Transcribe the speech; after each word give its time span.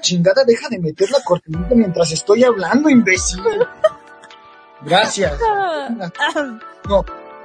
la 0.00 0.06
chingada, 0.06 0.44
deja 0.44 0.68
de 0.70 0.78
meter 0.78 1.10
la 1.10 1.20
cortinita 1.22 1.74
mientras 1.74 2.10
estoy 2.12 2.42
hablando, 2.42 2.88
imbécil. 2.88 3.42
Gracias. 4.82 5.38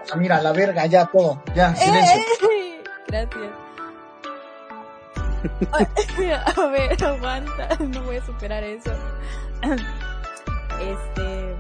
No, 0.07 0.17
mira, 0.17 0.39
la 0.39 0.51
verga, 0.51 0.85
ya 0.85 1.05
todo, 1.05 1.41
ya, 1.55 1.75
silencio. 1.75 2.21
Eh, 2.51 2.83
gracias. 3.07 3.51
A 6.57 6.65
ver, 6.67 7.03
aguanta, 7.03 7.69
no 7.79 8.03
voy 8.03 8.17
a 8.17 8.25
superar 8.25 8.63
eso. 8.63 8.91
Este. 10.79 11.55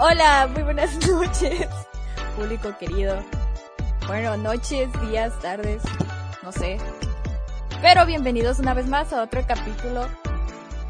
Hola, 0.00 0.48
muy 0.52 0.62
buenas 0.64 1.08
noches, 1.08 1.68
público 2.36 2.76
querido. 2.78 3.24
Bueno, 4.08 4.36
noches, 4.36 4.88
días, 5.02 5.38
tardes, 5.40 5.82
no 6.42 6.50
sé. 6.50 6.78
Pero 7.82 8.06
bienvenidos 8.06 8.58
una 8.58 8.74
vez 8.74 8.86
más 8.86 9.12
a 9.12 9.22
otro 9.22 9.42
capítulo 9.46 10.06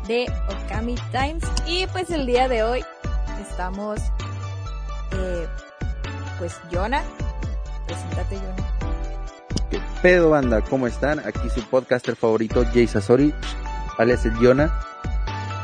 de 0.07 0.27
Okami 0.65 0.95
Times. 1.11 1.45
Y 1.67 1.87
pues 1.89 2.11
el 2.11 2.27
día 2.27 2.49
de 2.49 2.63
hoy 2.63 2.85
estamos, 3.41 4.01
eh, 5.13 5.47
pues 6.39 6.59
Yona. 6.71 7.03
Preséntate, 7.87 8.37
Yona. 8.37 8.71
¿Qué 9.71 9.81
pedo, 10.01 10.31
banda? 10.31 10.61
¿Cómo 10.63 10.87
están? 10.87 11.19
Aquí 11.21 11.51
su 11.51 11.63
podcaster 11.69 12.15
favorito, 12.15 12.65
Jay 12.73 12.87
Sasori, 12.87 13.35
alias 13.99 14.25
el 14.25 14.39
Yona. 14.39 14.73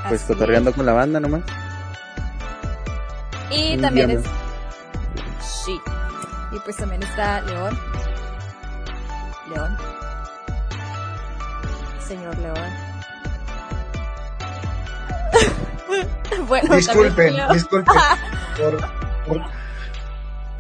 Pues 0.09 0.23
Así 0.23 0.33
cotorreando 0.33 0.73
con 0.73 0.85
la 0.85 0.93
banda 0.93 1.21
nomás. 1.21 1.43
Y 3.51 3.75
Un 3.75 3.83
también 3.83 4.11
es. 4.11 4.25
Sí. 5.41 5.81
Y 6.51 6.59
pues 6.59 6.77
también 6.77 7.03
está 7.03 7.41
León. 7.43 7.79
León. 9.55 9.92
Señor 12.13 12.37
León. 12.41 12.59
bueno, 16.47 16.77
Disculpen, 16.77 17.35
disculpen 17.55 17.95
por, 18.59 18.79
por, 19.27 19.43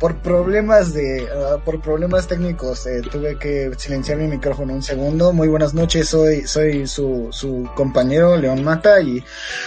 por 0.00 0.16
problemas 0.22 0.94
de 0.94 1.28
ah, 1.30 1.58
por 1.62 1.82
problemas 1.82 2.26
técnicos 2.26 2.86
eh, 2.86 3.02
tuve 3.02 3.36
que 3.36 3.70
silenciar 3.76 4.16
mi 4.16 4.28
micrófono 4.28 4.72
un 4.72 4.82
segundo. 4.82 5.34
Muy 5.34 5.48
buenas 5.48 5.74
noches, 5.74 6.08
soy 6.08 6.46
soy 6.46 6.86
su, 6.86 7.28
su 7.32 7.68
compañero 7.74 8.38
León 8.38 8.64
Mata 8.64 9.02
y 9.02 9.22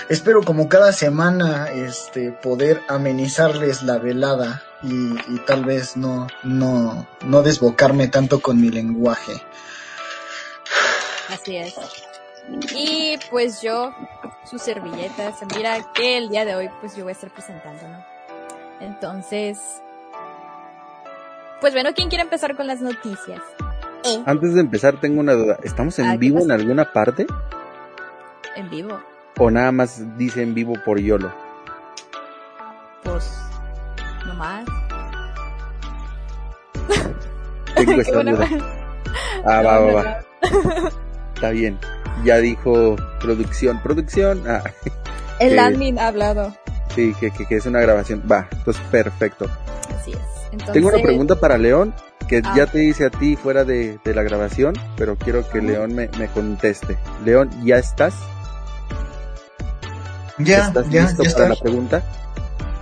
espero 0.10 0.42
como 0.42 0.68
cada 0.68 0.92
semana 0.92 1.68
este 1.68 2.32
poder 2.32 2.82
amenizarles 2.88 3.84
la 3.84 4.00
velada 4.00 4.64
y, 4.82 5.14
y 5.32 5.40
tal 5.46 5.66
vez 5.66 5.98
no 5.98 6.26
no 6.42 7.08
no 7.24 7.44
desbocarme 7.44 8.08
tanto 8.08 8.40
con 8.40 8.60
mi 8.60 8.72
lenguaje. 8.72 9.34
Así 11.30 11.58
es. 11.58 11.76
Y 12.76 13.18
pues 13.32 13.62
yo, 13.62 13.94
su 14.44 14.60
servilleta, 14.60 15.32
se 15.34 15.46
mira 15.48 15.92
que 15.94 16.18
el 16.18 16.30
día 16.30 16.46
de 16.46 16.56
hoy 16.56 16.70
pues 16.80 16.96
yo 16.96 17.04
voy 17.04 17.12
a 17.12 17.14
estar 17.14 17.32
presentando, 17.32 17.88
¿no? 17.88 18.06
Entonces, 18.80 19.60
pues 21.62 21.74
bueno, 21.74 21.90
¿quién 21.96 22.10
quiere 22.10 22.24
empezar 22.24 22.56
con 22.56 22.68
las 22.68 22.82
noticias? 22.82 23.42
Eh, 24.04 24.22
Antes 24.28 24.54
de 24.54 24.62
empezar, 24.62 25.00
tengo 25.00 25.20
una 25.22 25.34
duda. 25.34 25.58
¿Estamos 25.64 25.98
en 25.98 26.06
Ah, 26.06 26.12
¿qué 26.12 26.18
vivo 26.20 26.40
en 26.42 26.52
alguna 26.52 26.92
parte? 26.92 27.26
en 28.56 28.70
vivo. 28.70 29.00
¿O 29.38 29.50
nada 29.52 29.72
más 29.74 30.02
dice 30.18 30.42
en 30.44 30.54
vivo 30.54 30.74
por 30.86 30.98
YOLO? 31.00 31.34
Pues, 33.04 33.38
nomás. 34.26 34.66
Tengo 37.76 37.92
esa 38.02 38.24
duda. 38.24 38.48
Ah, 39.46 39.62
va, 39.62 39.80
No, 39.80 39.86
va, 39.88 39.88
no, 39.88 39.94
va. 39.96 40.90
Está 41.36 41.50
bien. 41.52 41.78
Ya 42.24 42.38
dijo 42.38 42.96
producción. 43.20 43.82
Producción. 43.84 44.44
Ah, 44.48 44.64
El 45.40 45.60
admin 45.60 46.00
ha 46.00 46.08
hablado. 46.08 46.56
sí, 46.96 47.14
que, 47.20 47.30
que, 47.32 47.46
que 47.46 47.56
es 47.58 47.66
una 47.66 47.80
grabación. 47.82 48.24
Va, 48.30 48.48
entonces 48.52 48.82
perfecto. 48.90 49.48
Así 50.00 50.12
es. 50.12 50.18
Entonces, 50.52 50.74
Tengo 50.74 50.88
una 50.88 51.00
pregunta 51.04 51.36
para 51.40 51.58
León, 51.58 51.94
que 52.30 52.42
Ah. 52.44 52.54
ya 52.56 52.66
te 52.68 52.84
hice 52.86 53.06
a 53.06 53.10
ti 53.10 53.36
fuera 53.36 53.66
de, 53.66 54.00
de 54.04 54.16
la 54.16 54.24
grabación, 54.24 54.74
pero 54.96 55.18
quiero 55.18 55.48
que. 55.50 55.62
León 55.62 55.94
me, 55.94 56.08
me 56.18 56.28
conteste. 56.30 56.98
León, 57.26 57.50
¿ya 57.66 57.78
estás? 57.78 58.14
Ya, 60.38 60.68
¿Estás 60.68 60.90
ya, 60.90 61.04
listo 61.04 61.24
ya 61.24 61.34
para 61.34 61.50
la 61.50 61.56
pregunta? 61.56 62.04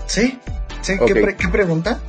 Sí, 0.08 0.40
sí, 0.82 0.94
Ok. 1.00 1.06
¿qué, 1.08 1.14
pre- 1.16 1.36
qué 1.36 1.48
pregunta? 1.48 2.00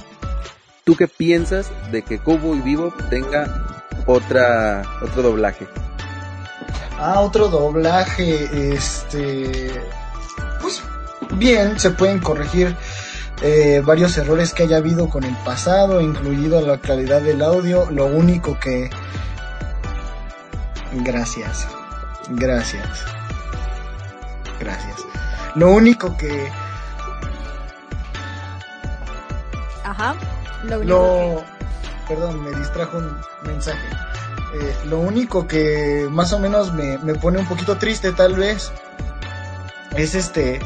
¿Tú 0.85 0.97
qué 0.97 1.07
piensas 1.09 1.71
de 1.91 2.03
que 2.03 2.19
Cubo 2.19 2.55
y 2.55 2.61
Vivo 2.61 2.93
tenga 3.11 3.83
otra 4.07 4.83
otro 5.03 5.23
doblaje? 5.23 5.67
Ah, 6.99 7.21
otro 7.21 7.49
doblaje, 7.49 8.75
este, 8.75 9.71
pues 10.61 10.83
bien, 11.33 11.79
se 11.79 11.91
pueden 11.91 12.21
corregir 12.21 12.77
eh, 13.43 13.83
varios 13.85 14.17
errores 14.17 14.55
que 14.55 14.63
haya 14.63 14.77
habido 14.79 15.09
con 15.09 15.25
el 15.25 15.37
pasado, 15.39 16.01
incluido 16.01 16.61
la 16.61 16.79
calidad 16.79 17.21
del 17.21 17.43
audio. 17.43 17.91
Lo 17.91 18.07
único 18.07 18.59
que, 18.61 18.91
gracias, 20.93 21.67
gracias, 22.31 23.05
gracias. 24.61 25.05
Lo 25.57 25.71
único 25.71 26.17
que 26.17 26.51
Ajá. 29.85 30.15
Lo, 30.65 30.79
único 30.79 30.95
Lo... 30.97 31.45
Perdón, 32.09 32.43
me 32.43 32.51
distrajo 32.59 32.99
un 32.99 33.17
mensaje. 33.45 33.87
Eh, 34.55 34.77
lo 34.87 35.01
único 35.01 35.49
que 35.49 36.07
más 36.09 36.33
o 36.33 36.39
menos 36.39 36.73
me, 36.73 36.97
me 36.99 37.17
pone 37.17 37.39
un 37.41 37.47
poquito 37.47 37.77
triste 37.77 38.13
tal 38.13 38.37
vez 38.37 38.71
es 39.97 40.15
este 40.15 40.61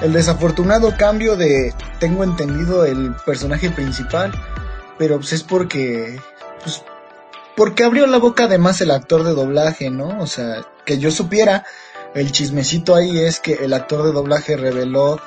el 0.00 0.12
desafortunado 0.12 0.96
cambio 0.96 1.34
de 1.34 1.74
tengo 1.98 2.22
entendido 2.22 2.84
el 2.84 3.16
personaje 3.26 3.70
principal 3.70 4.30
pero 4.96 5.16
pues 5.16 5.32
es 5.32 5.42
porque 5.42 6.20
pues 6.62 6.84
porque 7.56 7.82
abrió 7.82 8.06
la 8.06 8.18
boca 8.18 8.44
además 8.44 8.80
el 8.80 8.92
actor 8.92 9.24
de 9.24 9.32
doblaje 9.32 9.90
no 9.90 10.20
o 10.20 10.26
sea 10.28 10.64
que 10.84 10.98
yo 10.98 11.10
supiera 11.10 11.64
el 12.14 12.30
chismecito 12.30 12.94
ahí 12.94 13.18
es 13.18 13.40
que 13.40 13.54
el 13.54 13.72
actor 13.72 14.04
de 14.04 14.12
doblaje 14.12 14.56
reveló 14.56 15.20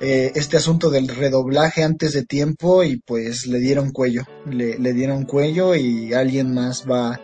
eh, 0.00 0.32
este 0.34 0.56
asunto 0.56 0.90
del 0.90 1.08
redoblaje 1.08 1.84
antes 1.84 2.12
de 2.12 2.24
tiempo 2.24 2.82
y 2.82 2.96
pues 2.96 3.46
le 3.46 3.60
dieron 3.60 3.92
cuello, 3.92 4.24
le, 4.44 4.76
le 4.76 4.92
dieron 4.92 5.24
cuello 5.24 5.76
y 5.76 6.12
alguien 6.12 6.52
más 6.52 6.84
va 6.90 7.20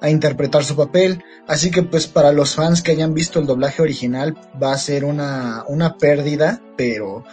a 0.00 0.10
interpretar 0.10 0.64
su 0.64 0.76
papel. 0.76 1.22
Así 1.46 1.70
que 1.70 1.82
pues 1.82 2.06
para 2.06 2.32
los 2.32 2.54
fans 2.54 2.82
que 2.82 2.92
hayan 2.92 3.14
visto 3.14 3.38
el 3.38 3.46
doblaje 3.46 3.82
original 3.82 4.36
va 4.62 4.72
a 4.72 4.78
ser 4.78 5.04
una, 5.04 5.64
una 5.68 5.96
pérdida, 5.96 6.60
pero 6.76 7.24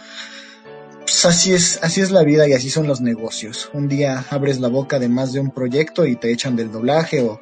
pues 1.00 1.24
así 1.26 1.52
es, 1.52 1.78
así 1.82 2.00
es 2.00 2.10
la 2.10 2.22
vida 2.22 2.48
y 2.48 2.52
así 2.54 2.70
son 2.70 2.86
los 2.86 3.00
negocios. 3.00 3.70
Un 3.74 3.88
día 3.88 4.24
abres 4.30 4.60
la 4.60 4.68
boca 4.68 4.98
de 4.98 5.08
más 5.08 5.32
de 5.32 5.40
un 5.40 5.50
proyecto 5.50 6.06
y 6.06 6.16
te 6.16 6.32
echan 6.32 6.56
del 6.56 6.72
doblaje 6.72 7.22
o 7.22 7.40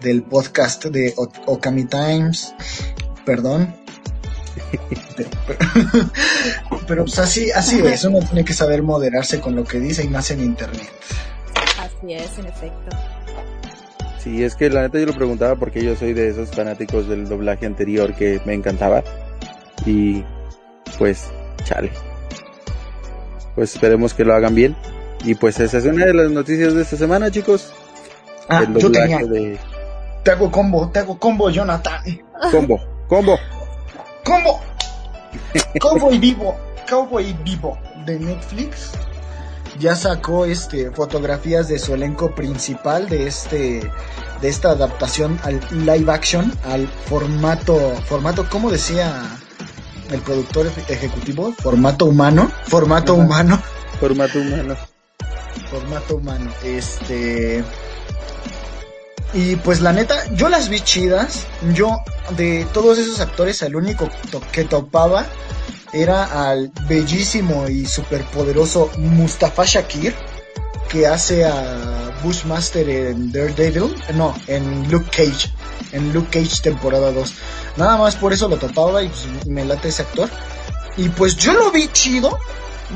del 0.00 0.22
podcast 0.22 0.84
de 0.86 1.14
O- 1.16 1.28
Okami 1.46 1.84
Times. 1.84 2.54
Perdón. 3.24 3.74
Pero, 6.86 7.04
pues 7.04 7.18
así, 7.18 7.50
así 7.50 7.80
es, 7.80 8.04
uno 8.04 8.20
tiene 8.20 8.44
que 8.44 8.52
saber 8.52 8.82
moderarse 8.82 9.40
con 9.40 9.54
lo 9.56 9.64
que 9.64 9.80
dice 9.80 10.04
y 10.04 10.08
más 10.08 10.30
en 10.30 10.40
internet. 10.40 10.88
Así 11.78 12.12
es, 12.12 12.38
en 12.38 12.46
efecto. 12.46 12.96
Sí, 14.26 14.42
es 14.42 14.56
que 14.56 14.68
la 14.68 14.82
neta 14.82 14.98
yo 14.98 15.06
lo 15.06 15.12
preguntaba 15.12 15.54
porque 15.54 15.84
yo 15.84 15.94
soy 15.94 16.12
de 16.12 16.30
esos 16.30 16.50
fanáticos 16.50 17.08
del 17.08 17.28
doblaje 17.28 17.64
anterior 17.64 18.12
que 18.12 18.40
me 18.44 18.54
encantaba. 18.54 19.04
Y 19.84 20.24
pues, 20.98 21.30
chale. 21.62 21.92
Pues 23.54 23.74
esperemos 23.74 24.14
que 24.14 24.24
lo 24.24 24.34
hagan 24.34 24.56
bien. 24.56 24.74
Y 25.24 25.36
pues 25.36 25.60
esa 25.60 25.78
es 25.78 25.84
una 25.84 26.06
de 26.06 26.14
las 26.14 26.32
noticias 26.32 26.74
de 26.74 26.82
esta 26.82 26.96
semana, 26.96 27.30
chicos. 27.30 27.72
Ah, 28.48 28.64
el 28.66 28.74
yo 28.74 28.88
doblaje 28.88 29.16
tenía, 29.16 29.26
de 29.26 29.58
te 30.24 30.32
hago 30.32 30.50
combo, 30.50 30.90
te 30.90 30.98
hago 30.98 31.16
combo, 31.20 31.48
Jonathan. 31.48 32.02
Combo, 32.50 32.80
Combo. 33.06 33.38
Combo, 34.24 34.60
Cowboy 35.78 36.18
Vivo, 36.18 36.56
Cowboy 36.90 37.32
Vivo 37.44 37.78
de 38.04 38.18
Netflix. 38.18 38.90
Ya 39.78 39.94
sacó 39.94 40.46
este 40.46 40.90
fotografías 40.90 41.68
de 41.68 41.78
su 41.78 41.94
elenco 41.94 42.34
principal 42.34 43.08
de 43.08 43.28
este 43.28 43.88
de 44.40 44.48
esta 44.48 44.70
adaptación 44.70 45.38
al 45.44 45.60
live 45.70 46.10
action, 46.12 46.52
al 46.64 46.86
formato 47.08 47.78
formato, 48.08 48.46
¿cómo 48.50 48.70
decía 48.70 49.22
el 50.10 50.20
productor 50.20 50.66
eje- 50.66 50.84
ejecutivo? 50.92 51.52
Formato 51.60 52.04
humano, 52.06 52.50
formato 52.68 53.14
Ajá. 53.14 53.22
humano. 53.22 53.62
Formato 54.00 54.38
humano. 54.38 54.76
formato 55.70 56.16
humano. 56.16 56.50
Este. 56.62 57.64
Y 59.32 59.56
pues 59.56 59.80
la 59.80 59.92
neta, 59.92 60.14
yo 60.34 60.48
las 60.48 60.68
vi 60.68 60.80
chidas. 60.80 61.46
Yo, 61.74 61.98
de 62.36 62.66
todos 62.72 62.98
esos 62.98 63.20
actores, 63.20 63.60
el 63.62 63.74
único 63.74 64.08
to- 64.30 64.40
que 64.52 64.64
topaba 64.64 65.26
era 65.92 66.48
al 66.50 66.70
bellísimo 66.88 67.68
y 67.68 67.86
superpoderoso 67.86 68.90
Mustafa 68.98 69.64
Shakir. 69.64 70.14
Que 70.88 71.06
hace 71.06 71.44
a 71.44 72.18
Bushmaster 72.22 72.88
en 72.88 73.32
Daredevil, 73.32 73.94
no, 74.14 74.34
en 74.46 74.90
Luke 74.90 75.10
Cage, 75.10 75.50
en 75.92 76.12
Luke 76.12 76.28
Cage 76.30 76.62
temporada 76.62 77.12
2. 77.12 77.34
Nada 77.76 77.96
más 77.96 78.16
por 78.16 78.32
eso 78.32 78.48
lo 78.48 78.56
topaba 78.56 79.02
y 79.02 79.08
pues, 79.08 79.46
me 79.46 79.64
late 79.64 79.88
ese 79.88 80.02
actor. 80.02 80.28
Y 80.96 81.08
pues 81.10 81.36
yo 81.36 81.52
lo 81.52 81.70
vi 81.70 81.88
chido, 81.88 82.38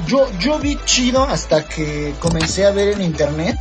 yo, 0.06 0.28
yo 0.38 0.58
vi 0.58 0.78
chido 0.84 1.24
hasta 1.24 1.64
que 1.64 2.14
comencé 2.18 2.64
a 2.64 2.70
ver 2.70 2.88
en 2.94 3.02
internet 3.02 3.58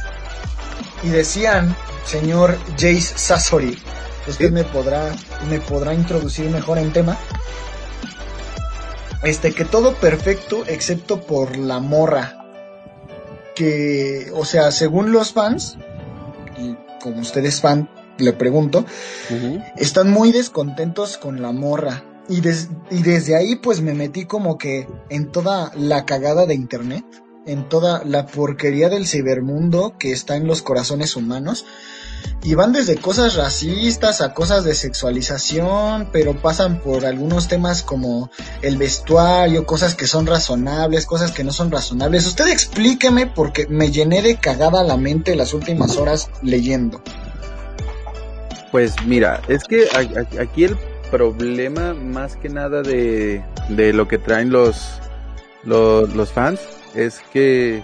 y 1.03 1.09
decían, 1.09 1.75
señor 2.05 2.57
Jace 2.73 3.17
Sassori, 3.17 3.77
usted 4.27 4.51
me 4.51 4.63
podrá, 4.63 5.13
me 5.49 5.59
podrá 5.59 5.93
introducir 5.93 6.49
mejor 6.49 6.77
en 6.77 6.93
tema. 6.93 7.17
Este, 9.23 9.53
que 9.53 9.65
todo 9.65 9.95
perfecto 9.95 10.63
excepto 10.65 11.21
por 11.21 11.57
la 11.57 11.79
morra. 11.79 12.38
Que, 13.59 14.31
o 14.33 14.45
sea, 14.45 14.71
según 14.71 15.11
los 15.11 15.33
fans, 15.33 15.77
y 16.57 16.77
como 17.01 17.19
ustedes 17.19 17.59
fan, 17.59 17.89
le 18.17 18.31
pregunto, 18.31 18.85
están 19.75 20.11
muy 20.11 20.31
descontentos 20.31 21.17
con 21.17 21.41
la 21.41 21.51
morra. 21.51 22.05
Y, 22.29 22.37
y 22.37 23.03
desde 23.03 23.35
ahí 23.35 23.57
pues 23.57 23.81
me 23.81 23.93
metí 23.93 24.23
como 24.23 24.57
que 24.57 24.87
en 25.09 25.29
toda 25.29 25.73
la 25.75 26.05
cagada 26.05 26.45
de 26.45 26.53
internet, 26.53 27.03
en 27.45 27.67
toda 27.67 28.01
la 28.05 28.27
porquería 28.27 28.87
del 28.87 29.05
cibermundo 29.05 29.95
que 29.99 30.13
está 30.13 30.37
en 30.37 30.47
los 30.47 30.61
corazones 30.61 31.17
humanos 31.17 31.65
y 32.43 32.55
van 32.55 32.71
desde 32.71 32.97
cosas 32.97 33.35
racistas 33.35 34.21
a 34.21 34.33
cosas 34.33 34.63
de 34.63 34.73
sexualización, 34.73 36.09
pero 36.11 36.35
pasan 36.41 36.79
por 36.79 37.05
algunos 37.05 37.47
temas 37.47 37.83
como 37.83 38.29
el 38.61 38.77
vestuario, 38.77 39.65
cosas 39.65 39.95
que 39.95 40.07
son 40.07 40.25
razonables, 40.25 41.05
cosas 41.05 41.31
que 41.31 41.43
no 41.43 41.51
son 41.51 41.69
razonables. 41.71 42.25
Usted 42.25 42.47
explíqueme 42.47 43.27
porque 43.27 43.67
me 43.67 43.91
llené 43.91 44.21
de 44.21 44.37
cagada 44.37 44.83
la 44.83 44.97
mente 44.97 45.35
las 45.35 45.53
últimas 45.53 45.97
horas 45.97 46.29
leyendo. 46.41 47.01
Pues 48.71 48.93
mira, 49.05 49.41
es 49.47 49.63
que 49.63 49.87
aquí 50.39 50.63
el 50.63 50.77
problema 51.11 51.93
más 51.93 52.35
que 52.35 52.49
nada 52.49 52.81
de, 52.83 53.43
de 53.69 53.93
lo 53.93 54.07
que 54.07 54.17
traen 54.17 54.51
los, 54.51 54.99
los, 55.63 56.13
los 56.13 56.31
fans 56.31 56.59
es 56.95 57.19
que 57.33 57.83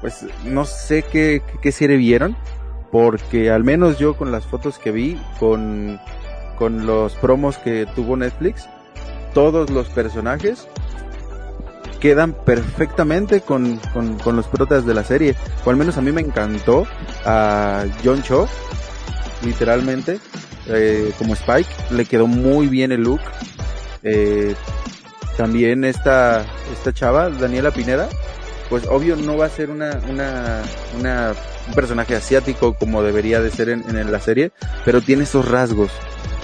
pues 0.00 0.26
no 0.44 0.66
sé 0.66 1.02
qué, 1.02 1.40
qué 1.62 1.72
serie 1.72 1.96
vieron, 1.96 2.36
porque 2.94 3.50
al 3.50 3.64
menos 3.64 3.98
yo 3.98 4.16
con 4.16 4.30
las 4.30 4.46
fotos 4.46 4.78
que 4.78 4.92
vi, 4.92 5.20
con, 5.40 5.98
con 6.56 6.86
los 6.86 7.16
promos 7.16 7.58
que 7.58 7.88
tuvo 7.92 8.16
Netflix, 8.16 8.68
todos 9.34 9.68
los 9.70 9.88
personajes 9.88 10.68
quedan 11.98 12.34
perfectamente 12.34 13.40
con, 13.40 13.80
con, 13.92 14.36
los 14.36 14.46
protas 14.46 14.86
de 14.86 14.94
la 14.94 15.02
serie. 15.02 15.34
O 15.64 15.70
al 15.70 15.76
menos 15.76 15.98
a 15.98 16.02
mí 16.02 16.12
me 16.12 16.20
encantó 16.20 16.86
a 17.24 17.84
John 18.04 18.22
Cho, 18.22 18.46
literalmente, 19.44 20.20
eh, 20.68 21.10
como 21.18 21.34
Spike. 21.34 21.68
Le 21.90 22.04
quedó 22.04 22.28
muy 22.28 22.68
bien 22.68 22.92
el 22.92 23.02
look. 23.02 23.22
Eh, 24.04 24.54
también 25.36 25.82
esta, 25.82 26.46
esta 26.72 26.94
chava, 26.94 27.28
Daniela 27.28 27.72
Pineda, 27.72 28.08
pues 28.74 28.88
obvio 28.88 29.14
no 29.14 29.36
va 29.36 29.46
a 29.46 29.50
ser 29.50 29.70
una, 29.70 30.00
un 30.02 31.74
personaje 31.76 32.16
asiático 32.16 32.74
como 32.74 33.04
debería 33.04 33.40
de 33.40 33.52
ser 33.52 33.68
en, 33.68 34.10
la 34.10 34.18
serie, 34.18 34.50
pero 34.84 35.00
tiene 35.00 35.22
esos 35.22 35.48
rasgos, 35.48 35.92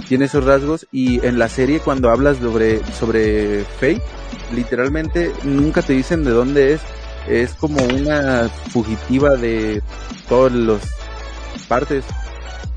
tiene 0.07 0.27
esos 0.27 0.45
rasgos 0.45 0.87
y 0.93 1.27
en 1.27 1.41
la 1.41 1.49
serie 1.49 1.81
cuando 1.81 2.09
hablas 2.09 2.39
sobre, 2.39 2.85
sobre 2.93 3.65
Faye, 3.81 4.01
literalmente 4.55 5.33
nunca 5.43 5.83
te 5.83 5.93
dicen 5.93 6.23
de 6.23 6.31
dónde 6.31 6.75
es, 6.75 6.83
es 7.27 7.55
como 7.55 7.83
una 7.83 8.49
fugitiva 8.49 9.31
de 9.31 9.83
todas 10.29 10.53
las 10.53 10.83
partes. 11.67 12.05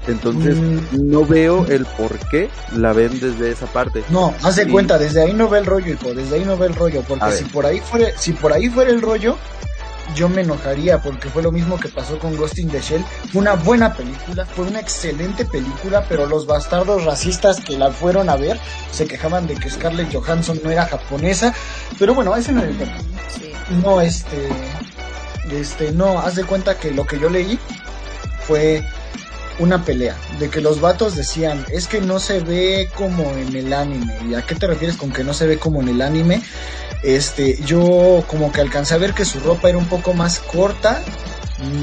Entonces 0.08 0.58
mm. 0.58 1.10
no 1.10 1.26
veo 1.26 1.66
el 1.68 1.86
por 1.86 2.18
qué 2.30 2.50
la 2.76 2.94
ven 2.94 3.20
desde 3.20 3.52
esa 3.52 3.68
parte. 3.68 4.04
No, 4.10 4.34
haz 4.44 4.58
de 4.58 4.68
cuenta, 4.68 4.98
desde 4.98 5.22
ahí 5.22 5.34
no 5.34 5.48
ve 5.48 5.60
el 5.60 5.66
rollo, 5.66 5.94
hijo, 5.94 6.14
desde 6.14 6.36
ahí 6.36 6.46
no 6.46 6.58
ve 6.58 6.68
el 6.68 6.76
rollo, 6.76 7.04
porque 7.08 7.32
si 7.32 7.46
por 7.46 7.66
ahí 7.66 7.80
fuera, 7.80 8.10
si 8.18 8.34
por 8.34 8.52
ahí 8.52 8.70
fuera 8.70 8.92
el 8.92 9.02
rollo, 9.02 9.38
yo 10.16 10.30
me 10.30 10.42
enojaría 10.42 11.02
porque 11.02 11.30
fue 11.30 11.42
lo 11.42 11.52
mismo 11.52 11.80
que 11.80 11.88
pasó 11.88 12.20
con 12.20 12.36
Ghost 12.36 12.60
in 12.60 12.70
the 12.70 12.82
Shell. 12.82 13.04
Fue 13.32 13.42
una 13.42 13.54
buena 13.56 13.96
película, 13.96 14.46
fue 14.46 14.66
una 14.66 14.80
excelente 14.80 15.46
película, 15.46 16.06
pero 16.08 16.26
los 16.28 16.46
bastardos 16.46 17.06
racistas 17.06 17.62
que 17.62 17.78
la 17.78 17.92
fueron 17.92 18.30
a 18.30 18.36
ver 18.36 18.60
se 18.92 19.08
quejaban 19.08 19.48
de 19.48 19.56
que 19.56 19.70
Scarlett 19.70 20.14
Johansson 20.14 20.60
no 20.64 20.70
era 20.70 20.86
japonesa. 20.86 21.54
Pero 21.98 22.14
bueno, 22.14 22.36
ese 22.36 22.52
no 22.52 22.62
es 22.62 22.70
el 22.70 22.78
tema. 22.78 22.98
No, 23.82 24.02
este, 24.02 24.50
este, 25.52 25.92
no, 25.92 26.20
haz 26.20 26.36
de 26.36 26.44
cuenta 26.44 26.78
que 26.78 26.92
lo 26.92 27.06
que 27.06 27.20
yo 27.20 27.30
leí 27.30 27.58
fue 28.46 28.86
una 29.60 29.84
pelea, 29.84 30.16
de 30.40 30.50
que 30.50 30.62
los 30.62 30.82
vatos 30.82 31.16
decían, 31.16 31.66
es 31.72 31.88
que 31.88 32.02
no 32.02 32.20
se 32.20 32.40
ve 32.40 32.90
como 32.96 33.32
en 33.34 33.56
el 33.56 33.74
anime. 33.74 34.16
¿Y 34.30 34.34
a 34.34 34.42
qué 34.42 34.56
te 34.56 34.68
refieres 34.68 34.98
con 34.98 35.12
que 35.12 35.24
no 35.24 35.34
se 35.34 35.48
ve 35.48 35.58
como 35.58 35.82
en 35.82 35.90
el 35.90 36.02
anime? 36.02 36.42
Este, 37.04 37.62
yo 37.64 38.24
como 38.28 38.52
que 38.52 38.62
alcancé 38.62 38.96
a 38.96 38.98
ver 38.98 39.14
que 39.14 39.26
su 39.26 39.40
ropa 39.40 39.70
era 39.70 39.78
un 39.78 39.88
poco 39.88 40.14
más 40.14 40.40
corta. 40.40 41.02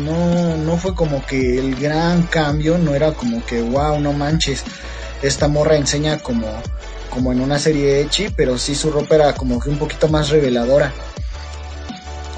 No, 0.04 0.56
no 0.56 0.76
fue 0.76 0.94
como 0.94 1.24
que 1.24 1.58
el 1.58 1.76
gran 1.76 2.24
cambio, 2.24 2.76
no 2.78 2.94
era 2.94 3.12
como 3.12 3.44
que 3.44 3.62
wow, 3.62 4.00
no 4.00 4.12
manches. 4.12 4.64
Esta 5.22 5.48
morra 5.48 5.76
enseña 5.76 6.18
como, 6.18 6.46
como 7.10 7.32
en 7.32 7.40
una 7.40 7.58
serie 7.58 8.00
Echi, 8.00 8.30
pero 8.30 8.58
sí 8.58 8.74
su 8.74 8.90
ropa 8.90 9.14
era 9.14 9.34
como 9.34 9.60
que 9.60 9.68
un 9.68 9.78
poquito 9.78 10.08
más 10.08 10.30
reveladora. 10.30 10.92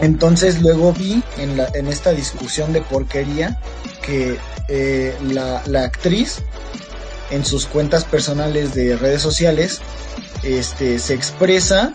Entonces 0.00 0.60
luego 0.60 0.92
vi 0.92 1.22
en, 1.38 1.56
la, 1.56 1.68
en 1.74 1.86
esta 1.86 2.12
discusión 2.12 2.72
de 2.72 2.82
porquería 2.82 3.60
que 4.02 4.38
eh, 4.68 5.16
la, 5.22 5.62
actriz 5.84 6.42
en 7.30 7.44
sus 7.44 7.66
cuentas 7.66 8.04
personales 8.04 8.74
de 8.74 8.96
redes 8.96 9.22
sociales 9.22 9.80
este, 10.42 10.98
se 10.98 11.14
expresa 11.14 11.94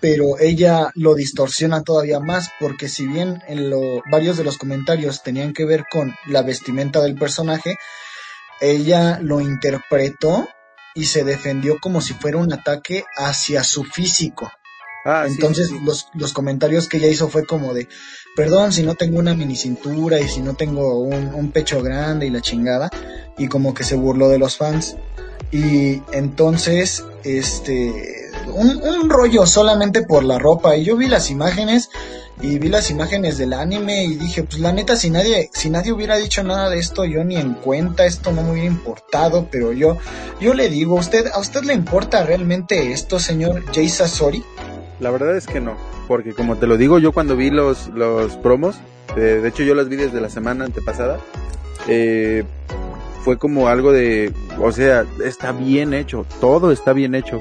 pero 0.00 0.38
ella 0.38 0.90
lo 0.94 1.14
distorsiona 1.14 1.82
todavía 1.82 2.20
más 2.20 2.50
porque 2.58 2.88
si 2.88 3.06
bien 3.06 3.42
en 3.46 3.70
lo, 3.70 4.02
varios 4.10 4.36
de 4.38 4.44
los 4.44 4.56
comentarios 4.56 5.22
tenían 5.22 5.52
que 5.52 5.66
ver 5.66 5.84
con 5.90 6.14
la 6.26 6.42
vestimenta 6.42 7.02
del 7.02 7.14
personaje, 7.14 7.76
ella 8.60 9.18
lo 9.20 9.40
interpretó 9.40 10.48
y 10.94 11.04
se 11.04 11.22
defendió 11.22 11.78
como 11.80 12.00
si 12.00 12.14
fuera 12.14 12.38
un 12.38 12.52
ataque 12.52 13.04
hacia 13.16 13.62
su 13.62 13.84
físico. 13.84 14.50
Ah, 15.04 15.24
Entonces 15.26 15.70
Los, 15.82 16.08
los 16.14 16.32
comentarios 16.32 16.88
que 16.88 16.98
ella 16.98 17.08
hizo 17.08 17.28
fue 17.28 17.46
como 17.46 17.72
de, 17.74 17.88
perdón 18.36 18.72
si 18.72 18.82
no 18.82 18.94
tengo 18.94 19.18
una 19.18 19.34
mini 19.34 19.56
cintura 19.56 20.20
y 20.20 20.28
si 20.28 20.40
no 20.42 20.54
tengo 20.54 21.00
un, 21.00 21.34
un 21.34 21.50
pecho 21.52 21.82
grande 21.82 22.26
y 22.26 22.30
la 22.30 22.40
chingada, 22.40 22.90
y 23.38 23.48
como 23.48 23.74
que 23.74 23.84
se 23.84 23.96
burló 23.96 24.28
de 24.28 24.38
los 24.38 24.56
fans. 24.56 24.96
Y 25.52 26.02
entonces, 26.12 27.04
este, 27.24 28.30
un, 28.54 29.10
rollo 29.10 29.46
solamente 29.46 30.02
por 30.02 30.24
la 30.24 30.38
ropa. 30.38 30.76
Y 30.76 30.84
yo 30.84 30.96
vi 30.96 31.06
las 31.06 31.30
imágenes 31.30 31.90
y 32.40 32.58
vi 32.58 32.68
las 32.68 32.90
imágenes 32.90 33.36
del 33.38 33.52
anime 33.52 34.04
y 34.04 34.14
dije, 34.14 34.44
pues 34.44 34.60
la 34.60 34.72
neta, 34.72 34.96
si 34.96 35.10
nadie, 35.10 35.50
si 35.52 35.68
nadie 35.68 35.92
hubiera 35.92 36.16
dicho 36.16 36.42
nada 36.42 36.70
de 36.70 36.78
esto, 36.78 37.04
yo 37.04 37.24
ni 37.24 37.36
en 37.36 37.54
cuenta, 37.54 38.06
esto 38.06 38.32
no 38.32 38.42
me 38.42 38.52
hubiera 38.52 38.68
importado, 38.68 39.48
pero 39.50 39.72
yo, 39.72 39.98
yo 40.40 40.54
le 40.54 40.68
digo, 40.68 40.96
¿a 40.96 41.00
usted, 41.00 41.26
¿a 41.32 41.38
usted 41.38 41.62
le 41.64 41.74
importa 41.74 42.24
realmente 42.24 42.92
esto, 42.92 43.18
señor 43.18 43.64
Jay 43.74 43.88
Sasori? 43.88 44.42
La 45.00 45.10
verdad 45.10 45.36
es 45.36 45.46
que 45.46 45.60
no, 45.60 45.76
porque 46.06 46.32
como 46.32 46.56
te 46.56 46.66
lo 46.66 46.76
digo, 46.76 46.98
yo 46.98 47.12
cuando 47.12 47.36
vi 47.36 47.50
los, 47.50 47.88
los 47.88 48.36
promos, 48.36 48.78
de 49.16 49.46
hecho 49.48 49.62
yo 49.62 49.74
las 49.74 49.88
vi 49.88 49.96
desde 49.96 50.20
la 50.20 50.28
semana 50.28 50.66
antepasada, 50.66 51.18
eh, 51.88 52.44
fue 53.24 53.38
como 53.38 53.68
algo 53.68 53.92
de, 53.92 54.32
o 54.60 54.72
sea, 54.72 55.06
está 55.24 55.52
bien 55.52 55.94
hecho, 55.94 56.26
todo 56.40 56.70
está 56.70 56.92
bien 56.92 57.14
hecho 57.14 57.40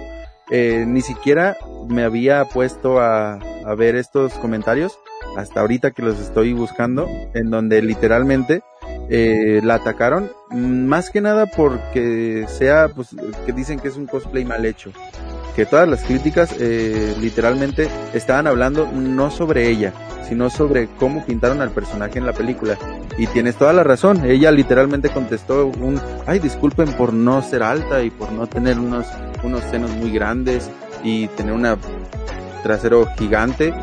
eh, 0.51 0.85
ni 0.87 1.01
siquiera 1.01 1.57
me 1.87 2.03
había 2.03 2.43
puesto 2.45 2.99
a, 2.99 3.33
a 3.33 3.75
ver 3.75 3.95
estos 3.95 4.33
comentarios 4.33 4.99
hasta 5.37 5.61
ahorita 5.61 5.91
que 5.91 6.01
los 6.01 6.19
estoy 6.19 6.53
buscando, 6.53 7.07
en 7.35 7.51
donde 7.51 7.81
literalmente 7.83 8.63
eh, 9.09 9.61
la 9.63 9.75
atacaron, 9.75 10.31
más 10.49 11.11
que 11.11 11.21
nada 11.21 11.45
porque 11.45 12.45
sea, 12.47 12.89
pues, 12.89 13.15
que 13.45 13.53
dicen 13.53 13.79
que 13.79 13.89
es 13.89 13.95
un 13.95 14.07
cosplay 14.07 14.43
mal 14.43 14.65
hecho. 14.65 14.91
Que 15.55 15.65
todas 15.65 15.87
las 15.87 16.03
críticas 16.03 16.55
eh, 16.59 17.15
literalmente 17.19 17.89
estaban 18.13 18.47
hablando 18.47 18.89
no 18.91 19.29
sobre 19.31 19.67
ella, 19.67 19.93
sino 20.27 20.49
sobre 20.49 20.87
cómo 20.99 21.25
pintaron 21.25 21.61
al 21.61 21.71
personaje 21.71 22.19
en 22.19 22.25
la 22.25 22.33
película. 22.33 22.77
Y 23.17 23.27
tienes 23.27 23.55
toda 23.55 23.73
la 23.73 23.83
razón, 23.83 24.23
ella 24.25 24.51
literalmente 24.51 25.09
contestó 25.09 25.67
un, 25.67 25.99
ay, 26.25 26.39
disculpen 26.39 26.93
por 26.93 27.13
no 27.13 27.41
ser 27.41 27.63
alta 27.63 28.01
y 28.01 28.09
por 28.09 28.31
no 28.31 28.47
tener 28.47 28.79
unos, 28.79 29.05
unos 29.43 29.63
senos 29.65 29.91
muy 29.91 30.11
grandes 30.11 30.69
y 31.03 31.27
tener 31.27 31.53
una 31.53 31.77
trasero 32.63 33.07
gigante. 33.17 33.73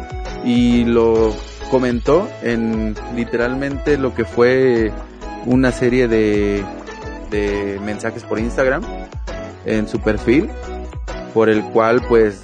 Y 0.44 0.84
lo 0.84 1.34
comentó 1.70 2.28
en 2.42 2.94
literalmente 3.14 3.98
lo 3.98 4.14
que 4.14 4.24
fue 4.24 4.92
una 5.44 5.72
serie 5.72 6.08
de, 6.08 6.64
de 7.30 7.80
mensajes 7.84 8.22
por 8.24 8.38
Instagram 8.38 8.82
en 9.64 9.88
su 9.88 10.00
perfil, 10.00 10.48
por 11.34 11.48
el 11.48 11.62
cual 11.64 12.02
pues 12.08 12.42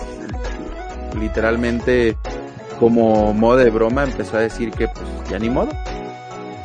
literalmente 1.19 2.17
como 2.79 3.33
modo 3.33 3.59
de 3.59 3.71
broma 3.71 4.05
empezó 4.05 4.37
a 4.37 4.41
decir 4.41 4.71
que 4.71 4.89
pues 4.89 5.07
ya 5.31 5.39
ni 5.39 5.49
modo, 5.49 5.71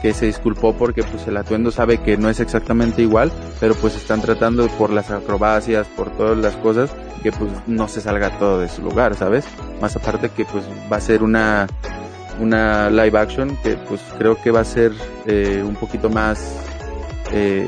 que 0.01 0.13
se 0.13 0.25
disculpó 0.25 0.73
porque 0.73 1.03
pues 1.03 1.27
el 1.27 1.37
atuendo 1.37 1.71
sabe 1.71 1.99
que 1.99 2.17
no 2.17 2.29
es 2.29 2.39
exactamente 2.39 3.01
igual, 3.01 3.31
pero 3.59 3.75
pues 3.75 3.95
están 3.95 4.21
tratando 4.21 4.67
por 4.67 4.91
las 4.91 5.11
acrobacias, 5.11 5.87
por 5.87 6.09
todas 6.11 6.37
las 6.37 6.55
cosas, 6.57 6.89
que 7.23 7.31
pues 7.31 7.51
no 7.67 7.87
se 7.87 8.01
salga 8.01 8.37
todo 8.37 8.61
de 8.61 8.69
su 8.69 8.81
lugar, 8.81 9.15
¿sabes? 9.15 9.45
Más 9.81 9.95
aparte 9.95 10.29
que 10.29 10.45
pues 10.45 10.63
va 10.91 10.97
a 10.97 11.01
ser 11.01 11.23
una 11.23 11.67
una 12.39 12.89
live 12.89 13.17
action 13.17 13.57
que 13.63 13.75
pues 13.75 14.01
creo 14.17 14.39
que 14.41 14.51
va 14.51 14.59
a 14.59 14.65
ser 14.65 14.91
eh, 15.25 15.63
un 15.65 15.75
poquito 15.75 16.09
más 16.09 16.55
eh, 17.31 17.67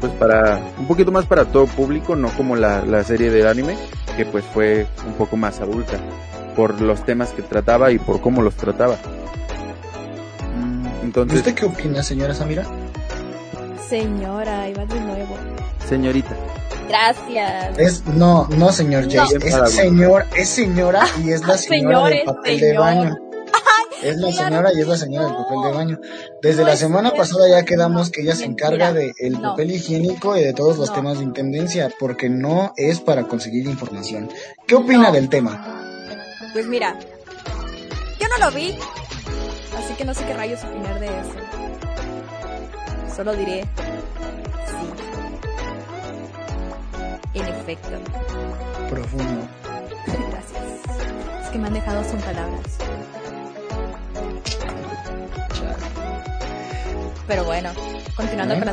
pues 0.00 0.12
para 0.12 0.60
un 0.78 0.86
poquito 0.86 1.12
más 1.12 1.26
para 1.26 1.44
todo 1.44 1.66
público 1.66 2.16
no 2.16 2.28
como 2.30 2.56
la, 2.56 2.84
la 2.84 3.02
serie 3.04 3.30
del 3.30 3.46
anime 3.46 3.76
que 4.16 4.24
pues 4.24 4.44
fue 4.44 4.86
un 5.06 5.14
poco 5.14 5.36
más 5.36 5.60
adulta 5.60 5.98
por 6.56 6.80
los 6.80 7.04
temas 7.04 7.30
que 7.30 7.42
trataba 7.42 7.90
y 7.90 7.98
por 7.98 8.20
cómo 8.20 8.42
los 8.42 8.54
trataba 8.54 8.96
mm, 10.56 10.86
entonces 11.04 11.38
¿usted 11.38 11.54
qué 11.54 11.66
opina 11.66 12.02
señora 12.02 12.34
Samira? 12.34 12.64
señora 13.88 14.66
va 14.76 14.86
de 14.86 15.00
nuevo 15.00 15.36
señorita 15.88 16.36
Gracias. 16.88 17.78
Es, 17.78 18.06
no, 18.06 18.48
no, 18.56 18.72
señor 18.72 19.12
Jace. 19.12 19.36
Es 19.36 19.72
señor, 19.72 20.24
es 20.34 20.48
señora 20.48 21.04
y 21.22 21.32
es 21.32 21.46
la 21.46 21.58
señora 21.58 22.08
del 22.08 22.24
papel 22.24 22.60
de 22.60 22.78
baño. 22.78 23.27
Es 24.02 24.16
la 24.16 24.30
señora 24.30 24.70
y 24.72 24.80
es 24.80 24.86
la 24.86 24.96
señora 24.96 25.26
del 25.26 25.36
papel 25.36 25.62
de 25.62 25.72
baño. 25.72 26.00
Desde 26.40 26.64
la 26.64 26.76
semana 26.76 27.10
pasada 27.12 27.48
ya 27.48 27.64
quedamos 27.64 28.10
que 28.10 28.22
ella 28.22 28.36
se 28.36 28.44
encarga 28.44 28.92
del 28.92 29.12
el 29.18 29.40
papel 29.40 29.72
higiénico 29.72 30.36
y 30.36 30.44
de 30.44 30.52
todos 30.52 30.78
los 30.78 30.92
temas 30.92 31.18
de 31.18 31.24
intendencia, 31.24 31.90
porque 31.98 32.28
no 32.28 32.72
es 32.76 33.00
para 33.00 33.24
conseguir 33.24 33.66
información. 33.66 34.30
¿Qué 34.66 34.76
opina 34.76 35.10
del 35.10 35.28
tema? 35.28 35.84
Pues 36.52 36.66
mira, 36.66 36.96
yo 38.20 38.28
no 38.28 38.38
lo 38.46 38.52
vi, 38.52 38.78
así 39.76 39.94
que 39.96 40.04
no 40.04 40.14
sé 40.14 40.24
qué 40.26 40.34
rayos 40.34 40.62
opinar 40.62 41.00
de 41.00 41.06
eso. 41.06 41.34
Solo 43.16 43.34
diré 43.34 43.62
sí. 44.66 45.00
En 47.34 47.46
efecto. 47.46 47.90
Profundo. 48.88 49.48
Gracias. 50.06 50.62
Es 51.42 51.48
que 51.50 51.58
me 51.58 51.66
han 51.66 51.74
dejado 51.74 52.04
sin 52.04 52.20
palabras. 52.20 52.78
Pero 57.26 57.44
bueno, 57.44 57.70
continuando 58.16 58.54
con 58.54 58.66
la 58.66 58.72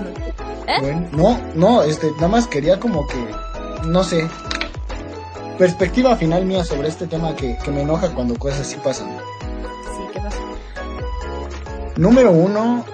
¿Eh? 0.67 0.79
Bueno, 0.81 1.07
no, 1.11 1.39
no, 1.55 1.83
este, 1.83 2.11
nada 2.13 2.29
más 2.29 2.47
quería 2.47 2.79
como 2.79 3.05
que, 3.07 3.17
no 3.85 4.03
sé, 4.03 4.27
perspectiva 5.57 6.15
final 6.15 6.45
mía 6.45 6.63
sobre 6.63 6.87
este 6.87 7.05
tema 7.05 7.35
que, 7.35 7.57
que 7.63 7.71
me 7.71 7.81
enoja 7.81 8.09
cuando 8.09 8.35
cosas 8.35 8.61
así 8.61 8.77
pasan. 8.77 9.09
Sí, 9.09 10.03
¿qué 10.13 10.19
pasa? 10.19 10.37
Número 11.97 12.31
uno, 12.31 12.85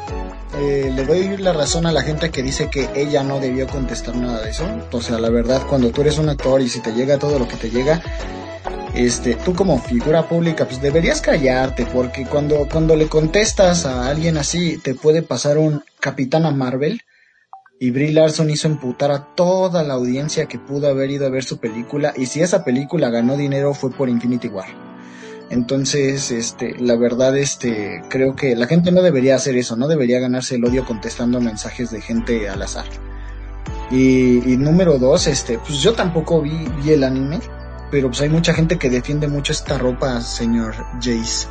eh, 0.60 0.92
le 0.94 1.06
doy 1.06 1.38
la 1.38 1.54
razón 1.54 1.86
a 1.86 1.92
la 1.92 2.02
gente 2.02 2.30
que 2.30 2.44
dice 2.44 2.70
que 2.70 2.90
ella 2.94 3.24
no 3.24 3.40
debió 3.40 3.68
contestar 3.68 4.16
nada 4.16 4.42
de 4.42 4.50
eso. 4.50 4.66
O 4.92 5.02
sea, 5.02 5.18
la 5.18 5.30
verdad, 5.30 5.62
cuando 5.68 5.92
tú 5.92 6.02
eres 6.02 6.18
un 6.18 6.30
actor 6.30 6.62
y 6.62 6.70
si 6.70 6.82
te 6.82 6.92
llega 6.92 7.18
todo 7.18 7.40
lo 7.40 7.48
que 7.48 7.56
te 7.56 7.70
llega, 7.70 8.02
este, 8.94 9.36
tú 9.36 9.54
como 9.54 9.80
figura 9.80 10.28
pública, 10.28 10.66
pues 10.66 10.82
deberías 10.82 11.22
callarte, 11.22 11.86
porque 11.86 12.26
cuando, 12.26 12.68
cuando 12.70 12.96
le 12.96 13.08
contestas 13.08 13.86
a 13.86 14.10
alguien 14.10 14.38
así, 14.38 14.78
te 14.78 14.96
puede 14.96 15.22
pasar 15.22 15.58
un 15.58 15.84
Capitana 16.00 16.52
Marvel. 16.52 17.02
Y 17.80 17.90
Brie 17.90 18.12
Larson 18.12 18.50
hizo 18.52 18.68
emputar 18.68 19.12
a 19.12 19.34
toda 19.34 19.82
la 19.82 19.96
audiencia 19.96 20.46
que 20.46 20.60
pudo 20.60 20.88
haber 20.88 21.10
ido 21.10 21.26
a 21.26 21.32
ver 21.32 21.44
su 21.44 21.58
película. 21.58 22.14
Y 22.16 22.28
si 22.28 22.42
esa 22.42 22.64
película 22.64 23.10
ganó 23.10 23.38
dinero 23.38 23.74
fue 23.74 23.92
por 23.92 24.08
Infinity 24.08 24.50
War. 24.50 24.68
Entonces, 25.50 26.30
este, 26.30 26.76
la 26.80 26.96
verdad, 26.96 27.36
este, 27.38 28.04
creo 28.08 28.36
que 28.36 28.56
la 28.56 28.68
gente 28.68 28.92
no 28.92 29.02
debería 29.02 29.36
hacer 29.36 29.58
eso, 29.58 29.76
no 29.76 29.88
debería 29.88 30.20
ganarse 30.20 30.56
el 30.56 30.64
odio 30.64 30.86
contestando 30.86 31.42
mensajes 31.42 31.90
de 31.92 32.02
gente 32.02 32.48
al 32.50 32.62
azar. 32.62 32.86
Y, 33.90 34.56
número 34.58 34.98
dos, 35.00 35.28
este, 35.28 35.58
pues 35.58 35.82
yo 35.82 35.94
tampoco 35.94 36.42
vi 36.42 36.68
el 36.88 37.04
anime, 37.04 37.40
pero 37.92 38.08
pues 38.08 38.22
hay 38.22 38.30
mucha 38.30 38.54
gente 38.54 38.80
que 38.80 38.90
defiende 38.90 39.28
mucho 39.28 39.52
esta 39.52 39.78
ropa, 39.78 40.22
señor 40.22 40.74
Jace, 40.96 41.48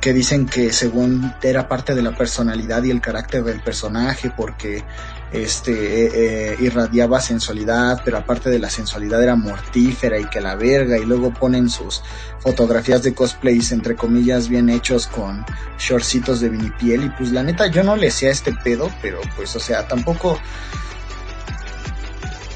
que 0.00 0.12
dicen 0.12 0.46
que 0.46 0.72
según 0.72 1.32
era 1.42 1.68
parte 1.68 1.94
de 1.94 2.02
la 2.02 2.14
personalidad 2.14 2.82
y 2.82 2.90
el 2.90 3.00
carácter 3.00 3.42
del 3.44 3.60
personaje, 3.60 4.30
porque 4.36 4.84
este 5.32 5.72
eh, 5.72 6.10
eh, 6.14 6.56
irradiaba 6.60 7.20
sensualidad, 7.20 8.02
pero 8.04 8.18
aparte 8.18 8.50
de 8.50 8.58
la 8.58 8.68
sensualidad 8.68 9.22
era 9.22 9.34
mortífera 9.34 10.18
y 10.18 10.24
que 10.26 10.40
la 10.40 10.56
verga, 10.56 10.98
y 10.98 11.06
luego 11.06 11.32
ponen 11.32 11.70
sus 11.70 12.02
fotografías 12.40 13.02
de 13.02 13.14
cosplays 13.14 13.72
entre 13.72 13.96
comillas 13.96 14.48
bien 14.48 14.68
hechos 14.68 15.06
con 15.06 15.46
shortcitos 15.78 16.40
de 16.40 16.50
vinipiel, 16.50 17.04
y 17.04 17.08
pues 17.10 17.32
la 17.32 17.42
neta 17.42 17.68
yo 17.68 17.82
no 17.82 17.96
le 17.96 18.10
sé 18.10 18.28
a 18.28 18.32
este 18.32 18.52
pedo, 18.52 18.90
pero 19.00 19.20
pues 19.36 19.56
o 19.56 19.60
sea, 19.60 19.88
tampoco 19.88 20.38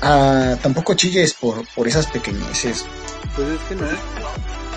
ah, 0.02 0.56
tampoco 0.62 0.94
chilles 0.94 1.34
por, 1.34 1.66
por 1.74 1.88
esas 1.88 2.06
pequeñeces. 2.06 2.84
Pues 3.34 3.48
es 3.48 3.60
que 3.68 3.74
no. 3.74 3.86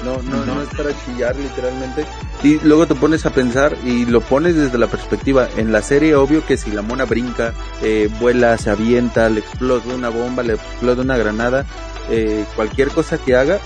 No, 0.04 0.22
no, 0.22 0.46
no, 0.46 0.62
es 0.62 0.70
para 0.70 0.92
chillar 1.06 1.36
literalmente. 1.36 2.06
Y 2.42 2.58
luego 2.60 2.88
te 2.88 2.96
pones 2.96 3.26
a 3.26 3.32
pensar 3.32 3.76
y 3.84 4.06
lo 4.06 4.22
pones 4.22 4.56
desde 4.56 4.78
la 4.78 4.88
perspectiva. 4.88 5.50
En 5.58 5.74
la 5.74 5.82
serie, 5.82 6.16
obvio 6.16 6.46
que 6.46 6.56
si 6.56 6.72
la 6.72 6.82
mona 6.82 7.04
brinca, 7.04 7.54
eh, 7.82 8.10
vuela, 8.20 8.58
se 8.58 8.70
avienta, 8.70 9.30
le 9.30 9.42
explota 9.42 9.90
una 9.94 10.10
bomba, 10.10 10.42
le 10.44 10.54
explota 10.54 11.02
una 11.02 11.18
granada, 11.18 11.66
eh, 12.10 12.46
cualquier 12.56 12.90
cosa 12.90 13.18
que 13.18 13.36
haga, 13.36 13.60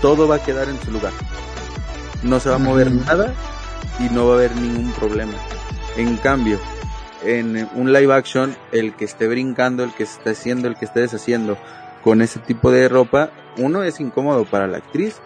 todo 0.00 0.28
va 0.28 0.36
a 0.36 0.42
quedar 0.42 0.68
en 0.68 0.80
su 0.82 0.92
lugar. 0.92 1.12
No 2.22 2.38
se 2.38 2.48
va 2.48 2.56
a 2.56 2.58
mover 2.58 2.92
nada 2.92 3.34
y 3.98 4.04
no 4.14 4.26
va 4.26 4.34
a 4.34 4.36
haber 4.36 4.54
ningún 4.54 4.92
problema. 4.92 5.32
En 5.96 6.16
cambio, 6.18 6.60
en 7.26 7.68
un 7.74 7.92
live 7.92 8.12
action, 8.12 8.56
el 8.72 8.94
que 8.94 9.04
esté 9.04 9.28
brincando, 9.28 9.84
el 9.84 9.92
que 9.92 10.04
esté 10.04 10.30
haciendo, 10.30 10.68
el 10.68 10.76
que 10.76 10.84
esté 10.84 11.00
deshaciendo 11.00 11.58
con 12.02 12.22
ese 12.22 12.38
tipo 12.38 12.70
de 12.70 12.88
ropa, 12.88 13.30
uno 13.58 13.82
es 13.82 14.00
incómodo 14.00 14.44
para 14.44 14.66
la 14.66 14.78
actriz, 14.78 15.20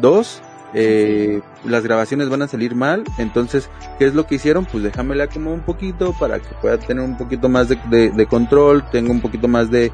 dos, 0.00 0.42
eh, 0.74 1.40
las 1.64 1.82
grabaciones 1.82 2.28
van 2.28 2.42
a 2.42 2.48
salir 2.48 2.76
mal, 2.76 3.02
entonces, 3.18 3.68
¿qué 3.98 4.06
es 4.06 4.14
lo 4.14 4.26
que 4.26 4.36
hicieron? 4.36 4.64
Pues 4.64 4.84
déjamela 4.84 5.26
como 5.26 5.52
un 5.52 5.60
poquito 5.60 6.14
para 6.18 6.38
que 6.38 6.54
pueda 6.60 6.78
tener 6.78 7.02
un 7.02 7.18
poquito 7.18 7.48
más 7.48 7.68
de, 7.68 8.26
control, 8.28 8.88
tenga 8.90 9.10
un 9.10 9.20
poquito 9.20 9.48
más 9.48 9.70
de, 9.70 9.90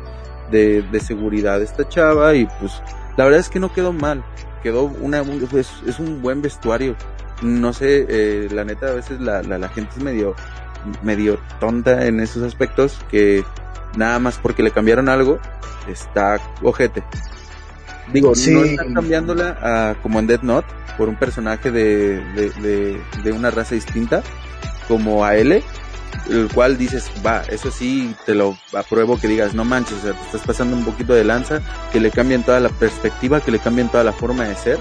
de, 0.51 1.01
seguridad 1.01 1.63
esta 1.63 1.89
chava 1.89 2.35
y 2.35 2.47
pues 2.61 2.83
la 3.17 3.25
verdad 3.25 3.41
es 3.41 3.49
que 3.49 3.59
no 3.59 3.73
quedó 3.73 3.95
mal, 3.95 4.23
quedó 4.63 4.85
una, 4.85 5.23
es, 5.55 5.73
es 5.87 5.99
un 5.99 6.21
buen 6.21 6.43
vestuario, 6.43 6.97
no 7.41 7.73
sé, 7.73 8.07
eh, 8.09 8.49
la 8.53 8.65
neta 8.65 8.89
a 8.89 8.93
veces 8.93 9.21
la, 9.21 9.43
la, 9.43 9.57
la 9.57 9.69
gente 9.69 9.93
es 9.97 10.03
medio, 10.03 10.35
medio 11.03 11.39
tonta 11.61 12.07
en 12.07 12.21
esos 12.21 12.43
aspectos 12.43 12.99
que 13.11 13.45
nada 13.97 14.19
más 14.19 14.39
porque 14.39 14.63
le 14.63 14.71
cambiaron 14.71 15.09
algo 15.09 15.39
está 15.89 16.39
ojete. 16.63 17.03
Digo, 18.13 18.33
no 18.35 18.65
están 18.65 18.95
cambiándola 18.95 19.59
a, 19.61 19.95
como 20.03 20.21
en 20.21 20.27
Dead 20.27 20.43
Note 20.43 20.69
por 20.97 21.09
un 21.09 21.17
personaje 21.17 21.71
de, 21.71 22.21
de, 22.35 23.01
de, 23.23 23.33
una 23.33 23.51
raza 23.51 23.75
distinta 23.75 24.23
como 24.87 25.25
a 25.25 25.35
L, 25.37 25.63
el 26.31 26.49
cual 26.55 26.79
dices, 26.79 27.11
va, 27.25 27.43
eso 27.49 27.71
sí 27.71 28.15
te 28.25 28.35
lo 28.35 28.57
apruebo 28.73 29.19
que 29.19 29.27
digas, 29.27 29.55
no 29.55 29.65
manches, 29.65 29.99
o 29.99 30.01
sea, 30.03 30.13
te 30.13 30.25
estás 30.27 30.43
pasando 30.43 30.77
un 30.77 30.85
poquito 30.85 31.13
de 31.15 31.25
lanza, 31.25 31.61
que 31.93 32.01
le 32.01 32.11
cambien 32.11 32.45
toda 32.45 32.61
la 32.61 32.69
perspectiva, 32.69 33.41
que 33.41 33.51
le 33.51 33.59
cambien 33.59 33.89
toda 33.89 34.05
la 34.05 34.13
forma 34.13 34.45
de 34.45 34.55
ser. 34.55 34.79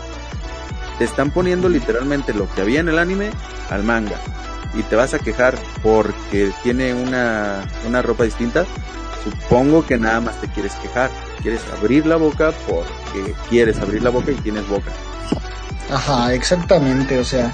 Te 1.00 1.04
están 1.04 1.32
poniendo 1.32 1.68
literalmente 1.68 2.34
lo 2.34 2.50
que 2.54 2.62
había 2.62 2.80
en 2.80 2.88
el 2.88 3.00
anime 3.00 3.32
al 3.70 3.84
manga. 3.84 4.16
Y 4.76 4.84
te 4.84 4.96
vas 4.96 5.14
a 5.14 5.20
quejar 5.20 5.58
porque 5.82 6.52
tiene 6.64 6.94
una, 6.94 7.64
una 7.88 8.02
ropa 8.02 8.24
distinta. 8.24 8.66
Supongo 9.24 9.86
que 9.86 9.98
nada 9.98 10.20
más 10.20 10.40
te 10.42 10.48
quieres 10.48 10.74
quejar. 10.74 11.10
Quieres 11.42 11.62
abrir 11.78 12.06
la 12.06 12.18
boca 12.18 12.54
porque 12.68 13.34
quieres 13.50 13.80
abrir 13.80 14.04
la 14.04 14.10
boca 14.10 14.32
y 14.32 14.36
tienes 14.36 14.68
boca. 14.68 14.92
Ajá, 15.90 16.34
exactamente. 16.34 17.20
O 17.20 17.24
sea, 17.24 17.54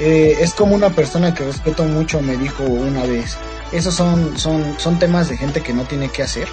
eh, 0.00 0.38
es 0.40 0.54
como 0.54 0.74
una 0.74 0.90
persona 0.90 1.34
que 1.34 1.44
respeto 1.44 1.84
mucho 1.84 2.20
me 2.20 2.36
dijo 2.36 2.64
una 2.64 3.04
vez. 3.04 3.36
Esos 3.72 3.94
son, 3.94 4.38
son, 4.38 4.78
son 4.78 4.98
temas 4.98 5.28
de 5.28 5.36
gente 5.36 5.62
que 5.62 5.72
no 5.72 5.84
tiene 5.84 6.08
que 6.10 6.22
hacer. 6.22 6.48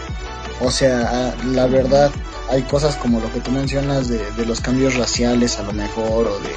O 0.62 0.72
sea, 0.72 1.36
la 1.46 1.68
verdad, 1.68 2.12
hay 2.50 2.62
cosas 2.64 2.96
como 2.96 3.20
lo 3.20 3.32
que 3.32 3.40
tú 3.40 3.52
mencionas 3.52 4.08
de, 4.08 4.32
de 4.32 4.46
los 4.46 4.62
cambios 4.62 4.96
raciales 4.96 5.60
a 5.60 5.64
lo 5.64 5.74
mejor 5.74 6.28
o 6.28 6.40
de 6.40 6.50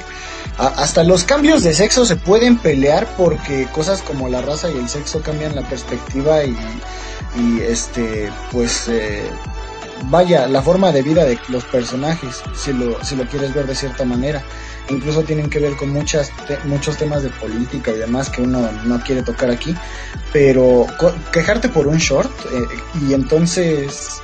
hasta 0.59 1.05
los 1.05 1.25
cambios 1.25 1.63
de 1.63 1.75
sexo 1.75 2.07
se 2.07 2.17
pueden 2.17 2.59
pelear 2.59 3.07
porque 3.17 3.67
cosas 3.73 4.03
como 4.03 4.29
la 4.29 4.41
raza 4.41 4.71
y 4.71 4.79
el 4.79 4.89
sexo 4.89 5.21
cambian 5.21 5.55
la 5.55 5.69
perspectiva 5.69 6.45
y, 6.45 6.57
este 7.61 8.33
pues 8.51 8.89
eh, 8.89 9.29
vaya 10.05 10.47
la 10.47 10.63
forma 10.63 10.91
de 10.91 11.03
vida 11.03 11.25
de 11.27 11.39
los 11.49 11.65
personajes 11.65 12.43
si 12.55 12.73
lo 12.73 13.05
si 13.05 13.15
lo 13.15 13.27
quieres 13.27 13.53
ver 13.53 13.67
de 13.67 13.75
cierta 13.75 14.05
manera. 14.05 14.43
Incluso 14.89 15.25
tienen 15.25 15.51
que 15.51 15.59
ver 15.59 15.77
con 15.77 15.91
muchas 15.91 16.31
muchos 16.65 16.97
temas 16.97 17.23
de 17.23 17.29
política 17.29 17.91
y 17.91 17.99
demás 17.99 18.31
que 18.31 18.41
uno 18.41 18.71
no 18.85 19.01
quiere 19.01 19.23
tocar 19.23 19.51
aquí 19.51 19.77
pero 20.33 20.87
quejarte 21.33 21.69
por 21.69 21.87
un 21.87 21.99
short 21.99 22.31
eh, 22.53 22.67
y 23.07 23.15
entonces 23.15 24.21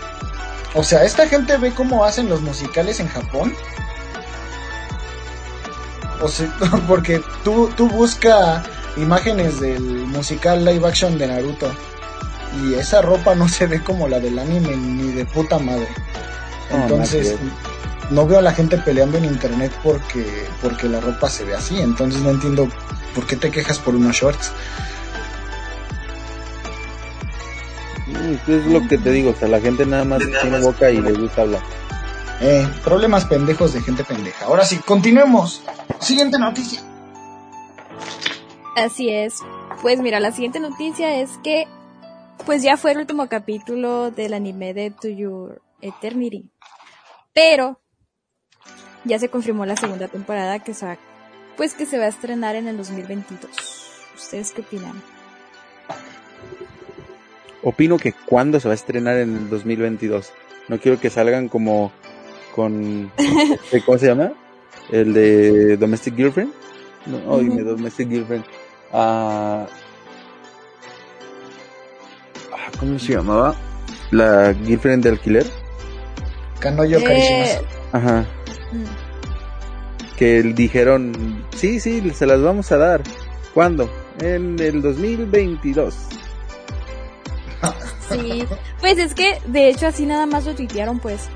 o 0.74 0.82
sea 0.82 1.04
esta 1.04 1.26
gente 1.26 1.56
ve 1.56 1.72
cómo 1.72 2.04
hacen 2.04 2.28
los 2.28 2.40
musicales 2.40 3.00
en 3.00 3.08
Japón 3.08 3.54
porque 6.88 7.20
tú, 7.44 7.70
tú 7.76 7.88
busca 7.88 8.62
imágenes 8.96 9.60
del 9.60 9.82
musical 9.82 10.64
live 10.64 10.86
action 10.86 11.18
de 11.18 11.26
Naruto. 11.26 11.70
Y 12.62 12.74
esa 12.74 13.00
ropa 13.00 13.34
no 13.34 13.48
se 13.48 13.66
ve 13.66 13.82
como 13.82 14.08
la 14.08 14.20
del 14.20 14.38
anime 14.38 14.76
ni 14.76 15.12
de 15.12 15.24
puta 15.24 15.58
madre. 15.58 15.88
Entonces, 16.70 17.36
no 18.10 18.26
veo 18.26 18.38
a 18.38 18.42
la 18.42 18.52
gente 18.52 18.76
peleando 18.78 19.16
en 19.18 19.24
internet 19.24 19.72
porque, 19.82 20.46
porque 20.60 20.88
la 20.88 21.00
ropa 21.00 21.28
se 21.30 21.44
ve 21.44 21.54
así. 21.54 21.80
Entonces 21.80 22.20
no 22.20 22.30
entiendo 22.30 22.68
por 23.14 23.26
qué 23.26 23.36
te 23.36 23.50
quejas 23.50 23.78
por 23.78 23.94
unos 23.94 24.16
shorts. 24.16 24.52
Es 28.46 28.66
lo 28.66 28.86
que 28.86 28.98
te 28.98 29.10
digo, 29.10 29.30
o 29.30 29.34
sea, 29.34 29.48
la 29.48 29.60
gente 29.60 29.86
nada 29.86 30.04
más 30.04 30.22
tiene 30.42 30.60
boca 30.60 30.90
y 30.90 31.00
le 31.00 31.12
gusta 31.12 31.42
hablar. 31.42 31.62
Eh, 32.44 32.68
problemas 32.82 33.24
pendejos 33.24 33.72
de 33.72 33.80
gente 33.82 34.02
pendeja. 34.02 34.46
Ahora 34.46 34.64
sí, 34.64 34.78
continuemos. 34.78 35.62
Siguiente 36.00 36.40
noticia. 36.40 36.82
Así 38.74 39.10
es. 39.10 39.36
Pues 39.80 40.00
mira, 40.00 40.18
la 40.18 40.32
siguiente 40.32 40.58
noticia 40.58 41.20
es 41.20 41.30
que 41.44 41.68
pues 42.44 42.64
ya 42.64 42.76
fue 42.76 42.90
el 42.90 42.98
último 42.98 43.28
capítulo 43.28 44.10
del 44.10 44.34
anime 44.34 44.74
de 44.74 44.90
To 44.90 45.08
Your 45.08 45.62
Eternity. 45.80 46.50
Pero 47.32 47.80
ya 49.04 49.20
se 49.20 49.28
confirmó 49.28 49.64
la 49.64 49.76
segunda 49.76 50.08
temporada 50.08 50.58
que 50.58 50.74
se 50.74 50.84
va, 50.84 50.98
pues 51.56 51.74
que 51.74 51.86
se 51.86 51.98
va 51.98 52.06
a 52.06 52.08
estrenar 52.08 52.56
en 52.56 52.66
el 52.66 52.76
2022. 52.76 53.50
¿Ustedes 54.16 54.50
qué 54.50 54.62
opinan? 54.62 55.00
Opino 57.62 57.98
que 57.98 58.12
cuando 58.12 58.58
se 58.58 58.66
va 58.66 58.72
a 58.72 58.74
estrenar 58.74 59.18
en 59.18 59.36
el 59.36 59.48
2022. 59.48 60.32
No 60.68 60.80
quiero 60.80 60.98
que 60.98 61.10
salgan 61.10 61.48
como 61.48 61.92
con... 62.54 63.10
eh, 63.18 63.82
¿Cómo 63.84 63.98
se 63.98 64.06
llama? 64.06 64.32
El 64.90 65.12
de 65.14 65.76
Domestic 65.76 66.16
Girlfriend. 66.16 66.52
No, 67.06 67.18
oye, 67.32 67.48
Ujú. 67.48 67.64
Domestic 67.64 68.08
Girlfriend. 68.08 68.44
Ah, 68.92 69.66
ah, 72.52 72.70
¿Cómo 72.78 72.98
se 72.98 73.14
llamaba? 73.14 73.54
La 74.10 74.54
Girlfriend 74.54 75.02
de 75.04 75.10
alquiler. 75.10 75.46
Kanoyo 76.60 76.98
Eh, 76.98 77.04
Karishimasu. 77.04 77.64
Ajá. 77.92 78.26
mm, 78.72 80.16
Que 80.16 80.42
dijeron, 80.42 81.44
sí, 81.56 81.80
sí, 81.80 82.10
se 82.10 82.26
las 82.26 82.40
vamos 82.42 82.70
a 82.72 82.76
dar. 82.76 83.02
¿Cuándo? 83.54 83.90
En 84.20 84.58
el 84.60 84.80
2022. 84.82 85.94
Sí, 88.10 88.44
pues 88.80 88.98
es 88.98 89.14
que 89.14 89.38
de 89.46 89.68
hecho 89.68 89.86
así 89.86 90.04
nada 90.06 90.26
más 90.26 90.44
lo 90.44 90.54
tuitearon, 90.54 90.98
pues 90.98 91.28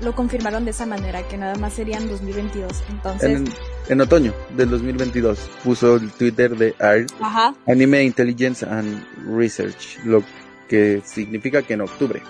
lo 0.00 0.14
confirmaron 0.14 0.64
de 0.64 0.70
esa 0.72 0.86
manera, 0.86 1.22
que 1.28 1.36
nada 1.36 1.54
más 1.56 1.74
serían 1.74 2.08
2022. 2.08 2.82
Entonces, 2.90 3.30
En, 3.30 3.48
en 3.88 4.00
otoño 4.00 4.32
del 4.56 4.70
2022 4.70 5.38
puso 5.64 5.96
el 5.96 6.10
Twitter 6.12 6.56
de 6.56 6.74
ajá, 7.20 7.54
Anime 7.66 8.02
Intelligence 8.04 8.64
and 8.64 9.04
Research, 9.26 9.98
lo 10.04 10.22
que 10.68 11.02
significa 11.04 11.62
que 11.62 11.74
en 11.74 11.82
octubre. 11.82 12.22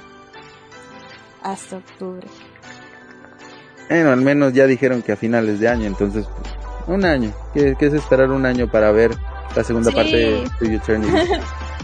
hasta 1.43 1.77
octubre. 1.77 2.27
Bueno, 3.89 4.11
al 4.13 4.21
menos 4.21 4.53
ya 4.53 4.67
dijeron 4.67 5.03
que 5.03 5.13
a 5.13 5.17
finales 5.17 5.59
de 5.61 5.69
año, 5.69 5.87
entonces 5.87 6.27
pues, 6.27 6.55
un 6.87 7.05
año. 7.05 7.33
¿Qué, 7.55 7.75
qué 7.79 7.87
es 7.87 7.95
esperar 7.95 8.31
un 8.31 8.47
año 8.47 8.71
para 8.71 8.91
ver 8.93 9.13
la 9.57 9.65
segunda 9.65 9.91
Sí. 9.91 9.97
parte 9.97 10.17
de 10.17 10.75
Eternity? 10.77 11.13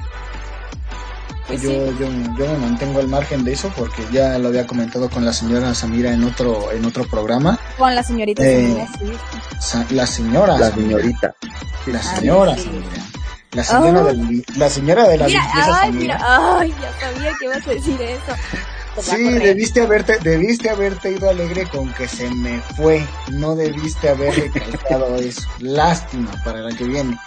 Pues 1.46 1.62
yo, 1.62 1.70
sí. 1.70 1.76
yo, 2.00 2.06
yo 2.36 2.46
me 2.52 2.58
mantengo 2.58 2.98
al 3.00 3.08
margen 3.08 3.44
de 3.44 3.52
eso 3.52 3.72
porque 3.76 4.04
ya 4.12 4.36
lo 4.38 4.48
había 4.48 4.66
comentado 4.66 5.08
con 5.08 5.24
la 5.24 5.32
señora 5.32 5.74
Samira 5.74 6.12
en 6.12 6.24
otro, 6.24 6.72
en 6.72 6.84
otro 6.84 7.04
programa. 7.06 7.58
Con 7.78 7.94
la 7.94 8.02
señorita 8.02 8.42
Eh, 8.44 8.86
Samira, 9.60 9.86
sí. 9.86 9.94
La 9.94 10.06
señora. 10.06 10.58
La 10.58 10.71
Samira. 10.71 10.99
señorita. 10.99 11.34
La 11.86 12.02
señora. 12.02 12.52
Ay, 12.52 12.58
sí. 12.62 12.64
Samira. 12.64 13.02
La 13.52 13.64
señora, 13.64 14.00
Ah. 14.00 14.04
de, 14.04 14.14
la 14.14 14.42
la 14.56 14.68
señora 14.71 15.08
de 15.08 15.16
la 15.18 15.26
Mira, 15.26 15.40
limpieza 15.40 15.66
ay, 15.80 15.86
Samira. 15.86 16.14
mira, 16.18 16.58
ay, 16.58 16.75
ya 16.82 17.00
sabía 17.00 17.30
que 17.38 17.44
ibas 17.47 17.66
a 17.66 17.71
decir 17.71 18.02
eso. 18.02 18.32
Sí, 18.99 19.39
debiste 19.39 19.80
haberte, 19.82 20.15
debiste 20.23 20.71
haberte 20.71 21.11
ido 21.13 21.28
alegre 21.28 21.69
con 21.69 21.93
que 21.93 22.09
se 22.09 22.30
me 22.30 22.63
fue. 22.63 23.11
No 23.26 23.54
debiste 23.54 24.09
haber 24.09 24.35
recalcado 24.39 25.19
eso. 25.19 25.49
Lástima 25.59 26.39
para 26.43 26.61
la 26.61 26.75
que 26.75 26.85
viene. 26.87 27.21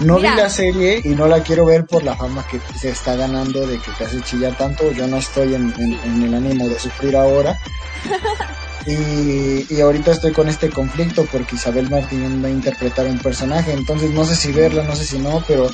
No 0.00 0.16
Mira. 0.16 0.30
vi 0.34 0.36
la 0.36 0.50
serie 0.50 1.00
y 1.04 1.14
no 1.14 1.28
la 1.28 1.42
quiero 1.42 1.66
ver 1.66 1.86
por 1.86 2.04
la 2.04 2.16
fama 2.16 2.44
que 2.48 2.62
se 2.74 2.90
está 2.90 3.16
ganando 3.16 3.66
de 3.66 3.80
que 3.80 3.92
te 3.92 4.04
hace 4.04 4.22
chillar 4.22 4.54
tanto. 4.56 4.92
Yo 4.92 5.06
no 5.06 5.18
estoy 5.18 5.54
en, 5.54 5.72
en- 5.78 6.00
en 6.02 6.22
el 6.22 6.34
ánimo 6.34 6.68
de 6.68 6.78
sufrir 6.78 7.16
ahora. 7.16 7.58
Y, 8.84 9.72
y 9.74 9.80
ahorita 9.80 10.10
estoy 10.10 10.32
con 10.32 10.48
este 10.48 10.72
conflicto 10.72 11.28
porque 11.28 11.54
Isabel 11.54 11.88
Martín 11.88 12.42
va 12.42 12.48
a 12.48 12.50
interpretar 12.50 13.06
un 13.06 13.20
personaje. 13.20 13.72
Entonces 13.72 14.10
no 14.12 14.24
sé 14.24 14.34
si 14.36 14.52
verla, 14.52 14.82
no 14.82 14.96
sé 14.96 15.04
si 15.04 15.20
no, 15.20 15.44
pero 15.46 15.72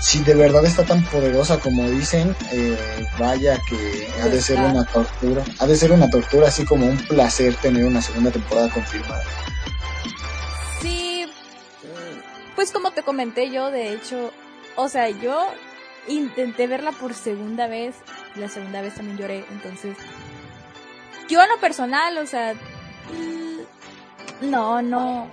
si 0.00 0.22
de 0.22 0.34
verdad 0.34 0.64
está 0.64 0.84
tan 0.84 1.02
poderosa 1.04 1.58
como 1.58 1.88
dicen, 1.88 2.34
eh, 2.52 3.06
vaya 3.18 3.60
que 3.68 4.08
ha 4.22 4.28
de 4.28 4.40
ser 4.40 4.58
una 4.60 4.84
tortura. 4.84 5.44
Ha 5.58 5.66
de 5.66 5.76
ser 5.76 5.92
una 5.92 6.08
tortura, 6.08 6.48
así 6.48 6.64
como 6.64 6.86
un 6.86 6.98
placer 6.98 7.54
tener 7.56 7.84
una 7.84 8.00
segunda 8.00 8.30
temporada 8.30 8.70
confirmada. 8.70 9.24
Sí, 10.80 11.26
pues 12.54 12.70
como 12.70 12.92
te 12.92 13.02
comenté 13.02 13.50
yo, 13.50 13.70
de 13.70 13.92
hecho, 13.92 14.32
o 14.76 14.88
sea, 14.88 15.08
yo 15.10 15.48
intenté 16.06 16.66
verla 16.66 16.92
por 16.92 17.14
segunda 17.14 17.66
vez, 17.66 17.96
y 18.36 18.40
la 18.40 18.48
segunda 18.48 18.80
vez 18.80 18.94
también 18.94 19.18
lloré, 19.18 19.44
entonces, 19.50 19.96
yo 21.28 21.42
en 21.42 21.48
lo 21.48 21.58
personal, 21.58 22.16
o 22.18 22.26
sea, 22.26 22.54
mm, 22.54 24.48
no, 24.50 24.80
no, 24.80 25.28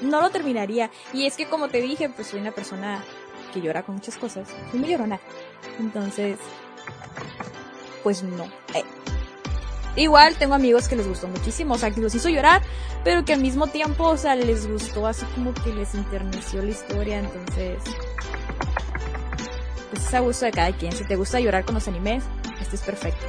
no 0.00 0.20
lo 0.20 0.30
terminaría. 0.30 0.90
Y 1.12 1.26
es 1.26 1.36
que 1.36 1.46
como 1.46 1.68
te 1.68 1.80
dije, 1.80 2.08
pues 2.08 2.28
soy 2.28 2.40
una 2.40 2.52
persona 2.52 3.04
que 3.52 3.60
llora 3.60 3.82
con 3.82 3.96
muchas 3.96 4.16
cosas, 4.16 4.48
soy 4.70 4.80
muy 4.80 4.90
llorona, 4.90 5.20
entonces, 5.78 6.38
pues 8.02 8.22
no. 8.22 8.44
Eh. 8.74 8.84
Igual 9.96 10.36
tengo 10.36 10.54
amigos 10.54 10.88
que 10.88 10.96
les 10.96 11.08
gustó 11.08 11.26
muchísimo, 11.26 11.74
o 11.74 11.78
sea, 11.78 11.90
que 11.90 12.00
los 12.00 12.14
hizo 12.14 12.28
llorar, 12.28 12.60
pero 13.02 13.24
que 13.24 13.32
al 13.32 13.40
mismo 13.40 13.66
tiempo, 13.66 14.04
o 14.04 14.16
sea, 14.16 14.36
les 14.36 14.68
gustó 14.70 15.06
así 15.06 15.24
como 15.34 15.54
que 15.54 15.72
les 15.72 15.94
enterneció 15.94 16.62
la 16.62 16.70
historia, 16.70 17.18
entonces, 17.18 17.78
pues 19.90 20.06
es 20.06 20.14
a 20.14 20.20
gusto 20.20 20.44
de 20.44 20.52
cada 20.52 20.72
quien. 20.72 20.92
Si 20.92 21.04
te 21.04 21.16
gusta 21.16 21.40
llorar 21.40 21.64
con 21.64 21.76
los 21.76 21.88
animes, 21.88 22.24
este 22.60 22.76
es 22.76 22.82
perfecto. 22.82 23.24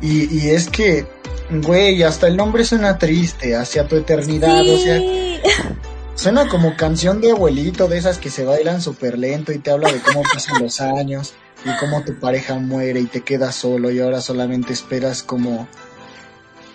Y, 0.00 0.34
y 0.34 0.50
es 0.50 0.70
que, 0.70 1.06
güey, 1.50 2.02
hasta 2.02 2.26
el 2.26 2.36
nombre 2.36 2.64
suena 2.64 2.96
triste, 2.96 3.54
hacia 3.54 3.86
tu 3.86 3.96
eternidad, 3.96 4.60
o 4.60 4.78
sea, 4.78 4.98
Sí. 4.98 5.40
suena 6.16 6.48
como 6.48 6.76
canción 6.76 7.20
de 7.20 7.30
abuelito, 7.30 7.86
de 7.88 7.98
esas 7.98 8.18
que 8.18 8.30
se 8.30 8.44
bailan 8.44 8.80
súper 8.82 9.18
lento 9.18 9.52
y 9.52 9.58
te 9.58 9.70
habla 9.70 9.90
de 9.92 10.00
cómo 10.00 10.22
pasan 10.22 10.62
los 10.62 10.80
años 10.80 11.34
y 11.64 11.70
cómo 11.78 12.02
tu 12.02 12.18
pareja 12.18 12.54
muere 12.56 13.00
y 13.00 13.06
te 13.06 13.22
quedas 13.22 13.54
solo 13.54 13.90
y 13.90 14.00
ahora 14.00 14.20
solamente 14.20 14.72
esperas 14.72 15.22
como, 15.22 15.68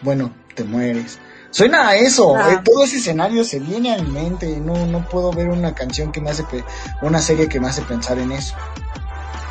bueno, 0.01 0.33
te 0.55 0.63
mueres. 0.63 1.19
Suena 1.49 1.89
a 1.89 1.95
eso, 1.97 2.35
Ah. 2.35 2.53
eh, 2.53 2.59
todo 2.63 2.83
ese 2.85 2.97
escenario 2.97 3.43
se 3.43 3.59
viene 3.59 3.93
a 3.93 4.01
mi 4.01 4.09
mente 4.09 4.49
y 4.49 4.59
no, 4.61 4.85
no 4.85 5.07
puedo 5.09 5.31
ver 5.33 5.49
una 5.49 5.73
canción 5.75 6.11
que 6.13 6.21
me 6.21 6.29
hace, 6.29 6.43
pe- 6.43 6.63
una 7.01 7.21
serie 7.21 7.49
que 7.49 7.59
me 7.59 7.67
hace 7.67 7.81
pensar 7.81 8.17
en 8.19 8.31
eso. 8.31 8.55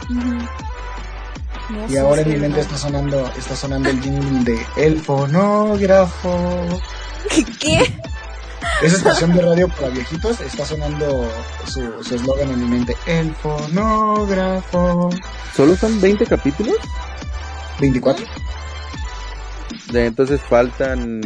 No 0.08 1.86
Y 1.88 1.96
ahora 1.98 2.22
en 2.22 2.30
mi 2.30 2.36
mente 2.36 2.60
está 2.60 2.76
sonando, 2.78 3.30
está 3.36 3.54
sonando 3.54 3.90
el 3.90 4.00
jingle 4.00 4.44
de 4.44 4.66
El 4.76 5.00
Fonógrafo. 5.00 6.80
¿Qué? 7.60 8.00
Esa 8.82 8.96
estación 8.96 9.34
de 9.34 9.42
radio 9.42 9.68
para 9.68 9.88
viejitos 9.88 10.40
está 10.40 10.64
sonando 10.64 11.30
su 11.66 12.02
su 12.02 12.14
eslogan 12.14 12.50
en 12.50 12.60
mi 12.60 12.66
mente. 12.66 12.96
El 13.06 13.34
fonógrafo. 13.34 15.10
¿Solo 15.54 15.76
son 15.76 16.00
20 16.00 16.26
capítulos? 16.26 16.76
24. 17.78 18.24
De, 19.92 20.06
entonces 20.06 20.40
faltan 20.40 21.20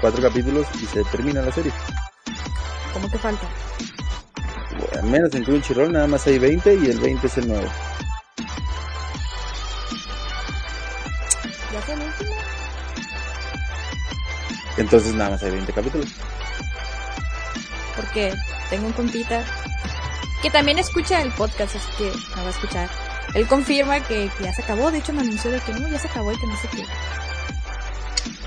cuatro 0.00 0.22
capítulos 0.22 0.66
y 0.80 0.86
se 0.86 1.02
termina 1.04 1.42
la 1.42 1.52
serie. 1.52 1.72
¿Cómo 2.92 3.10
que 3.10 3.18
falta? 3.18 3.48
Bueno, 4.78 5.00
al 5.02 5.04
menos 5.04 5.34
en 5.34 5.44
Crunchyroll 5.44 5.92
nada 5.92 6.06
más 6.06 6.26
hay 6.26 6.38
20 6.38 6.74
y 6.74 6.86
el 6.86 7.00
20 7.00 7.26
es 7.26 7.38
el 7.38 7.48
nuevo. 7.48 7.68
¿Ya 11.72 11.94
último? 11.94 12.30
Entonces 14.76 15.14
nada 15.14 15.30
más 15.30 15.42
hay 15.42 15.50
20 15.50 15.72
capítulos. 15.72 16.08
Porque 17.98 18.32
tengo 18.70 18.86
un 18.86 18.92
compita 18.92 19.44
que 20.42 20.50
también 20.50 20.78
escucha 20.78 21.20
el 21.20 21.32
podcast, 21.32 21.74
así 21.76 21.88
que 21.98 22.12
la 22.36 22.42
va 22.42 22.48
a 22.48 22.52
escuchar. 22.52 22.88
Él 23.34 23.46
confirma 23.46 24.00
que, 24.06 24.30
que 24.38 24.44
ya 24.44 24.52
se 24.52 24.62
acabó, 24.62 24.90
de 24.90 24.98
hecho 24.98 25.12
me 25.12 25.20
anunció 25.20 25.50
de 25.50 25.60
que 25.60 25.72
no, 25.72 25.88
ya 25.88 25.98
se 25.98 26.08
acabó 26.08 26.32
y 26.32 26.36
que 26.38 26.46
no 26.46 26.56
sé 26.56 26.68
qué. 26.68 26.84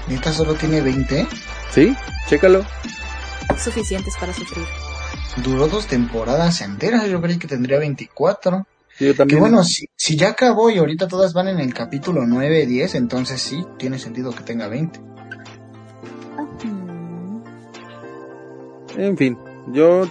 Neta 0.07 0.33
solo 0.33 0.55
tiene 0.55 0.81
20. 0.81 1.27
¿Sí? 1.71 1.95
Chécalo. 2.27 2.65
Suficientes 3.57 4.15
para 4.19 4.33
sufrir. 4.33 4.65
Duró 5.43 5.67
dos 5.67 5.87
temporadas 5.87 6.61
enteras. 6.61 7.07
Yo 7.07 7.21
creí 7.21 7.37
que 7.37 7.47
tendría 7.47 7.77
24. 7.79 8.65
Sí, 8.97 9.05
yo 9.05 9.11
Que 9.11 9.17
también. 9.17 9.39
bueno, 9.39 9.63
si, 9.63 9.85
si 9.95 10.17
ya 10.17 10.29
acabó 10.29 10.69
y 10.69 10.77
ahorita 10.79 11.07
todas 11.07 11.33
van 11.33 11.47
en 11.47 11.59
el 11.59 11.73
capítulo 11.73 12.25
9, 12.25 12.65
10, 12.65 12.95
entonces 12.95 13.41
sí, 13.41 13.65
tiene 13.77 13.99
sentido 13.99 14.31
que 14.33 14.43
tenga 14.43 14.67
20. 14.67 14.99
En 18.97 19.17
fin, 19.17 19.37
yo 19.67 20.03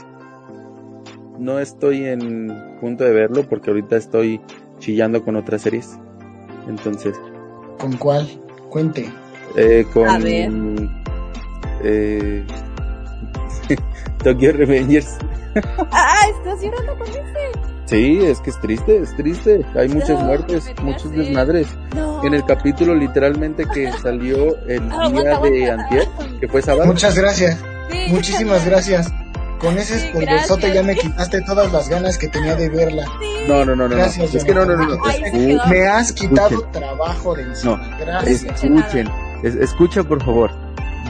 no 1.38 1.59
estoy 1.59 2.05
en 2.05 2.53
punto 2.81 3.05
de 3.05 3.12
verlo 3.12 3.49
porque 3.49 3.71
ahorita 3.71 3.97
estoy 3.97 4.40
chillando 4.79 5.25
con 5.25 5.37
otras 5.37 5.62
series. 5.62 5.99
Entonces. 6.69 7.19
¿Con 7.79 7.97
cuál? 7.97 8.29
Cuente. 8.69 9.11
Eh, 9.57 9.85
con. 9.93 10.09
A 10.09 10.19
ver. 10.19 10.51
Eh, 11.83 12.45
Tokyo 14.23 14.53
Revengers. 14.53 15.16
Ah, 15.90 16.14
estás 16.38 16.62
llorando 16.62 16.97
con 16.97 17.09
ese. 17.09 17.71
Sí, 17.87 18.21
es 18.23 18.40
que 18.40 18.51
es 18.51 18.61
triste, 18.61 18.99
es 18.99 19.16
triste. 19.16 19.66
Hay 19.75 19.88
muchas 19.88 20.11
No, 20.11 20.27
muertes, 20.27 20.73
muchos 20.83 21.11
desmadres. 21.11 21.66
No. 21.97 22.25
En 22.25 22.35
el 22.35 22.45
capítulo 22.45 22.95
literalmente 22.95 23.66
que 23.66 23.90
salió 23.95 24.57
el 24.69 24.88
día 24.88 25.03
aguanta, 25.03 25.40
de 25.40 25.71
antier, 25.71 26.09
que 26.38 26.47
fue 26.47 26.62
sábado. 26.62 26.87
Muchas 26.87 27.19
gracias. 27.19 27.61
Sí, 27.90 28.07
Muchísimas 28.09 28.64
gracias. 28.64 29.12
Con 29.59 29.76
ese 29.76 29.98
Sí, 29.98 30.07
espolverzote 30.07 30.61
gracias. 30.68 30.74
ya 30.74 30.83
me 30.83 30.96
quitaste 30.96 31.42
todas 31.42 31.70
las 31.70 31.88
ganas 31.90 32.16
que 32.16 32.29
tenía 32.29 32.55
de 32.57 32.70
verla. 32.70 33.05
No, 33.46 33.64
no, 33.66 33.76
no, 33.76 33.76
no. 33.76 33.88
no. 33.88 33.96
Gracias, 33.96 34.35
Es 34.35 34.42
que 34.44 34.55
no, 34.55 34.64
no, 34.64 34.74
no. 34.74 34.87
no. 34.96 34.98
Ay. 35.05 35.59
Me 35.68 35.87
has 35.87 36.12
quitado 36.14 36.48
Escuchen. 36.48 36.72
trabajo 36.72 37.35
de 37.35 37.42
encima. 37.42 37.76
No, 37.76 37.98
Gracias. 37.98 38.42
Escuchen, 38.62 39.11
es- 39.42 39.57
escucha 39.57 40.03
por 40.03 40.24
favor. 40.24 40.50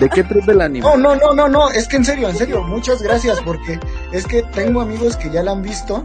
¿De 0.01 0.09
qué 0.09 0.25
trata 0.25 0.51
el 0.53 0.61
anime? 0.63 0.81
No, 0.81 0.97
no, 0.97 1.15
no, 1.15 1.33
no, 1.35 1.49
no, 1.49 1.71
es 1.71 1.87
que 1.87 1.97
en 1.97 2.05
serio, 2.05 2.29
en 2.29 2.37
serio, 2.37 2.63
muchas 2.63 3.03
gracias 3.03 3.39
porque 3.45 3.79
es 4.13 4.27
que 4.27 4.43
tengo 4.43 4.81
amigos 4.81 5.17
que 5.17 5.31
ya 5.31 5.43
la 5.43 5.53
han 5.53 5.63
visto 5.63 6.05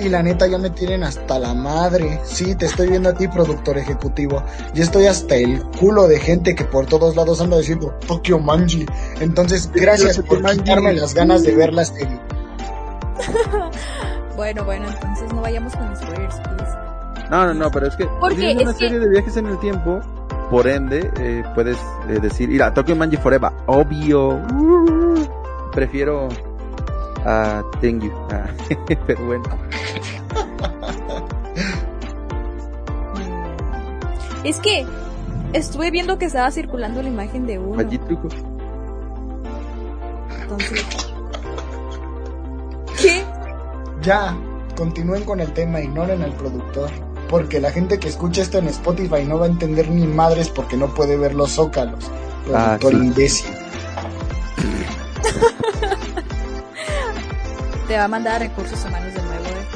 y 0.00 0.08
la 0.08 0.22
neta 0.22 0.46
ya 0.46 0.58
me 0.58 0.70
tienen 0.70 1.02
hasta 1.04 1.38
la 1.38 1.54
madre. 1.54 2.20
Sí, 2.24 2.54
te 2.54 2.66
estoy 2.66 2.88
viendo 2.88 3.08
a 3.10 3.14
ti, 3.14 3.28
productor 3.28 3.78
ejecutivo. 3.78 4.42
Ya 4.74 4.82
estoy 4.84 5.06
hasta 5.06 5.36
el 5.36 5.62
culo 5.78 6.06
de 6.08 6.18
gente 6.18 6.54
que 6.54 6.64
por 6.64 6.86
todos 6.86 7.16
lados 7.16 7.40
anda 7.40 7.58
diciendo 7.58 7.94
Tokyo 8.06 8.38
Manji. 8.38 8.86
Entonces, 9.20 9.70
gracias 9.72 10.18
por 10.20 10.42
quitarme 10.44 10.92
las 10.94 11.14
ganas 11.14 11.42
de 11.42 11.54
ver 11.54 11.72
la 11.72 11.84
serie. 11.86 12.20
Bueno, 14.36 14.64
bueno, 14.64 14.88
entonces 14.88 15.32
no 15.32 15.42
vayamos 15.42 15.74
con 15.76 15.94
spoilers, 15.96 16.36
please. 16.40 17.28
No, 17.30 17.46
no, 17.46 17.54
no, 17.54 17.70
pero 17.70 17.86
es 17.86 17.96
que 17.96 18.06
Porque 18.18 18.50
es 18.52 18.56
una 18.60 18.70
es 18.70 18.76
que- 18.76 18.84
serie 18.86 18.98
de 18.98 19.08
viajes 19.08 19.36
en 19.36 19.46
el 19.46 19.58
tiempo. 19.60 20.00
Por 20.50 20.66
ende, 20.66 21.08
eh, 21.20 21.44
puedes 21.54 21.76
eh, 22.08 22.18
decir, 22.20 22.48
mira, 22.48 22.74
Tokyo 22.74 22.96
Manji 22.96 23.16
Forever, 23.18 23.52
obvio. 23.66 24.30
Uh, 24.30 25.70
prefiero 25.70 26.28
a 27.24 27.62
Tengu. 27.80 28.10
Ah, 28.30 28.46
pero 29.06 29.24
bueno. 29.26 29.44
Es 34.44 34.58
que 34.58 34.86
estuve 35.52 35.90
viendo 35.90 36.18
que 36.18 36.26
estaba 36.26 36.50
circulando 36.50 37.02
la 37.02 37.08
imagen 37.08 37.46
de 37.46 37.58
uno. 37.58 37.76
Manji 37.76 37.98
Truco. 37.98 38.28
Entonces. 40.42 40.82
¿Qué? 43.00 43.24
Ya, 44.02 44.36
continúen 44.76 45.24
con 45.24 45.40
el 45.40 45.52
tema, 45.52 45.80
ignoren 45.80 46.22
al 46.22 46.32
productor. 46.32 46.90
Porque 47.28 47.60
la 47.60 47.70
gente 47.70 47.98
que 48.00 48.08
escucha 48.08 48.42
esto 48.42 48.58
en 48.58 48.66
Spotify 48.68 49.24
no 49.24 49.38
va 49.38 49.46
a 49.46 49.48
entender 49.48 49.88
ni 49.88 50.04
madres 50.06 50.48
porque 50.48 50.76
no 50.76 50.92
puede 50.94 51.16
ver 51.16 51.34
los 51.34 51.52
zócalos. 51.52 52.10
Ah, 52.52 52.76
Productor 52.80 52.92
sí. 52.92 52.96
imbécil. 53.06 53.50
Te 57.90 57.96
va 57.98 58.04
a 58.04 58.08
mandar 58.08 58.36
a 58.36 58.38
recursos 58.38 58.78
humanos 58.84 59.12
de 59.14 59.20
nuevo. 59.20 59.44
eh. 59.46 59.66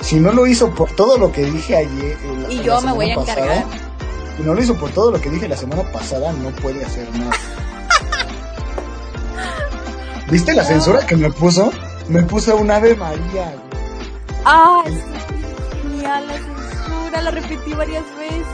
Si 0.00 0.16
no 0.18 0.32
lo 0.32 0.46
hizo 0.46 0.74
por 0.74 0.90
todo 0.96 1.18
lo 1.18 1.30
que 1.30 1.44
dije 1.44 1.76
ayer. 1.76 2.16
eh, 2.22 2.38
la- 2.42 2.50
Y 2.54 2.62
yo 2.62 2.80
me 2.80 2.90
voy 2.92 3.10
a 3.12 3.16
pasada, 3.16 3.42
encargar. 3.44 3.64
Si 4.38 4.42
no 4.42 4.54
lo 4.54 4.62
hizo 4.62 4.74
por 4.76 4.88
todo 4.92 5.10
lo 5.10 5.20
que 5.20 5.28
dije 5.28 5.46
la 5.46 5.58
semana 5.58 5.82
pasada, 5.92 6.32
no 6.32 6.48
puede 6.52 6.82
hacer 6.82 7.06
nada. 7.18 7.32
¿Viste 10.30 10.54
la 10.54 10.62
No. 10.62 10.68
censura 10.68 11.04
que 11.06 11.16
me 11.16 11.30
puso? 11.30 11.70
Me 12.08 12.22
puso 12.22 12.56
un 12.56 12.70
Ave 12.70 12.96
María. 12.96 13.54
¡Ah! 14.46 14.82
Genial 15.82 16.26
la 16.28 16.32
censura, 16.32 17.20
la 17.20 17.30
repetí 17.30 17.74
varias 17.74 18.04
veces. 18.16 18.46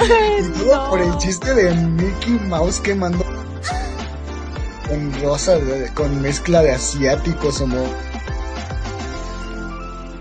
Y 0.40 0.64
todo 0.64 0.74
No. 0.84 0.90
por 0.90 1.00
el 1.00 1.16
chiste 1.18 1.54
de 1.54 1.72
Mickey 1.74 2.40
Mouse 2.48 2.80
que 2.80 2.92
mandó 2.96 3.24
con 4.90 5.22
rosa, 5.22 5.56
con 5.94 6.20
mezcla 6.20 6.62
de 6.62 6.72
asiáticos 6.72 7.60
o 7.60 7.66
no. 7.66 7.84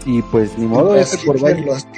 Y 0.06 0.22
pues 0.24 0.58
ni 0.58 0.66
modo, 0.66 0.96
ese 0.96 1.18
por 1.26 1.40
los. 1.42 1.88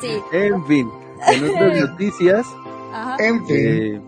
Sí, 0.00 0.10
En 0.32 0.64
fin, 0.66 0.88
en 1.26 1.50
otras 1.50 1.80
noticias, 1.90 2.46
ajá. 2.92 3.16
En 3.18 3.44
fin. 3.46 3.56
eh, 3.58 4.00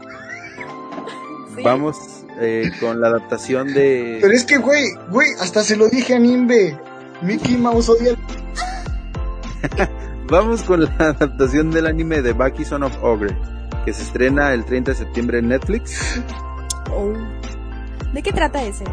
sí. 1.56 1.62
vamos 1.64 1.96
eh, 2.38 2.70
con 2.78 3.00
la 3.00 3.09
adaptación 3.09 3.74
de... 3.74 4.18
Pero 4.20 4.33
es 4.33 4.44
que, 4.44 4.59
güey, 4.59 4.85
güey, 5.11 5.28
hasta 5.40 5.64
se 5.64 5.76
lo 5.76 5.88
dije 5.88 6.14
a 6.14 6.18
Nimbe. 6.18 6.78
Mickey 7.22 7.56
Mouse 7.56 7.88
odia 7.88 8.14
Vamos 10.28 10.62
con 10.62 10.85
la 10.85 10.90
adaptación 10.98 11.70
del 11.72 11.87
anime 11.87 12.22
de 12.22 12.33
Baki 12.35 12.64
Son 12.64 12.85
of 12.85 12.96
Ogre, 13.02 13.37
que 13.85 13.93
se 13.93 14.03
estrena 14.03 14.53
el 14.53 14.64
30 14.64 14.93
de 14.93 14.97
septiembre 14.97 15.38
en 15.38 15.49
Netflix. 15.49 16.21
Oh. 16.93 17.12
¿De 18.12 18.23
qué 18.23 18.33
trata 18.33 18.62
ese? 18.62 18.85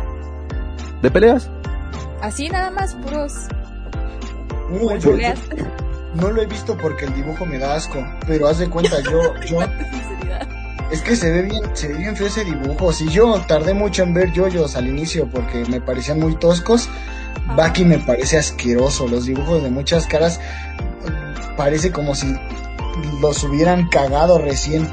¿De 1.02 1.12
peleas? 1.12 1.50
Así 2.22 2.50
nada 2.50 2.72
más, 2.72 2.96
puros 2.96 3.34
Uh, 4.70 4.98
yo- 4.98 5.12
peleas. 5.12 5.40
no 6.16 6.30
lo 6.32 6.42
he 6.42 6.46
visto 6.46 6.78
porque 6.78 7.06
el 7.06 7.14
dibujo 7.14 7.46
me 7.46 7.58
da 7.58 7.76
asco. 7.76 8.04
Pero 8.28 8.48
haz 8.48 8.60
de 8.60 8.70
cuenta, 8.70 8.98
yo, 9.02 9.34
yo, 9.48 9.60
es 10.92 11.02
que 11.02 11.16
se 11.16 11.32
ve 11.32 11.42
bien, 11.44 11.62
se 11.74 11.88
ve 11.90 11.96
bien 11.96 12.16
feo 12.16 12.28
ese 12.28 12.44
dibujo. 12.44 12.92
Si 12.94 13.08
yo 13.10 13.42
tardé 13.48 13.74
mucho 13.74 14.04
en 14.04 14.14
ver 14.14 14.32
yoyos 14.34 14.76
al 14.76 14.88
inicio 14.88 15.28
porque 15.30 15.64
me 15.70 15.80
parecían 15.82 16.20
muy 16.20 16.36
toscos, 16.36 16.90
Ajá. 17.48 17.56
Baki 17.56 17.86
me 17.86 18.00
parece 18.00 18.38
asqueroso. 18.38 19.08
Los 19.08 19.26
dibujos 19.26 19.64
de 19.64 19.70
muchas 19.70 20.06
caras 20.06 20.40
parece 21.56 21.92
como 21.92 22.14
si 22.14 22.36
los 23.22 23.44
hubieran 23.44 23.88
cagado 23.90 24.38
recién 24.40 24.90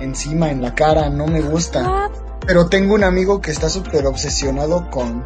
encima 0.00 0.50
en 0.50 0.62
la 0.62 0.74
cara. 0.74 1.08
No 1.10 1.26
me 1.26 1.40
gusta. 1.40 2.10
Pero 2.46 2.66
tengo 2.68 2.94
un 2.94 3.04
amigo 3.04 3.40
que 3.40 3.50
está 3.50 3.68
súper 3.68 4.06
obsesionado 4.06 4.88
con, 4.90 5.24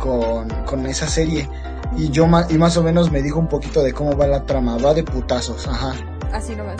con, 0.00 0.48
con 0.66 0.86
esa 0.86 1.06
serie. 1.08 1.48
Y 1.96 2.10
yo 2.10 2.26
y 2.48 2.58
más 2.58 2.76
o 2.76 2.82
menos 2.82 3.10
me 3.10 3.22
dijo 3.22 3.38
un 3.38 3.48
poquito 3.48 3.82
de 3.82 3.92
cómo 3.92 4.16
va 4.16 4.26
la 4.26 4.44
trama. 4.46 4.76
Va 4.78 4.94
de 4.94 5.02
putazos, 5.04 5.66
ajá. 5.68 5.94
así 6.32 6.54
nomás. 6.54 6.76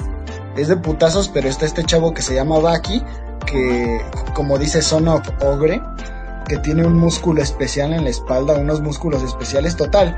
Es 0.56 0.68
de 0.68 0.76
putazos, 0.76 1.28
pero 1.28 1.48
está 1.48 1.66
este 1.66 1.82
chavo 1.84 2.14
que 2.14 2.22
se 2.22 2.34
llama 2.34 2.58
Baki, 2.60 3.02
que 3.46 4.00
como 4.34 4.56
dice 4.58 4.82
Son 4.82 5.08
of 5.08 5.22
Ogre, 5.42 5.80
que 6.48 6.58
tiene 6.58 6.86
un 6.86 6.94
músculo 6.94 7.42
especial 7.42 7.92
en 7.92 8.04
la 8.04 8.10
espalda, 8.10 8.54
unos 8.54 8.80
músculos 8.80 9.22
especiales 9.24 9.74
total. 9.76 10.16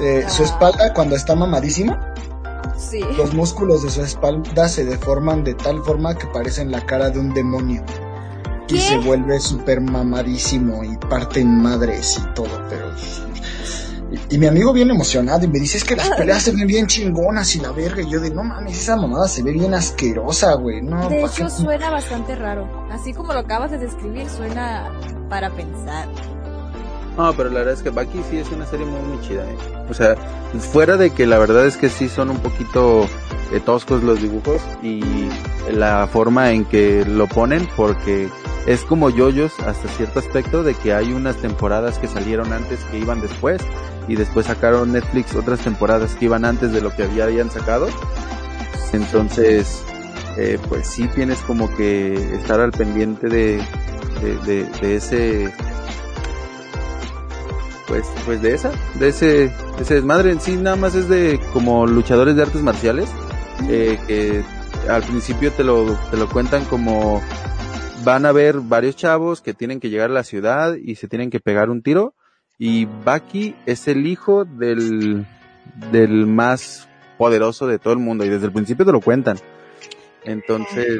Eh, 0.00 0.24
Su 0.28 0.42
Ah. 0.42 0.46
espalda 0.46 0.92
cuando 0.94 1.14
está 1.14 1.36
mamadísima, 1.36 2.12
Sí. 2.76 3.00
los 3.16 3.32
músculos 3.34 3.82
de 3.82 3.90
su 3.90 4.02
espalda 4.02 4.68
se 4.68 4.84
deforman 4.84 5.44
de 5.44 5.54
tal 5.54 5.82
forma 5.82 6.14
que 6.16 6.26
parecen 6.26 6.70
la 6.70 6.84
cara 6.84 7.10
de 7.10 7.18
un 7.20 7.32
demonio. 7.34 7.82
Y 8.68 8.78
se 8.78 8.98
vuelve 8.98 9.38
súper 9.38 9.80
mamadísimo 9.80 10.82
y 10.82 10.96
parten 10.96 11.62
madres 11.62 12.18
y 12.18 12.34
todo, 12.34 12.48
pero... 12.68 12.90
Y, 14.28 14.34
y 14.36 14.38
mi 14.38 14.46
amigo 14.46 14.72
bien 14.72 14.90
emocionado 14.90 15.44
y 15.44 15.48
me 15.48 15.58
dice, 15.60 15.78
es 15.78 15.84
que 15.84 15.94
las 15.96 16.08
peleas 16.10 16.42
se 16.42 16.52
ven 16.52 16.66
bien 16.66 16.86
chingonas 16.86 17.54
y 17.56 17.60
la 17.60 17.70
verga. 17.72 18.02
Y 18.02 18.10
yo 18.10 18.20
de, 18.20 18.30
no 18.30 18.42
mames, 18.44 18.78
esa 18.80 18.96
mamada 18.96 19.26
se 19.28 19.42
ve 19.42 19.52
bien 19.52 19.72
asquerosa, 19.74 20.54
güey. 20.54 20.80
No, 20.82 21.08
De 21.08 21.20
¿pa' 21.20 21.26
hecho, 21.28 21.44
qué? 21.44 21.50
suena 21.50 21.90
bastante 21.90 22.34
raro. 22.36 22.68
Así 22.90 23.12
como 23.12 23.32
lo 23.32 23.40
acabas 23.40 23.70
de 23.70 23.78
describir, 23.78 24.28
suena 24.28 24.90
para 25.28 25.50
pensar. 25.50 26.08
No, 27.16 27.32
pero 27.32 27.48
la 27.48 27.60
verdad 27.60 27.74
es 27.74 27.82
que 27.82 27.90
Baki 27.90 28.20
sí 28.30 28.36
es 28.36 28.50
una 28.50 28.66
serie 28.66 28.84
muy, 28.84 29.00
muy 29.00 29.20
chida. 29.26 29.44
¿eh? 29.44 29.56
O 29.88 29.94
sea, 29.94 30.16
fuera 30.72 30.96
de 30.96 31.10
que 31.10 31.26
la 31.26 31.38
verdad 31.38 31.66
es 31.66 31.76
que 31.76 31.88
sí 31.88 32.08
son 32.08 32.30
un 32.30 32.38
poquito 32.38 33.08
eh, 33.52 33.60
toscos 33.60 34.02
los 34.02 34.20
dibujos 34.20 34.60
y 34.82 35.02
la 35.70 36.06
forma 36.12 36.52
en 36.52 36.64
que 36.64 37.04
lo 37.06 37.26
ponen, 37.26 37.66
porque 37.76 38.28
es 38.66 38.82
como 38.82 39.08
yoyos 39.08 39.58
hasta 39.60 39.88
cierto 39.88 40.18
aspecto 40.18 40.62
de 40.62 40.74
que 40.74 40.92
hay 40.92 41.12
unas 41.12 41.36
temporadas 41.36 41.98
que 41.98 42.08
salieron 42.08 42.52
antes 42.52 42.80
que 42.90 42.98
iban 42.98 43.20
después 43.20 43.62
y 44.08 44.16
después 44.16 44.46
sacaron 44.46 44.92
Netflix 44.92 45.34
otras 45.34 45.60
temporadas 45.60 46.14
que 46.16 46.26
iban 46.26 46.44
antes 46.44 46.72
de 46.72 46.80
lo 46.80 46.94
que 46.94 47.04
había, 47.04 47.24
habían 47.24 47.50
sacado. 47.50 47.88
Entonces, 48.92 49.82
eh, 50.36 50.58
pues 50.68 50.86
sí 50.86 51.08
tienes 51.08 51.38
como 51.40 51.74
que 51.76 52.14
estar 52.34 52.60
al 52.60 52.72
pendiente 52.72 53.28
de, 53.28 53.62
de, 54.44 54.96
ese 54.96 55.52
pues 57.86 58.06
pues 58.24 58.42
de 58.42 58.54
esa 58.54 58.72
de 58.98 59.08
ese 59.08 59.26
de 59.26 59.82
ese 59.82 59.94
desmadre 59.94 60.32
en 60.32 60.40
sí 60.40 60.56
nada 60.56 60.76
más 60.76 60.94
es 60.94 61.08
de 61.08 61.40
como 61.52 61.86
luchadores 61.86 62.36
de 62.36 62.42
artes 62.42 62.62
marciales 62.62 63.08
eh, 63.68 63.98
que 64.06 64.42
al 64.88 65.02
principio 65.02 65.52
te 65.52 65.64
lo 65.64 65.98
te 66.10 66.16
lo 66.16 66.28
cuentan 66.28 66.64
como 66.64 67.22
van 68.04 68.26
a 68.26 68.32
ver 68.32 68.60
varios 68.60 68.96
chavos 68.96 69.40
que 69.40 69.54
tienen 69.54 69.80
que 69.80 69.90
llegar 69.90 70.10
a 70.10 70.14
la 70.14 70.24
ciudad 70.24 70.74
y 70.74 70.96
se 70.96 71.08
tienen 71.08 71.30
que 71.30 71.40
pegar 71.40 71.70
un 71.70 71.82
tiro 71.82 72.14
y 72.58 72.86
Baki 72.86 73.54
es 73.66 73.88
el 73.88 74.06
hijo 74.06 74.44
del 74.44 75.26
del 75.90 76.26
más 76.26 76.88
poderoso 77.18 77.66
de 77.66 77.78
todo 77.78 77.92
el 77.92 77.98
mundo 77.98 78.24
y 78.24 78.28
desde 78.28 78.46
el 78.46 78.52
principio 78.52 78.84
te 78.84 78.92
lo 78.92 79.00
cuentan 79.00 79.38
entonces 80.24 80.98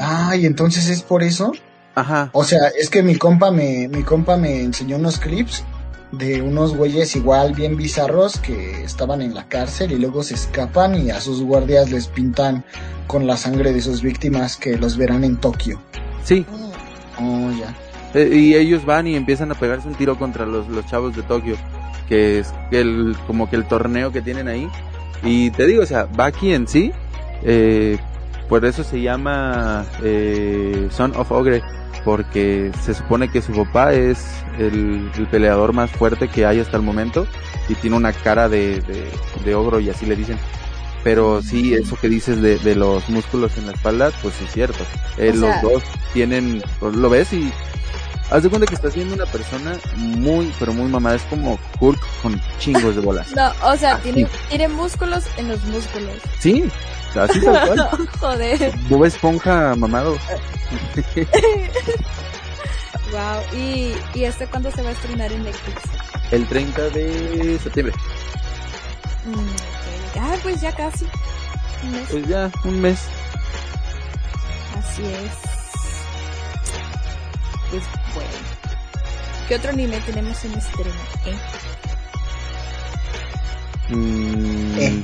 Ay, 0.00 0.46
entonces 0.46 0.88
es 0.88 1.02
por 1.02 1.22
eso. 1.22 1.52
Ajá. 1.94 2.30
O 2.32 2.44
sea, 2.44 2.68
es 2.68 2.90
que 2.90 3.02
mi 3.02 3.16
compa 3.16 3.50
me, 3.50 3.88
mi 3.88 4.02
compa 4.02 4.36
me 4.36 4.62
enseñó 4.62 4.96
unos 4.96 5.18
clips 5.18 5.64
de 6.12 6.40
unos 6.42 6.76
güeyes 6.76 7.14
igual 7.16 7.54
bien 7.54 7.76
bizarros 7.76 8.38
que 8.38 8.82
estaban 8.82 9.20
en 9.20 9.34
la 9.34 9.48
cárcel 9.48 9.92
y 9.92 9.98
luego 9.98 10.22
se 10.22 10.34
escapan 10.34 10.94
y 10.94 11.10
a 11.10 11.20
sus 11.20 11.42
guardias 11.42 11.90
les 11.90 12.08
pintan 12.08 12.64
con 13.06 13.26
la 13.26 13.36
sangre 13.36 13.72
de 13.72 13.80
sus 13.80 14.02
víctimas 14.02 14.56
que 14.56 14.76
los 14.76 14.96
verán 14.96 15.24
en 15.24 15.36
Tokio. 15.36 15.80
Sí. 16.24 16.44
Oh, 17.20 17.50
ya. 17.50 17.74
Eh, 18.14 18.30
y 18.32 18.54
ellos 18.54 18.84
van 18.84 19.06
y 19.06 19.16
empiezan 19.16 19.50
a 19.50 19.54
pegarse 19.54 19.88
un 19.88 19.94
tiro 19.94 20.18
contra 20.18 20.46
los, 20.46 20.68
los 20.68 20.86
chavos 20.86 21.14
de 21.14 21.22
Tokio, 21.22 21.56
que 22.08 22.38
es 22.38 22.54
el, 22.70 23.16
como 23.26 23.50
que 23.50 23.56
el 23.56 23.66
torneo 23.66 24.12
que 24.12 24.22
tienen 24.22 24.48
ahí. 24.48 24.68
Y 25.22 25.50
te 25.50 25.66
digo, 25.66 25.82
o 25.82 25.86
sea, 25.86 26.04
Baki 26.04 26.52
en 26.52 26.68
sí, 26.68 26.92
eh, 27.42 27.98
por 28.48 28.64
eso 28.64 28.82
se 28.82 29.00
llama 29.00 29.84
eh, 30.02 30.88
Son 30.90 31.14
of 31.16 31.30
Ogre, 31.32 31.62
porque 32.08 32.72
se 32.86 32.94
supone 32.94 33.28
que 33.28 33.42
su 33.42 33.52
papá 33.52 33.92
es 33.92 34.24
el, 34.58 35.10
el 35.14 35.26
peleador 35.26 35.74
más 35.74 35.90
fuerte 35.90 36.26
que 36.28 36.46
hay 36.46 36.58
hasta 36.58 36.78
el 36.78 36.82
momento 36.82 37.26
y 37.68 37.74
tiene 37.74 37.96
una 37.96 38.14
cara 38.14 38.48
de, 38.48 38.80
de, 38.80 39.04
de 39.44 39.54
ogro 39.54 39.78
y 39.78 39.90
así 39.90 40.06
le 40.06 40.16
dicen. 40.16 40.38
Pero 41.04 41.42
sí, 41.42 41.74
eso 41.74 41.98
que 42.00 42.08
dices 42.08 42.40
de, 42.40 42.56
de 42.60 42.74
los 42.76 43.06
músculos 43.10 43.52
en 43.58 43.66
la 43.66 43.72
espalda, 43.72 44.10
pues 44.22 44.36
sí 44.36 44.44
es 44.46 44.52
cierto. 44.54 44.82
Eh, 45.18 45.32
los 45.34 45.50
sea- 45.50 45.60
dos 45.60 45.82
tienen, 46.14 46.62
pues, 46.80 46.94
lo 46.94 47.10
ves 47.10 47.30
y 47.34 47.52
haz 48.30 48.42
de 48.42 48.48
cuenta 48.48 48.66
que 48.66 48.74
estás 48.76 48.94
viendo 48.94 49.14
una 49.14 49.26
persona 49.26 49.76
muy, 49.98 50.50
pero 50.58 50.72
muy 50.72 50.88
mamada. 50.88 51.16
Es 51.16 51.24
como 51.24 51.58
Hulk 51.78 52.00
con 52.22 52.40
chingos 52.58 52.96
de 52.96 53.02
bolas. 53.02 53.28
No, 53.36 53.52
o 53.64 53.76
sea, 53.76 53.98
tiene, 53.98 54.26
tiene 54.48 54.68
músculos 54.68 55.24
en 55.36 55.48
los 55.48 55.62
músculos. 55.64 56.14
Sí, 56.38 56.64
así 57.24 57.40
tal 57.40 57.66
cual. 57.66 58.08
Joder. 58.20 58.72
Bob 58.88 59.04
Esponja 59.04 59.74
mamado. 59.76 60.16
Wow. 63.10 63.40
¿Y, 63.58 63.94
¿Y 64.14 64.24
este 64.24 64.46
cuándo 64.46 64.70
se 64.70 64.82
va 64.82 64.90
a 64.90 64.92
estrenar 64.92 65.32
en 65.32 65.42
Netflix? 65.44 65.80
El 66.30 66.46
30 66.46 66.90
de 66.90 67.58
septiembre. 67.62 67.94
Mm. 69.24 70.18
Ah, 70.20 70.36
pues 70.42 70.60
ya 70.60 70.72
casi. 70.76 71.06
Un 71.84 71.92
mes. 71.92 72.08
Pues 72.10 72.26
ya, 72.26 72.50
un 72.64 72.80
mes. 72.82 73.00
Así 74.78 75.02
es. 75.04 75.32
Pues 77.70 77.82
bueno. 78.14 78.30
¿Qué 79.48 79.54
otro 79.56 79.70
anime 79.70 80.00
tenemos 80.00 80.44
en 80.44 80.52
estreno? 80.52 80.90
¿Eh? 81.24 81.36
Mm, 83.94 84.78
Eh. 84.78 85.02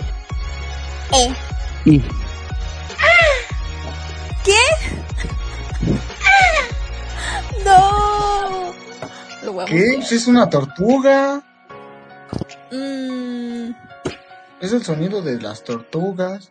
¿Eh? 1.12 1.35
Y 1.84 2.02
¡No! 7.64 8.72
Lo 9.42 9.52
voy 9.52 9.64
a 9.64 9.66
¿Qué? 9.66 9.92
Pues 9.96 10.12
es 10.12 10.26
una 10.26 10.48
tortuga. 10.48 11.42
Mm, 12.72 13.70
Es 14.60 14.72
el 14.72 14.84
sonido 14.84 15.22
de 15.22 15.40
las 15.40 15.62
tortugas 15.64 16.50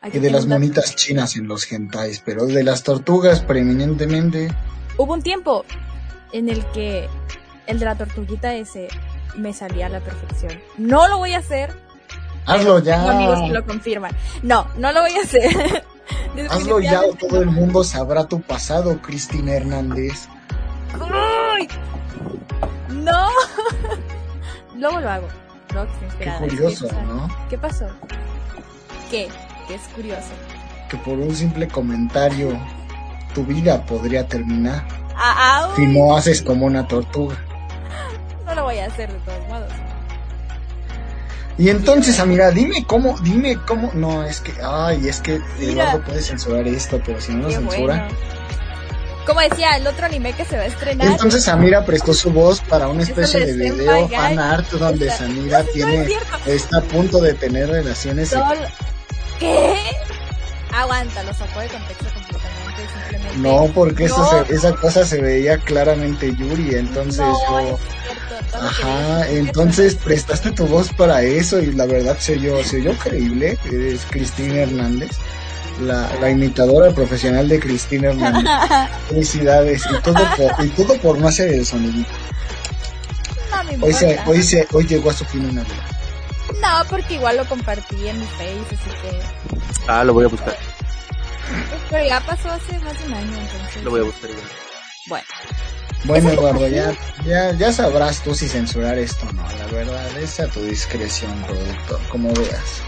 aquí 0.00 0.16
y 0.18 0.20
de 0.20 0.30
las 0.30 0.46
dato. 0.46 0.54
monitas 0.60 0.96
chinas 0.96 1.36
en 1.36 1.46
los 1.48 1.70
hentais, 1.70 2.20
pero 2.24 2.46
de 2.46 2.64
las 2.64 2.82
tortugas 2.82 3.40
preeminentemente. 3.42 4.48
Hubo 4.96 5.14
un 5.14 5.22
tiempo 5.22 5.64
en 6.32 6.48
el 6.48 6.64
que 6.72 7.08
el 7.66 7.78
de 7.78 7.84
la 7.84 7.96
tortuguita 7.96 8.54
ese 8.54 8.88
me 9.36 9.52
salía 9.52 9.86
a 9.86 9.88
la 9.90 10.00
perfección. 10.00 10.60
No 10.78 11.08
lo 11.08 11.18
voy 11.18 11.32
a 11.34 11.38
hacer. 11.38 11.83
Hazlo 12.46 12.82
Tengo 12.82 13.08
amigos 13.10 13.40
que 13.40 13.46
ya. 13.48 13.52
lo 13.54 13.64
confirman. 13.66 14.12
No, 14.42 14.66
no 14.76 14.92
lo 14.92 15.00
voy 15.00 15.12
a 15.16 15.22
hacer. 15.22 15.84
Hazlo 16.50 16.80
ya 16.80 17.00
o 17.02 17.14
todo 17.14 17.40
el 17.40 17.46
mundo 17.50 17.82
sabrá 17.84 18.24
tu 18.26 18.40
pasado, 18.40 19.00
Cristina 19.00 19.52
Hernández. 19.54 20.28
¡Ay! 21.00 21.68
No. 22.90 23.28
Luego 24.76 25.00
lo 25.00 25.10
hago. 25.10 25.28
Qué 26.18 26.30
curioso, 26.38 26.88
¿no? 27.06 27.28
¿Qué 27.50 27.58
pasó? 27.58 27.86
¿Qué? 29.10 29.28
¿Qué 29.66 29.74
es 29.74 29.82
curioso? 29.94 30.28
Que 30.88 30.96
por 30.98 31.14
un 31.18 31.34
simple 31.34 31.66
comentario 31.66 32.56
tu 33.34 33.44
vida 33.44 33.84
podría 33.84 34.28
terminar 34.28 34.84
Ah, 35.16 35.34
ah, 35.68 35.72
si 35.74 35.82
uy, 35.82 35.88
no 35.98 36.16
haces 36.16 36.42
como 36.42 36.66
una 36.66 36.86
tortuga. 36.86 37.36
no 38.44 38.54
lo 38.54 38.64
voy 38.64 38.78
a 38.78 38.86
hacer 38.86 39.10
de 39.12 39.18
todos 39.20 39.48
modos. 39.48 39.72
Y 41.56 41.68
entonces, 41.68 42.18
amiga, 42.18 42.50
dime 42.50 42.84
cómo, 42.86 43.16
dime 43.20 43.58
cómo. 43.66 43.90
No, 43.94 44.24
es 44.24 44.40
que, 44.40 44.52
ay, 44.62 45.08
es 45.08 45.20
que. 45.20 45.40
Eduardo 45.60 46.02
puede 46.02 46.20
censurar 46.20 46.66
esto, 46.66 47.00
pero 47.04 47.20
si 47.20 47.32
no 47.32 47.44
lo 47.48 47.50
censura. 47.50 47.78
bueno. 48.08 48.08
Como 49.26 49.40
decía, 49.40 49.76
el 49.76 49.86
otro 49.86 50.04
anime 50.04 50.32
que 50.34 50.44
se 50.44 50.56
va 50.56 50.64
a 50.64 50.66
estrenar. 50.66 51.06
Entonces 51.06 51.44
Samira 51.44 51.84
prestó 51.86 52.12
su 52.12 52.30
voz 52.30 52.60
para 52.60 52.88
una 52.88 53.02
Es 53.04 53.08
especie 53.08 53.40
de 53.46 53.54
de 53.54 53.70
video 53.70 54.08
fan 54.08 54.38
art 54.38 54.70
donde 54.72 55.06
Está- 55.06 55.18
Samira 55.18 55.60
No 55.62 55.68
tiene 55.70 56.08
está 56.44 56.78
a 56.78 56.82
punto 56.82 57.20
de 57.20 57.32
tener 57.32 57.70
relaciones 57.70 58.28
Sol- 58.30 58.42
¿Qué? 59.40 59.76
Aguanta, 60.72 61.22
lo 61.22 61.32
sacó 61.32 61.60
de 61.60 61.68
contexto 61.68 62.04
completamente. 62.12 62.52
Simplemente. 63.08 63.38
no 63.38 63.72
porque 63.74 64.04
eso 64.04 64.44
se- 64.46 64.54
esa 64.54 64.74
cosa 64.74 65.06
se 65.06 65.22
veía 65.22 65.56
claramente 65.58 66.34
Yuri 66.36 66.74
entonces 66.74 67.20
no, 67.20 67.60
yo 67.62 67.76
es 67.76 67.80
ajá 68.52 69.26
es 69.28 69.38
entonces 69.38 69.94
prestaste 69.96 70.50
tu 70.52 70.66
voz 70.66 70.92
para 70.92 71.22
eso 71.22 71.60
y 71.60 71.72
la 71.72 71.86
verdad 71.86 72.16
se 72.18 72.34
oyó 72.34 72.62
se 72.64 72.76
oyó 72.78 72.92
creíble 72.98 73.58
eres 73.70 74.06
Cristina 74.10 74.62
Hernández 74.62 75.10
la, 75.80 76.08
la 76.20 76.30
imitadora 76.30 76.92
profesional 76.92 77.48
de 77.48 77.58
Cristina 77.60 78.10
Hernández 78.10 78.44
felicidades 79.08 79.82
y 79.90 80.02
todo 80.02 80.14
por, 80.36 80.64
y 80.64 80.68
todo 80.70 80.96
por 80.98 81.18
no 81.18 81.28
hacer 81.28 81.52
el 81.52 81.66
sonidito. 81.66 82.10
No 83.50 83.64
me 83.64 83.86
hoy 83.86 83.92
se, 83.92 84.10
importa. 84.10 84.30
hoy 84.30 84.42
se 84.42 84.68
hoy 84.72 84.86
llegó 84.86 85.10
a 85.10 85.12
su 85.12 85.24
fin 85.24 85.44
una 85.46 85.62
vida 85.62 85.86
No, 86.60 86.88
porque 86.88 87.14
igual 87.14 87.36
lo 87.36 87.44
compartí 87.46 88.08
en 88.08 88.20
mi 88.20 88.26
face, 88.26 88.60
así 88.66 88.90
que. 89.02 89.20
Ah, 89.86 90.04
lo 90.04 90.14
voy 90.14 90.24
a 90.24 90.28
buscar. 90.28 90.56
Pero 91.90 92.06
ya 92.06 92.20
pasó 92.20 92.50
hace 92.50 92.78
más 92.80 92.98
de 92.98 93.06
un 93.06 93.14
año, 93.14 93.38
entonces. 93.38 93.84
Lo 93.84 93.90
voy 93.90 94.00
a 94.00 94.04
buscar 94.04 94.30
igual. 94.30 94.46
Bueno, 95.06 95.26
Bueno, 96.04 96.30
Eduardo, 96.30 96.68
ya, 96.68 96.94
ya, 97.24 97.72
sabrás 97.72 98.22
tú 98.22 98.34
si 98.34 98.46
censurar 98.46 98.98
esto 98.98 99.26
o 99.26 99.32
no. 99.32 99.42
La 99.58 99.66
verdad, 99.66 100.18
es 100.18 100.38
a 100.38 100.46
tu 100.48 100.60
discreción, 100.62 101.32
productor, 101.46 102.00
como 102.08 102.30
veas. 102.34 102.82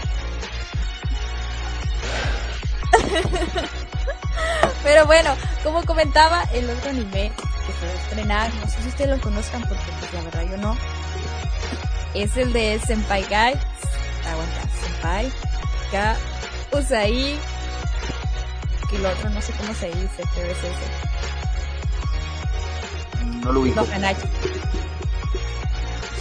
pero 4.83 5.07
bueno, 5.07 5.35
como 5.63 5.83
comentaba, 5.83 6.43
el 6.53 6.69
otro 6.69 6.91
anime 6.91 7.31
que 7.35 7.87
a 7.87 7.93
estrenar, 8.03 8.53
no 8.53 8.67
sé 8.69 8.81
si 8.83 8.89
ustedes 8.89 9.17
lo 9.17 9.19
conozcan 9.19 9.61
porque 9.61 9.91
pues 9.99 10.13
la 10.13 10.21
verdad 10.21 10.45
yo 10.49 10.57
no, 10.57 10.77
es 12.13 12.37
el 12.37 12.53
de 12.53 12.79
Senpai 12.85 13.23
Guy. 13.23 13.59
Aguanta, 14.27 14.61
Senpai 14.81 15.31
Ga 15.91 16.15
Usai. 16.71 17.37
Que 18.89 18.95
el 18.95 19.05
otro 19.05 19.29
no 19.29 19.41
sé 19.41 19.53
cómo 19.53 19.73
se 19.73 19.87
dice, 19.87 20.23
pero 20.35 20.47
es 20.47 20.57
ese. 20.57 21.46
No 23.43 23.51
lo 23.51 23.61
ubico. 23.61 23.81
No. 23.81 23.87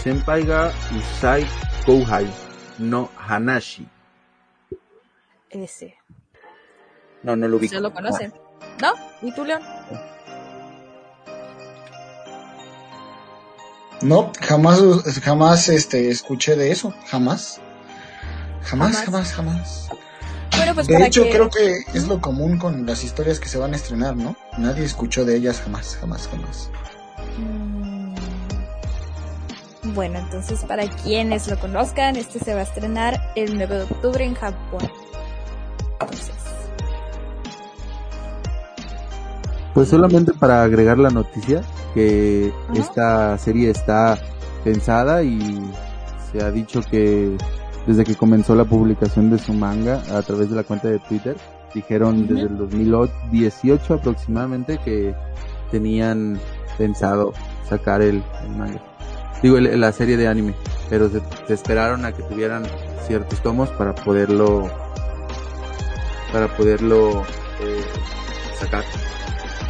Senpai 0.02 0.44
ga 0.46 0.72
Usai 0.96 1.46
Kouhai 1.84 2.26
no 2.78 3.10
Hanashi. 3.28 3.86
Ese. 5.50 5.94
No, 7.22 7.34
no 7.36 7.48
lo 7.48 7.56
ubico. 7.56 7.66
¿Ustedes 7.76 7.82
lo 7.82 7.92
conocen? 7.92 8.32
¿No? 8.80 8.92
¿Y 9.22 9.32
tú, 9.32 9.44
León? 9.44 9.62
No, 14.02 14.30
jamás, 14.40 14.80
jamás, 15.22 15.68
este, 15.68 16.10
escuché 16.10 16.54
de 16.54 16.70
eso. 16.70 16.94
Jamás. 17.08 17.60
Jamás, 18.62 18.96
Jamás. 18.96 19.04
jamás, 19.04 19.32
jamás. 19.32 19.88
Bueno, 20.56 20.74
pues 20.74 20.86
De 20.86 20.94
para 20.94 21.06
hecho, 21.06 21.22
que... 21.24 21.30
creo 21.30 21.50
que 21.50 21.76
es 21.94 22.06
lo 22.06 22.20
común 22.20 22.58
con 22.58 22.84
las 22.86 23.04
historias 23.04 23.40
que 23.40 23.48
se 23.48 23.58
van 23.58 23.72
a 23.72 23.76
estrenar, 23.76 24.16
¿no? 24.16 24.36
Nadie 24.58 24.84
escuchó 24.84 25.24
de 25.24 25.36
ellas 25.36 25.60
jamás, 25.60 25.96
jamás, 26.00 26.28
jamás. 26.28 26.70
Mm, 27.38 28.14
Bueno, 29.94 30.18
entonces 30.18 30.64
para 30.64 30.88
quienes 30.88 31.48
lo 31.48 31.58
conozcan, 31.58 32.16
este 32.16 32.38
se 32.40 32.54
va 32.54 32.60
a 32.60 32.62
estrenar 32.64 33.20
el 33.36 33.56
9 33.56 33.76
de 33.76 33.82
octubre 33.84 34.24
en 34.24 34.34
Japón. 34.34 34.82
Entonces, 36.00 36.32
Pues 39.74 39.88
solamente 39.90 40.32
para 40.32 40.62
agregar 40.62 40.98
la 40.98 41.10
noticia 41.10 41.60
que 41.94 42.50
Ajá. 42.70 42.80
esta 42.80 43.38
serie 43.38 43.70
está 43.70 44.18
pensada 44.64 45.22
y 45.22 45.38
se 46.32 46.42
ha 46.42 46.50
dicho 46.50 46.80
que 46.90 47.36
desde 47.86 48.04
que 48.04 48.14
comenzó 48.16 48.54
la 48.54 48.64
publicación 48.64 49.30
de 49.30 49.38
su 49.38 49.52
manga 49.52 50.02
a 50.10 50.22
través 50.22 50.50
de 50.50 50.56
la 50.56 50.64
cuenta 50.64 50.88
de 50.88 50.98
Twitter, 50.98 51.36
dijeron 51.74 52.26
desde 52.26 52.46
el 52.48 52.56
2018 52.56 53.94
aproximadamente 53.94 54.78
que 54.78 55.14
tenían 55.70 56.40
pensado 56.78 57.32
sacar 57.68 58.02
el, 58.02 58.22
el 58.44 58.50
manga. 58.56 58.80
Digo, 59.42 59.58
el- 59.58 59.80
la 59.80 59.92
serie 59.92 60.16
de 60.16 60.28
anime, 60.28 60.54
pero 60.88 61.08
se, 61.10 61.20
se 61.46 61.54
esperaron 61.54 62.04
a 62.04 62.12
que 62.12 62.22
tuvieran 62.22 62.64
ciertos 63.06 63.40
tomos 63.42 63.68
para 63.70 63.94
poderlo 63.94 64.70
para 66.32 66.48
poderlo 66.56 67.22
eh, 67.60 67.84
sacar. 68.58 68.84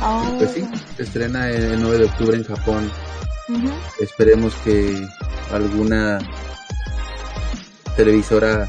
Oh. 0.03 0.35
Pues 0.39 0.51
sí, 0.53 0.69
se 0.97 1.03
estrena 1.03 1.49
el 1.51 1.81
9 1.81 1.99
de 1.99 2.05
octubre 2.07 2.37
en 2.37 2.45
Japón. 2.45 2.91
Esperemos 4.01 4.55
que 4.65 5.07
alguna 5.53 6.19
televisora 7.97 8.69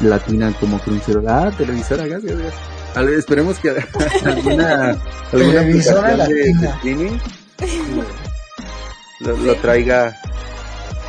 latina 0.00 0.52
como 0.58 0.78
Crunchyroll. 0.80 1.28
Ah, 1.28 1.50
televisora, 1.56 2.06
gracias. 2.06 2.32
gracias. 2.36 2.54
Al- 2.94 3.08
esperemos 3.14 3.58
que 3.58 3.70
alguna, 4.24 4.90
alguna 4.90 4.98
Televisora 5.30 5.60
aplicación 5.60 6.04
de- 6.04 6.10
de 6.10 6.16
latina. 6.16 6.74
streaming 6.76 7.18
lo, 9.20 9.36
lo 9.36 9.54
traiga 9.56 10.16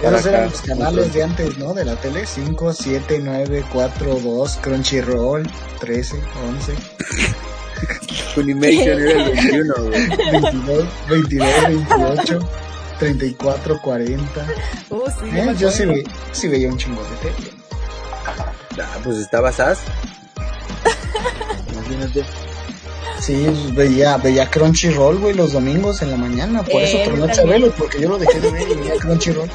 Esos 0.01 0.25
eran 0.25 0.49
los 0.49 0.61
canales 0.61 1.13
de 1.13 1.23
antes, 1.23 1.57
¿no? 1.57 1.73
De 1.73 1.85
la 1.85 1.95
tele. 1.95 2.25
5, 2.25 2.73
7, 2.73 3.21
9, 3.23 3.65
4, 3.71 4.13
2, 4.19 4.57
Crunchyroll, 4.61 5.49
13, 5.79 6.15
11, 6.47 6.73
Funimation 8.35 8.99
era 8.99 9.11
el 9.11 9.31
21, 9.31 9.73
güey. 9.75 10.07
22, 10.31 10.85
22, 11.09 11.47
28, 11.67 12.49
34, 12.99 13.81
40. 13.81 14.47
Uh, 14.89 15.01
sí, 15.07 15.29
¿Eh? 15.37 15.55
Yo 15.57 15.71
sí, 15.71 15.85
ve- 15.85 16.03
sí 16.31 16.47
veía 16.47 16.67
un 16.69 16.77
chingo 16.77 17.01
de 17.03 17.29
tele. 17.29 17.51
Ah, 18.81 18.97
pues 19.03 19.17
estaba 19.17 19.51
SAS. 19.51 19.79
Imagínate. 21.89 22.23
Sí, 23.19 23.71
veía, 23.73 24.17
veía 24.17 24.49
Crunchyroll, 24.49 25.17
güey, 25.17 25.33
los 25.33 25.51
domingos 25.53 26.01
en 26.01 26.11
la 26.11 26.17
mañana. 26.17 26.63
Por 26.63 26.81
eso 26.81 26.97
Eh, 26.97 27.03
tronó 27.05 27.25
también. 27.27 27.35
Chabelo, 27.47 27.71
porque 27.73 27.99
yo 28.01 28.09
lo 28.09 28.17
dejé 28.17 28.39
de 28.39 28.51
ver 28.51 28.69
y 28.69 28.75
veía 28.75 28.95
Crunchyroll. 28.95 29.49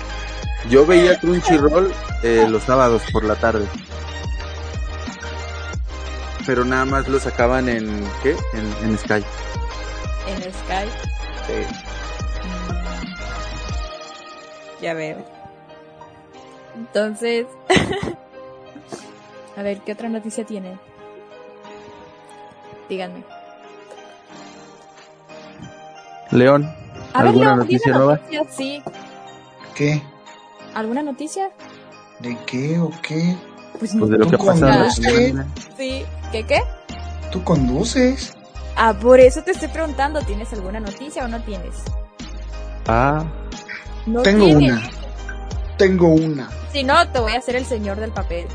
Yo 0.68 0.84
veía 0.86 1.18
Crunchyroll 1.18 1.92
eh, 2.22 2.46
los 2.48 2.62
sábados 2.64 3.02
por 3.12 3.24
la 3.24 3.36
tarde. 3.36 3.66
Pero 6.46 6.64
nada 6.64 6.84
más 6.84 7.08
lo 7.08 7.18
sacaban 7.18 7.68
en, 7.70 8.04
¿qué? 8.22 8.36
En, 8.52 8.90
en 8.90 8.98
Sky. 8.98 9.24
En 10.28 10.42
Sky. 10.42 10.90
Ya 14.82 14.92
veo. 14.92 15.24
Entonces, 16.76 17.46
a 19.56 19.62
ver, 19.62 19.78
¿qué 19.80 19.92
otra 19.92 20.08
noticia 20.10 20.44
tiene? 20.44 20.78
Díganme. 22.88 23.24
León, 26.30 26.64
A 27.12 27.18
ver, 27.18 27.28
¿alguna 27.28 27.46
León, 27.46 27.58
noticia 27.60 27.92
nueva? 27.92 28.20
Sí. 28.50 28.82
¿Qué? 29.74 30.02
¿Alguna 30.74 31.02
noticia? 31.02 31.50
¿De 32.20 32.36
qué 32.46 32.78
o 32.78 32.90
qué? 33.02 33.36
Pues, 33.78 33.94
Pues 33.98 34.10
de 34.10 34.18
lo 34.18 34.28
que 34.30 34.36
semana. 34.38 34.90
sí. 34.90 36.04
¿Qué 36.32 36.44
qué? 36.46 36.62
¿Tú 37.30 37.42
conduces? 37.44 38.34
Ah, 38.76 38.92
por 39.00 39.20
eso 39.20 39.42
te 39.42 39.52
estoy 39.52 39.68
preguntando, 39.68 40.20
¿tienes 40.22 40.52
alguna 40.52 40.80
noticia 40.80 41.24
o 41.24 41.28
no 41.28 41.40
tienes? 41.42 41.76
Ah, 42.88 43.24
No 44.06 44.22
Tengo 44.22 44.44
tienes. 44.46 44.72
una. 44.72 44.90
Tengo 45.78 46.08
una. 46.08 46.48
Si 46.72 46.82
no, 46.82 47.08
te 47.10 47.20
voy 47.20 47.32
a 47.32 47.38
hacer 47.38 47.56
el 47.56 47.64
señor 47.64 47.98
del 47.98 48.10
papel. 48.10 48.46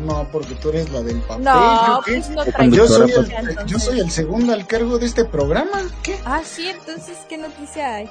No, 0.00 0.26
porque 0.32 0.54
tú 0.54 0.70
eres 0.70 0.90
la 0.90 1.02
del 1.02 1.20
papel. 1.20 1.44
No, 1.44 1.86
¿yo 1.86 2.02
qué? 2.04 2.12
pues 2.12 2.30
no 2.30 2.44
Yo 2.44 2.52
traigo 2.52 2.76
Yo 2.76 2.88
soy, 2.88 3.10
el, 3.10 3.28
yo 3.28 3.36
entonces. 3.38 3.82
soy 3.82 4.00
el 4.00 4.10
segundo 4.10 4.52
al 4.52 4.66
cargo 4.66 4.98
de 4.98 5.06
este 5.06 5.24
programa. 5.24 5.82
¿Qué? 6.02 6.18
Ah, 6.24 6.42
sí, 6.44 6.68
entonces, 6.68 7.18
¿qué 7.28 7.38
noticia 7.38 7.94
hay? 7.94 8.10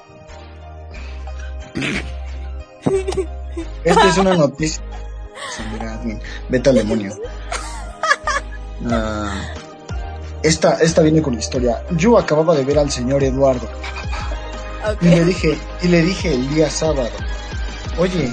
Esta 3.83 4.07
es 4.09 4.17
una 4.17 4.35
noticia. 4.35 4.81
Vete 6.49 6.69
al 6.69 6.75
demonio. 6.75 7.13
Ah, 8.89 9.31
esta, 10.41 10.81
esta 10.81 11.03
viene 11.03 11.21
con 11.21 11.35
la 11.35 11.39
historia. 11.39 11.83
Yo 11.91 12.17
acababa 12.17 12.55
de 12.55 12.65
ver 12.65 12.79
al 12.79 12.89
señor 12.89 13.23
Eduardo 13.23 13.69
y 15.01 15.05
le 15.05 15.25
dije, 15.25 15.57
y 15.81 15.87
le 15.87 16.01
dije 16.01 16.33
el 16.33 16.49
día 16.53 16.69
sábado, 16.69 17.11
oye, 17.99 18.31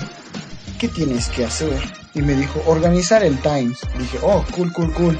¿qué 0.78 0.88
tienes 0.88 1.28
que 1.28 1.44
hacer? 1.44 1.78
Y 2.14 2.22
me 2.22 2.34
dijo, 2.34 2.62
organizar 2.66 3.22
el 3.22 3.38
Times. 3.40 3.80
Dije, 3.98 4.18
oh, 4.22 4.44
cool, 4.54 4.72
cool, 4.72 4.92
cool, 4.92 5.18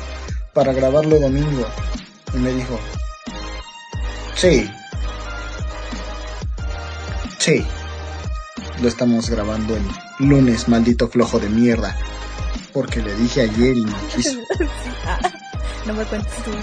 para 0.52 0.72
grabarlo 0.72 1.18
domingo. 1.20 1.66
Y 2.34 2.38
me 2.38 2.52
dijo, 2.52 2.78
sí, 4.34 4.70
sí, 7.38 7.64
lo 8.80 8.88
estamos 8.88 9.30
grabando 9.30 9.76
el 9.76 9.82
lunes, 10.28 10.68
maldito 10.68 11.08
flojo 11.08 11.38
de 11.38 11.48
mierda. 11.48 11.96
Porque 12.72 13.00
le 13.00 13.14
dije 13.14 13.42
ayer 13.42 13.76
y 13.76 13.84
no 13.84 13.96
quiso. 14.14 14.38
Ah, 15.06 15.18
no 15.86 15.94
me 15.94 16.04
cuentes 16.04 16.32
tu. 16.44 16.50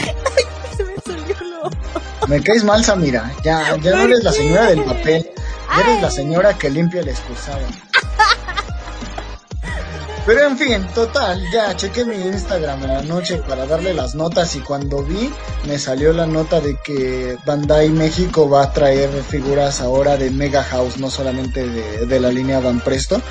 Ay, 0.00 0.44
se 0.76 0.84
me 0.84 0.94
salió 1.04 1.36
lo. 1.40 2.26
Me 2.26 2.42
caes 2.42 2.64
mal, 2.64 2.84
Samira. 2.84 3.32
Ya, 3.44 3.76
ya 3.76 3.90
no 3.92 4.02
eres 4.02 4.24
la 4.24 4.32
señora 4.32 4.66
del 4.66 4.82
papel. 4.82 5.30
Ya 5.68 5.80
eres 5.82 6.02
la 6.02 6.10
señora 6.10 6.54
que 6.56 6.70
limpia 6.70 7.00
el 7.00 7.08
excusado. 7.08 7.60
Pero 10.26 10.44
en 10.44 10.58
fin, 10.58 10.84
total, 10.92 11.40
ya 11.52 11.76
chequé 11.76 12.04
mi 12.04 12.16
Instagram 12.16 12.82
en 12.82 12.88
la 12.94 13.02
noche 13.02 13.36
para 13.36 13.64
darle 13.64 13.94
las 13.94 14.16
notas 14.16 14.56
y 14.56 14.58
cuando 14.58 15.04
vi 15.04 15.32
me 15.68 15.78
salió 15.78 16.12
la 16.12 16.26
nota 16.26 16.60
de 16.60 16.76
que 16.84 17.38
Bandai 17.46 17.90
México 17.90 18.50
va 18.50 18.64
a 18.64 18.72
traer 18.72 19.08
figuras 19.22 19.80
ahora 19.80 20.16
de 20.16 20.32
Mega 20.32 20.64
House, 20.64 20.96
no 20.96 21.10
solamente 21.10 21.64
de, 21.68 22.18
la 22.20 22.32
línea 22.32 22.58
Van 22.58 22.80
Presto, 22.80 23.22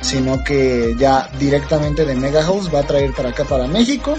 sino 0.00 0.42
que 0.42 0.96
ya 0.98 1.30
directamente 1.38 2.04
de 2.04 2.16
Mega 2.16 2.42
House 2.42 2.68
va 2.74 2.80
a 2.80 2.86
traer 2.86 3.12
para 3.12 3.28
acá 3.28 3.44
para 3.44 3.68
México. 3.68 4.16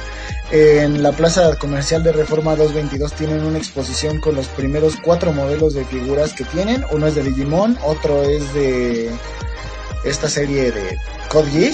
En 0.51 1.03
la 1.03 1.11
plaza 1.11 1.57
comercial 1.57 2.01
de 2.01 2.13
Reforma 2.13 2.55
222 2.55 3.11
tienen 3.11 3.43
una 3.43 3.57
exposición 3.57 4.21
con 4.21 4.35
los 4.35 4.47
primeros 4.47 4.95
cuatro 5.03 5.33
modelos 5.33 5.73
de 5.73 5.83
figuras 5.83 6.31
que 6.31 6.45
tienen. 6.45 6.85
Uno 6.91 7.07
es 7.07 7.15
de 7.15 7.23
Digimon, 7.23 7.77
otro 7.83 8.21
es 8.23 8.53
de 8.53 9.11
esta 10.05 10.29
serie 10.29 10.71
de 10.71 10.97
Code 11.27 11.73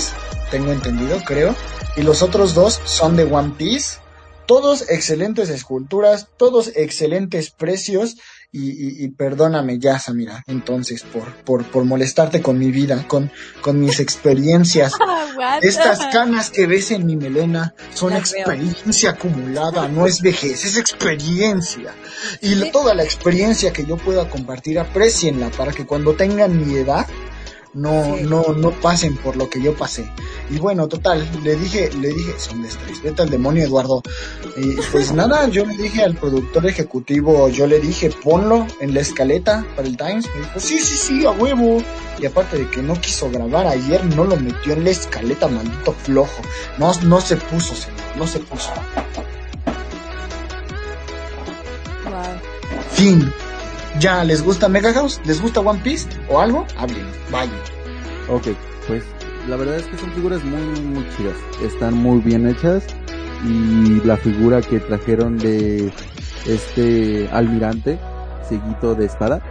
tengo 0.52 0.72
entendido, 0.72 1.22
creo. 1.26 1.56
Y 1.96 2.02
los 2.04 2.22
otros 2.22 2.54
dos 2.54 2.80
son 2.86 3.16
de 3.16 3.24
One 3.24 3.54
Piece. 3.58 3.98
Todos 4.46 4.90
excelentes 4.90 5.50
esculturas, 5.50 6.28
todos 6.38 6.72
excelentes 6.76 7.50
precios. 7.52 8.16
Y, 8.50 8.70
y- 8.70 9.04
y 9.04 9.10
perdóname 9.10 9.78
ya, 9.78 10.00
Samira, 10.00 10.42
entonces, 10.48 11.04
por, 11.04 11.34
por, 11.44 11.66
por 11.66 11.84
molestarte 11.84 12.42
con 12.42 12.58
mi 12.58 12.72
vida, 12.72 13.06
con, 13.06 13.30
con 13.62 13.78
mis 13.78 14.00
experiencias. 14.00 14.94
Aguanta. 14.94 15.68
Estas 15.68 16.00
canas 16.14 16.50
que 16.50 16.66
ves 16.66 16.92
en 16.92 17.06
mi 17.06 17.18
melena 17.18 17.74
son 17.94 18.12
Las 18.14 18.32
veo. 18.32 18.40
experiencia 18.44 19.10
acumulada, 19.12 19.90
no 19.90 20.08
es 20.08 20.22
vejez, 20.22 20.64
es 20.64 20.78
experiencia. 20.78 21.94
Y 22.42 22.72
toda 22.72 22.94
la 22.96 23.04
experiencia 23.04 23.74
que 23.74 23.86
yo 23.86 23.98
pueda 23.98 24.30
compartir, 24.30 24.80
aprecienla 24.80 25.50
para 25.52 25.74
que 25.74 25.86
cuando 25.86 26.14
tengan 26.14 26.58
mi 26.66 26.78
edad 26.78 27.06
no, 27.78 28.16
Sí. 28.18 28.24
no, 28.24 28.44
no 28.56 28.72
pasen 28.72 29.16
por 29.18 29.36
lo 29.38 29.50
que 29.50 29.62
yo 29.62 29.74
pasé. 29.76 30.12
Y 30.50 30.58
bueno, 30.60 30.88
total, 30.88 31.28
le 31.44 31.56
dije, 31.56 31.90
le 32.00 32.10
dije, 32.10 32.34
son 32.38 32.62
de 32.62 32.70
estrés, 32.70 33.02
vete 33.04 33.22
al 33.22 33.30
demonio 33.30 33.64
Eduardo. 33.64 34.02
Y 34.58 34.74
pues 34.92 35.12
nada, 35.14 35.48
yo 35.48 35.66
le 35.66 35.76
dije 35.78 36.04
al 36.04 36.16
productor 36.16 36.66
ejecutivo, 36.66 37.50
yo 37.50 37.68
le 37.68 37.80
dije, 37.80 38.10
ponlo 38.24 38.66
en 38.80 38.94
la 38.94 39.02
escaleta 39.02 39.66
para 39.76 39.88
el 39.88 39.96
Times. 39.98 40.26
Me 40.36 40.42
dijo, 40.42 40.60
sí, 40.60 40.80
sí, 40.80 40.98
sí, 40.98 41.26
a 41.26 41.32
huevo. 41.32 41.82
Y 42.20 42.26
aparte 42.26 42.58
de 42.58 42.68
que 42.70 42.82
no 42.82 43.00
quiso 43.00 43.30
grabar 43.30 43.68
ayer, 43.68 44.04
no 44.16 44.24
lo 44.24 44.38
metió 44.38 44.74
en 44.74 44.84
la 44.84 44.90
escaleta, 44.90 45.48
maldito 45.48 45.94
flojo. 45.94 46.42
No, 46.80 46.92
no 47.04 47.22
se 47.22 47.36
puso, 47.36 47.76
señor, 47.76 48.00
no 48.18 48.26
se 48.26 48.40
puso. 48.40 48.72
Wow. 52.06 52.24
Fin. 52.92 53.32
¿Ya 54.00 54.24
les 54.24 54.44
gusta 54.44 54.70
Mega 54.70 54.94
House? 54.94 55.20
¿Les 55.26 55.42
gusta 55.42 55.60
One 55.62 55.80
Piece? 55.84 56.08
¿O 56.30 56.40
algo? 56.40 56.66
Hablen, 56.78 57.06
vayan. 57.32 57.56
ok, 58.30 58.48
pues 58.88 59.04
la 59.48 59.56
verdad 59.56 59.78
es 59.78 59.86
que 59.88 59.98
son 59.98 60.12
figuras 60.12 60.44
muy, 60.44 60.62
muy, 60.62 60.80
muy 60.82 61.06
chidas. 61.16 61.36
Están 61.64 61.94
muy 61.96 62.20
bien 62.20 62.48
hechas 62.48 62.84
y 63.48 64.02
la 64.06 64.18
figura 64.18 64.62
que 64.62 64.80
trajeron 64.80 65.38
de 65.38 65.92
este 66.46 67.30
almirante, 67.32 68.00
seguito 68.48 68.94
de 68.96 69.06
espada, 69.06 69.42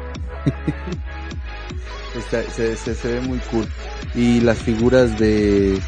está- 2.15 2.45
se, 2.51 2.77
se, 2.77 2.95
se 2.95 3.09
ve 3.09 3.21
muy 3.21 3.39
cool. 3.51 3.67
Y 4.15 4.41
las 4.41 4.59
figuras 4.59 5.19
de 5.19 5.81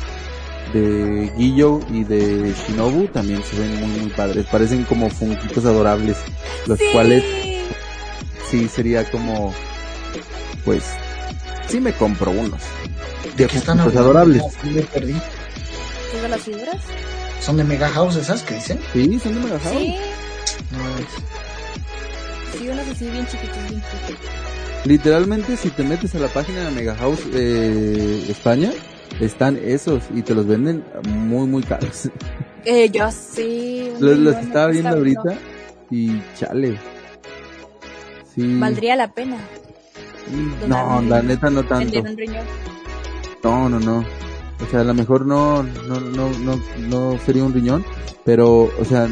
de 0.72 1.30
Guillo 1.38 1.80
y 1.90 2.04
de 2.04 2.52
Shinobu 2.52 3.06
también 3.08 3.42
se 3.42 3.56
ven 3.56 3.80
muy 3.80 3.88
muy 4.00 4.10
padres, 4.10 4.44
parecen 4.46 4.84
como 4.84 5.08
funquitos 5.08 5.64
adorables, 5.64 6.16
los 6.66 6.78
Sí. 6.78 6.84
cuales 6.92 7.24
sí 8.50 8.68
sería 8.68 9.04
como 9.10 9.52
pues 10.64 10.82
sí 11.68 11.80
me 11.80 11.92
compro 11.92 12.30
unos 12.30 12.60
de 13.36 13.46
¿Qué 13.46 13.58
están 13.58 13.78
hablando? 13.80 14.00
adorables. 14.00 14.42
Me 14.64 14.82
perdí. 14.82 15.12
¿Tú 15.12 16.18
de 16.22 16.28
las 16.28 16.42
figuras? 16.42 16.76
¿Son 17.40 17.56
de 17.56 17.64
Mega 17.64 17.88
House 17.88 18.16
esas 18.16 18.42
que 18.42 18.54
dicen? 18.54 18.78
Sí, 18.92 19.18
son 19.18 19.34
de 19.34 19.40
Mega 19.40 19.58
House. 19.60 19.72
Sí. 19.78 19.94
No, 20.70 20.78
Sí, 22.58 22.68
unos 22.68 22.88
así 22.88 23.04
bien 23.10 23.26
chiquitos, 23.26 23.68
bien 23.68 23.82
chiquitos. 23.82 24.30
Literalmente 24.84 25.56
si 25.56 25.70
te 25.70 25.84
metes 25.84 26.14
a 26.14 26.18
la 26.18 26.28
página 26.28 26.64
de 26.64 26.70
Mega 26.70 26.94
House 26.96 27.20
eh, 27.34 28.24
España 28.28 28.72
están 29.20 29.58
esos 29.62 30.02
y 30.14 30.22
te 30.22 30.34
los 30.34 30.46
venden 30.46 30.82
muy 31.04 31.46
muy 31.46 31.62
caros. 31.62 32.08
Eh, 32.64 32.90
yo 32.90 33.08
sí. 33.10 33.90
Los, 34.00 34.36
estaba 34.36 34.68
viendo 34.68 34.90
ahorita 34.90 35.38
y 35.90 36.20
chale. 36.38 36.76
Sí. 38.38 38.56
Valdría 38.60 38.94
la 38.94 39.10
pena. 39.10 39.36
No, 40.68 41.02
la 41.02 41.22
neta 41.22 41.50
no 41.50 41.64
tanto. 41.64 42.04
No, 43.42 43.68
no, 43.68 43.80
no. 43.80 44.04
O 44.60 44.70
sea, 44.70 44.82
a 44.82 44.84
lo 44.84 44.94
mejor 44.94 45.26
no, 45.26 45.64
no, 45.64 46.00
no, 46.00 46.30
no, 46.38 46.60
no 46.78 47.18
sería 47.26 47.42
un 47.42 47.52
riñón, 47.52 47.84
pero, 48.24 48.70
o 48.78 48.84
sea, 48.84 49.08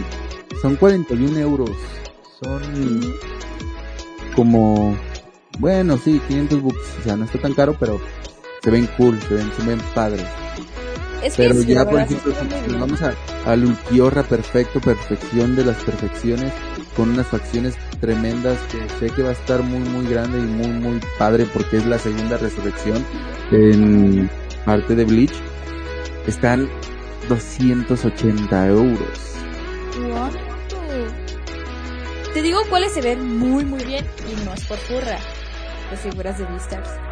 son 0.62 0.76
41 0.76 1.38
euros. 1.40 1.70
Son 2.40 3.00
como, 4.36 4.96
bueno, 5.58 5.98
sí, 5.98 6.20
500 6.28 6.62
bucks. 6.62 6.98
O 7.00 7.02
sea, 7.02 7.16
no 7.16 7.24
está 7.24 7.40
tan 7.40 7.54
caro, 7.54 7.76
pero 7.80 8.00
se 8.62 8.70
ven 8.70 8.88
cool, 8.96 9.20
se 9.22 9.34
ven, 9.34 9.50
se 9.56 9.66
ven 9.66 9.80
padres. 9.92 10.26
pero 11.36 11.60
ya, 11.62 11.84
por 11.84 12.00
ejemplo, 12.00 12.32
si 12.64 12.74
vamos 12.74 13.02
a, 13.02 13.12
al 13.44 13.64
Ulquiorra 13.64 14.22
perfecto, 14.22 14.80
perfección 14.80 15.56
de 15.56 15.64
las 15.64 15.82
perfecciones, 15.82 16.52
con 16.96 17.10
unas 17.10 17.26
facciones 17.26 17.74
tremendas 18.00 18.58
que 18.70 18.88
sé 18.98 19.14
que 19.14 19.22
va 19.22 19.30
a 19.30 19.32
estar 19.32 19.62
muy, 19.62 19.80
muy 19.80 20.06
grande 20.06 20.38
y 20.38 20.42
muy, 20.42 20.68
muy 20.68 21.00
padre 21.18 21.46
porque 21.52 21.78
es 21.78 21.86
la 21.86 21.98
segunda 21.98 22.36
resurrección 22.36 23.04
en 23.50 24.30
parte 24.64 24.94
de 24.94 25.04
Bleach. 25.04 25.34
Están 26.26 26.68
280 27.28 28.66
euros. 28.68 29.36
Te 32.34 32.42
digo 32.42 32.60
cuáles 32.68 32.92
se 32.92 33.00
ven 33.00 33.38
muy 33.38 33.64
muy 33.64 33.82
bien 33.84 34.04
y 34.30 34.44
no 34.44 34.52
es 34.52 34.64
por 34.66 34.78
furra. 34.78 35.18
Las 35.90 36.00
figuras 36.00 36.38
de 36.38 36.44
Beastars. 36.44 37.05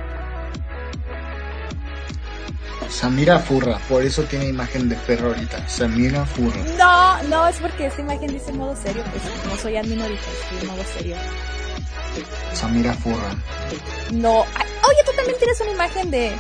Samira 2.89 3.39
Furra, 3.39 3.79
por 3.89 4.03
eso 4.03 4.23
tiene 4.25 4.47
imagen 4.47 4.89
de 4.89 4.97
perro 4.97 5.29
ahorita. 5.29 5.69
Samira 5.69 6.25
Furra. 6.25 6.63
No, 6.79 7.23
no, 7.25 7.49
es 7.49 7.57
porque 7.57 7.87
esta 7.87 8.01
imagen 8.01 8.33
dice 8.33 8.53
modo 8.53 8.77
serio, 8.77 9.03
pues 9.11 9.23
no 9.47 9.57
soy 9.61 9.77
admin 9.77 10.01
ahorita, 10.01 10.23
estoy 10.53 10.69
modo 10.69 10.83
serio. 10.97 11.17
Samira 12.53 12.95
Furra. 12.95 13.35
No, 14.13 14.41
oye, 14.41 14.99
tú 15.05 15.13
también 15.17 15.39
tienes 15.39 15.61
una 15.61 15.71
imagen 15.73 16.11
de 16.11 16.33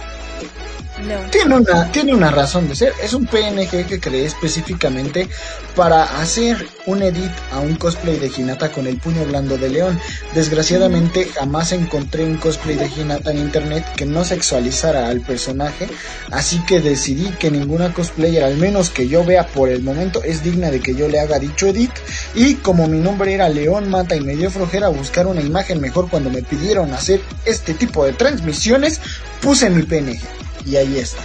tiene 1.30 1.56
una, 1.56 1.90
tiene 1.90 2.14
una 2.14 2.30
razón 2.30 2.68
de 2.68 2.76
ser. 2.76 2.92
Es 3.02 3.14
un 3.14 3.26
PNG 3.26 3.86
que 3.86 4.00
creé 4.00 4.26
específicamente 4.26 5.28
para 5.74 6.20
hacer 6.20 6.68
un 6.86 7.02
edit 7.02 7.32
a 7.52 7.58
un 7.58 7.74
cosplay 7.74 8.18
de 8.18 8.30
Hinata 8.34 8.70
con 8.70 8.86
el 8.86 8.98
puño 8.98 9.24
blando 9.24 9.58
de 9.58 9.70
león. 9.70 9.98
Desgraciadamente 10.34 11.28
jamás 11.34 11.72
encontré 11.72 12.24
un 12.24 12.36
cosplay 12.36 12.76
de 12.76 12.86
Hinata 12.86 13.32
en 13.32 13.38
internet 13.38 13.84
que 13.96 14.06
no 14.06 14.24
sexualizara 14.24 15.08
al 15.08 15.20
personaje. 15.20 15.88
Así 16.30 16.60
que 16.64 16.80
decidí 16.80 17.30
que 17.38 17.50
ninguna 17.50 17.92
cosplayer, 17.92 18.44
al 18.44 18.56
menos 18.56 18.90
que 18.90 19.08
yo 19.08 19.24
vea 19.24 19.46
por 19.48 19.68
el 19.68 19.82
momento, 19.82 20.22
es 20.22 20.44
digna 20.44 20.70
de 20.70 20.80
que 20.80 20.94
yo 20.94 21.08
le 21.08 21.18
haga 21.18 21.40
dicho 21.40 21.66
edit. 21.66 21.90
Y 22.34 22.54
como 22.56 22.86
mi 22.86 22.98
nombre 22.98 23.34
era 23.34 23.48
León 23.48 23.88
Mata 23.88 24.14
y 24.14 24.20
me 24.20 24.36
dio 24.36 24.50
flojera 24.50 24.88
buscar 24.88 25.26
una 25.26 25.40
imagen 25.40 25.80
mejor 25.80 26.08
cuando 26.08 26.30
me 26.30 26.42
pidieron 26.42 26.92
hacer 26.92 27.20
este 27.44 27.74
tipo 27.74 28.04
de 28.04 28.12
transmisiones, 28.12 29.00
puse 29.40 29.70
mi 29.70 29.82
PNG 29.82 30.43
y 30.64 30.76
ahí 30.76 30.98
está. 30.98 31.22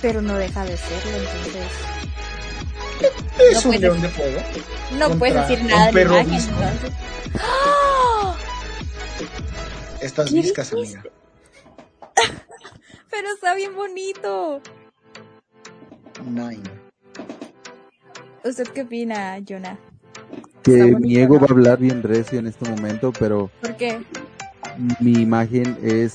Pero 0.00 0.22
no 0.22 0.34
deja 0.34 0.64
de 0.64 0.76
serlo, 0.76 1.16
entonces. 1.16 1.66
Es 3.50 3.64
un 3.64 3.80
león 3.80 4.00
de 4.00 4.08
fuego. 4.08 4.40
No 4.98 5.10
puedes 5.18 5.34
decir 5.34 5.64
nada 5.64 5.90
de 5.90 6.02
imagen, 6.02 6.32
entonces. 6.32 6.92
¡Ah! 7.40 8.36
Estás 10.00 10.32
viscas, 10.32 10.72
amiga. 10.72 11.02
Pero 13.10 13.28
está 13.34 13.54
bien 13.54 13.74
bonito. 13.74 14.62
Nine. 16.24 16.62
¿Usted 18.44 18.68
qué 18.68 18.82
opina, 18.82 19.38
Jonah? 19.46 19.78
Que 20.62 20.96
mi 20.96 21.16
ego 21.16 21.38
va 21.38 21.46
a 21.48 21.52
hablar 21.52 21.78
bien 21.78 22.02
recio 22.02 22.38
en 22.38 22.46
este 22.46 22.68
momento, 22.68 23.12
pero... 23.12 23.50
¿Por 23.60 23.76
qué? 23.76 24.00
Mi 25.00 25.12
imagen 25.12 25.78
es 25.82 26.14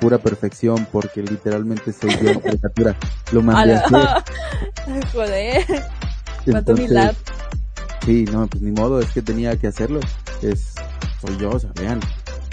pura 0.00 0.18
perfección 0.18 0.86
porque 0.92 1.22
literalmente 1.22 1.92
soy 1.92 2.10
yo 2.22 2.30
en 2.30 2.40
caricatura. 2.40 2.96
Lo 3.32 3.42
mandé 3.42 3.74
a. 3.92 4.24
Joder. 5.12 5.64
Cuánto. 6.44 6.74
Sí, 8.04 8.26
no, 8.30 8.46
pues 8.46 8.62
ni 8.62 8.70
modo, 8.70 9.00
es 9.00 9.10
que 9.12 9.22
tenía 9.22 9.56
que 9.56 9.66
hacerlo. 9.66 10.00
Es, 10.42 10.74
soy 11.20 11.36
yo, 11.38 11.50
o 11.50 11.58
sea, 11.58 11.70
vean. 11.74 12.00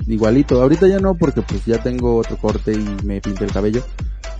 Igualito, 0.07 0.61
ahorita 0.61 0.87
ya 0.87 0.99
no 0.99 1.13
porque 1.13 1.41
pues 1.41 1.65
ya 1.65 1.77
tengo 1.77 2.17
otro 2.17 2.37
corte 2.37 2.73
y 2.73 2.97
me 3.03 3.21
pinté 3.21 3.43
el 3.43 3.51
cabello. 3.51 3.83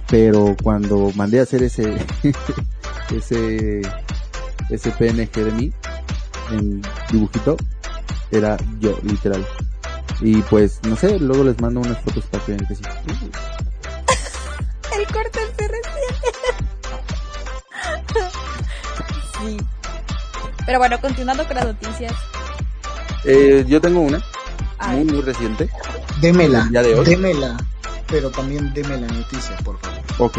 Pero 0.09 0.55
cuando 0.61 1.11
mandé 1.15 1.39
a 1.39 1.43
hacer 1.43 1.63
ese, 1.63 1.97
ese, 3.15 3.81
ese 4.69 4.91
PNG 4.91 5.31
de 5.31 5.51
mí, 5.51 5.73
en 6.51 6.81
dibujito, 7.11 7.57
era 8.31 8.57
yo, 8.79 8.97
literal. 9.03 9.45
Y 10.21 10.41
pues, 10.43 10.79
no 10.83 10.95
sé, 10.95 11.19
luego 11.19 11.43
les 11.43 11.59
mando 11.59 11.79
unas 11.79 11.99
fotos 12.01 12.23
para 12.25 12.45
que 12.45 12.53
vean 12.53 12.67
que 12.67 12.75
sí. 12.75 12.83
El 14.95 15.07
corte 15.07 15.39
se 15.57 15.67
sí. 19.47 19.57
Pero 20.65 20.77
bueno, 20.79 21.01
continuando 21.01 21.45
con 21.47 21.55
las 21.55 21.65
noticias. 21.65 22.13
Eh, 23.23 23.65
yo 23.67 23.81
tengo 23.81 24.01
una, 24.01 24.23
muy, 24.89 25.05
muy 25.05 25.21
reciente. 25.21 25.69
Démela, 26.19 26.69
ya 26.71 26.83
de 26.83 26.93
hoy. 26.93 27.05
démela, 27.05 27.57
pero 28.07 28.29
también 28.29 28.73
déme 28.73 28.97
la 28.97 29.07
noticia, 29.07 29.55
por 29.63 29.79
favor. 29.79 29.99
Ok, 30.19 30.37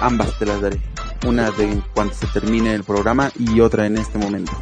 ambas 0.00 0.38
te 0.38 0.46
las 0.46 0.60
daré. 0.60 0.80
Una 1.26 1.50
de 1.52 1.82
cuando 1.94 2.14
se 2.14 2.26
termine 2.28 2.74
el 2.74 2.84
programa 2.84 3.32
y 3.38 3.60
otra 3.60 3.86
en 3.86 3.96
este 3.96 4.18
momento. 4.18 4.52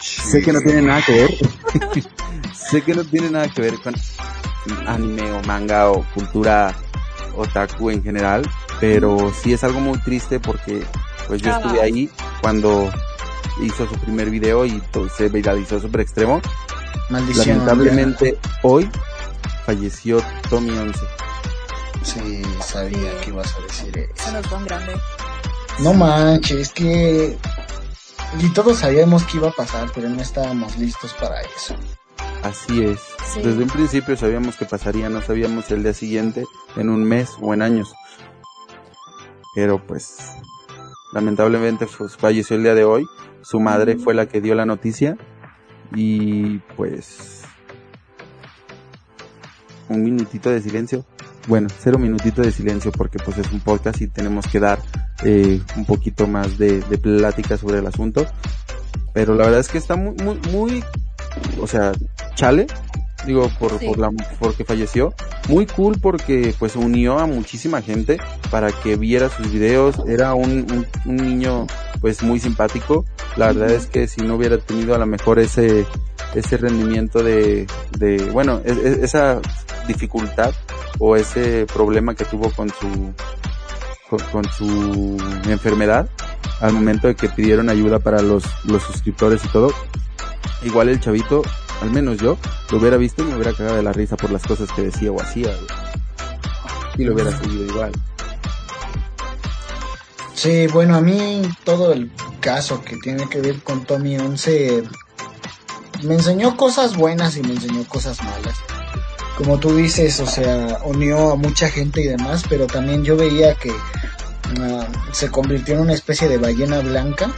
Sé 0.00 0.42
que 0.42 0.52
no 0.52 0.60
tiene 0.60 0.82
nada 0.82 1.02
que 1.02 1.12
ver. 1.12 1.38
sé 2.70 2.82
que 2.82 2.94
no 2.94 3.04
tiene 3.04 3.30
nada 3.30 3.48
que 3.48 3.62
ver 3.62 3.74
con 3.80 3.94
anime 4.86 5.32
o 5.32 5.42
manga 5.42 5.90
o 5.90 6.04
cultura 6.14 6.74
otaku 7.36 7.90
en 7.90 8.02
general, 8.02 8.42
pero 8.80 9.32
sí 9.32 9.52
es 9.52 9.62
algo 9.64 9.80
muy 9.80 9.98
triste 10.00 10.40
porque 10.40 10.82
pues 11.28 11.42
yo 11.42 11.50
estuve 11.50 11.80
ahí 11.80 12.10
cuando 12.40 12.90
hizo 13.62 13.88
su 13.88 13.94
primer 14.00 14.30
video 14.30 14.64
y 14.64 14.82
se 15.16 15.28
viralizó 15.28 15.80
super 15.80 16.00
extremo. 16.00 16.40
Maldición. 17.10 17.58
Lamentablemente 17.58 18.38
hoy 18.62 18.90
falleció 19.64 20.22
Tommy 20.48 20.70
11. 20.76 21.00
Sí, 22.02 22.42
sabía 22.64 23.20
que 23.20 23.30
ibas 23.30 23.54
a 23.56 23.62
decir 23.62 23.98
eso. 23.98 24.32
No 24.32 24.38
es 24.38 24.64
grande. 24.64 24.92
No 25.80 25.92
manches, 25.92 26.58
es 26.58 26.72
que 26.72 27.36
y 28.40 28.48
todos 28.50 28.78
sabíamos 28.78 29.24
que 29.24 29.36
iba 29.36 29.48
a 29.48 29.52
pasar, 29.52 29.90
pero 29.94 30.08
no 30.08 30.20
estábamos 30.20 30.76
listos 30.78 31.14
para 31.14 31.40
eso. 31.42 31.74
Así 32.42 32.82
es. 32.82 33.00
Desde 33.36 33.62
un 33.62 33.68
principio 33.68 34.16
sabíamos 34.16 34.56
que 34.56 34.64
pasaría, 34.64 35.08
no 35.08 35.20
sabíamos 35.20 35.70
el 35.70 35.82
día 35.82 35.92
siguiente, 35.92 36.44
en 36.76 36.88
un 36.88 37.04
mes 37.04 37.36
o 37.40 37.52
en 37.54 37.62
años. 37.62 37.92
Pero 39.54 39.84
pues, 39.84 40.18
lamentablemente 41.12 41.86
pues, 41.98 42.16
falleció 42.16 42.56
el 42.56 42.62
día 42.62 42.74
de 42.74 42.84
hoy. 42.84 43.06
Su 43.42 43.60
madre 43.60 43.96
fue 43.96 44.14
la 44.14 44.26
que 44.26 44.40
dio 44.40 44.54
la 44.54 44.66
noticia. 44.66 45.16
Y 45.94 46.58
pues, 46.76 47.42
un 49.88 50.02
minutito 50.02 50.50
de 50.50 50.60
silencio. 50.60 51.04
Bueno, 51.48 51.68
cero 51.78 51.98
minutito 51.98 52.42
de 52.42 52.50
silencio 52.50 52.90
porque 52.90 53.18
pues 53.18 53.38
es 53.38 53.52
un 53.52 53.60
podcast 53.60 54.00
y 54.00 54.08
tenemos 54.08 54.48
que 54.48 54.58
dar 54.58 54.80
eh, 55.22 55.60
un 55.76 55.84
poquito 55.84 56.26
más 56.26 56.58
de, 56.58 56.80
de 56.80 56.98
plática 56.98 57.56
sobre 57.56 57.78
el 57.78 57.86
asunto. 57.86 58.26
Pero 59.12 59.34
la 59.34 59.44
verdad 59.44 59.60
es 59.60 59.68
que 59.68 59.78
está 59.78 59.96
muy, 59.96 60.14
muy, 60.16 60.38
muy, 60.50 60.84
o 61.60 61.66
sea, 61.66 61.92
chale, 62.34 62.66
digo, 63.26 63.50
por, 63.58 63.78
por 63.84 63.98
la, 63.98 64.10
porque 64.38 64.64
falleció. 64.64 65.14
Muy 65.48 65.66
cool 65.66 65.98
porque 66.00 66.54
pues 66.58 66.76
unió 66.76 67.18
a 67.18 67.26
muchísima 67.26 67.82
gente 67.82 68.18
para 68.50 68.72
que 68.72 68.96
viera 68.96 69.28
sus 69.28 69.50
videos. 69.50 69.96
Era 70.06 70.34
un, 70.34 70.86
un, 71.04 71.16
niño 71.16 71.66
pues 72.00 72.22
muy 72.22 72.40
simpático. 72.40 73.04
La 73.36 73.48
verdad 73.48 73.70
es 73.70 73.86
que 73.86 74.08
si 74.08 74.22
no 74.22 74.36
hubiera 74.36 74.58
tenido 74.58 74.94
a 74.94 74.98
lo 74.98 75.06
mejor 75.06 75.38
ese, 75.38 75.86
ese 76.34 76.56
rendimiento 76.56 77.22
de, 77.22 77.66
de 77.98 78.30
bueno, 78.32 78.60
e, 78.64 78.72
e, 78.72 79.04
esa 79.04 79.40
dificultad 79.86 80.52
o 80.98 81.16
ese 81.16 81.66
problema 81.66 82.14
que 82.14 82.24
tuvo 82.24 82.50
con 82.50 82.70
su, 82.70 83.12
con, 84.08 84.44
su 84.56 85.16
enfermedad 85.46 86.08
al 86.60 86.72
momento 86.72 87.08
de 87.08 87.14
que 87.14 87.28
pidieron 87.28 87.68
ayuda 87.68 87.98
para 87.98 88.22
los, 88.22 88.44
los 88.64 88.82
suscriptores 88.82 89.44
y 89.44 89.48
todo. 89.48 89.72
Igual 90.62 90.88
el 90.88 91.00
chavito, 91.00 91.42
al 91.82 91.90
menos 91.90 92.18
yo, 92.18 92.38
lo 92.70 92.78
hubiera 92.78 92.96
visto 92.96 93.22
y 93.22 93.26
me 93.26 93.34
hubiera 93.34 93.52
cagado 93.52 93.76
de 93.76 93.82
la 93.82 93.92
risa 93.92 94.16
por 94.16 94.30
las 94.30 94.42
cosas 94.42 94.70
que 94.72 94.82
decía 94.82 95.12
o 95.12 95.20
hacía. 95.20 95.50
Y 96.96 97.04
lo 97.04 97.14
hubiera 97.14 97.38
seguido 97.38 97.66
igual. 97.66 97.92
Sí, 100.34 100.66
bueno, 100.68 100.96
a 100.96 101.00
mí 101.00 101.42
todo 101.64 101.92
el 101.92 102.10
caso 102.40 102.82
que 102.82 102.96
tiene 102.96 103.28
que 103.28 103.40
ver 103.40 103.62
con 103.62 103.84
Tommy 103.84 104.18
11 104.18 104.84
me 106.02 106.14
enseñó 106.14 106.56
cosas 106.56 106.94
buenas 106.96 107.36
y 107.36 107.42
me 107.42 107.54
enseñó 107.54 107.84
cosas 107.88 108.22
malas 108.22 108.56
como 109.36 109.58
tú 109.58 109.76
dices, 109.76 110.18
o 110.20 110.26
sea, 110.26 110.80
unió 110.84 111.32
a 111.32 111.36
mucha 111.36 111.68
gente 111.68 112.00
y 112.00 112.06
demás, 112.06 112.44
pero 112.48 112.66
también 112.66 113.04
yo 113.04 113.16
veía 113.16 113.54
que 113.54 113.70
ah, 114.60 114.86
se 115.12 115.30
convirtió 115.30 115.74
en 115.74 115.82
una 115.82 115.92
especie 115.92 116.28
de 116.28 116.38
ballena 116.38 116.80
blanca, 116.80 117.30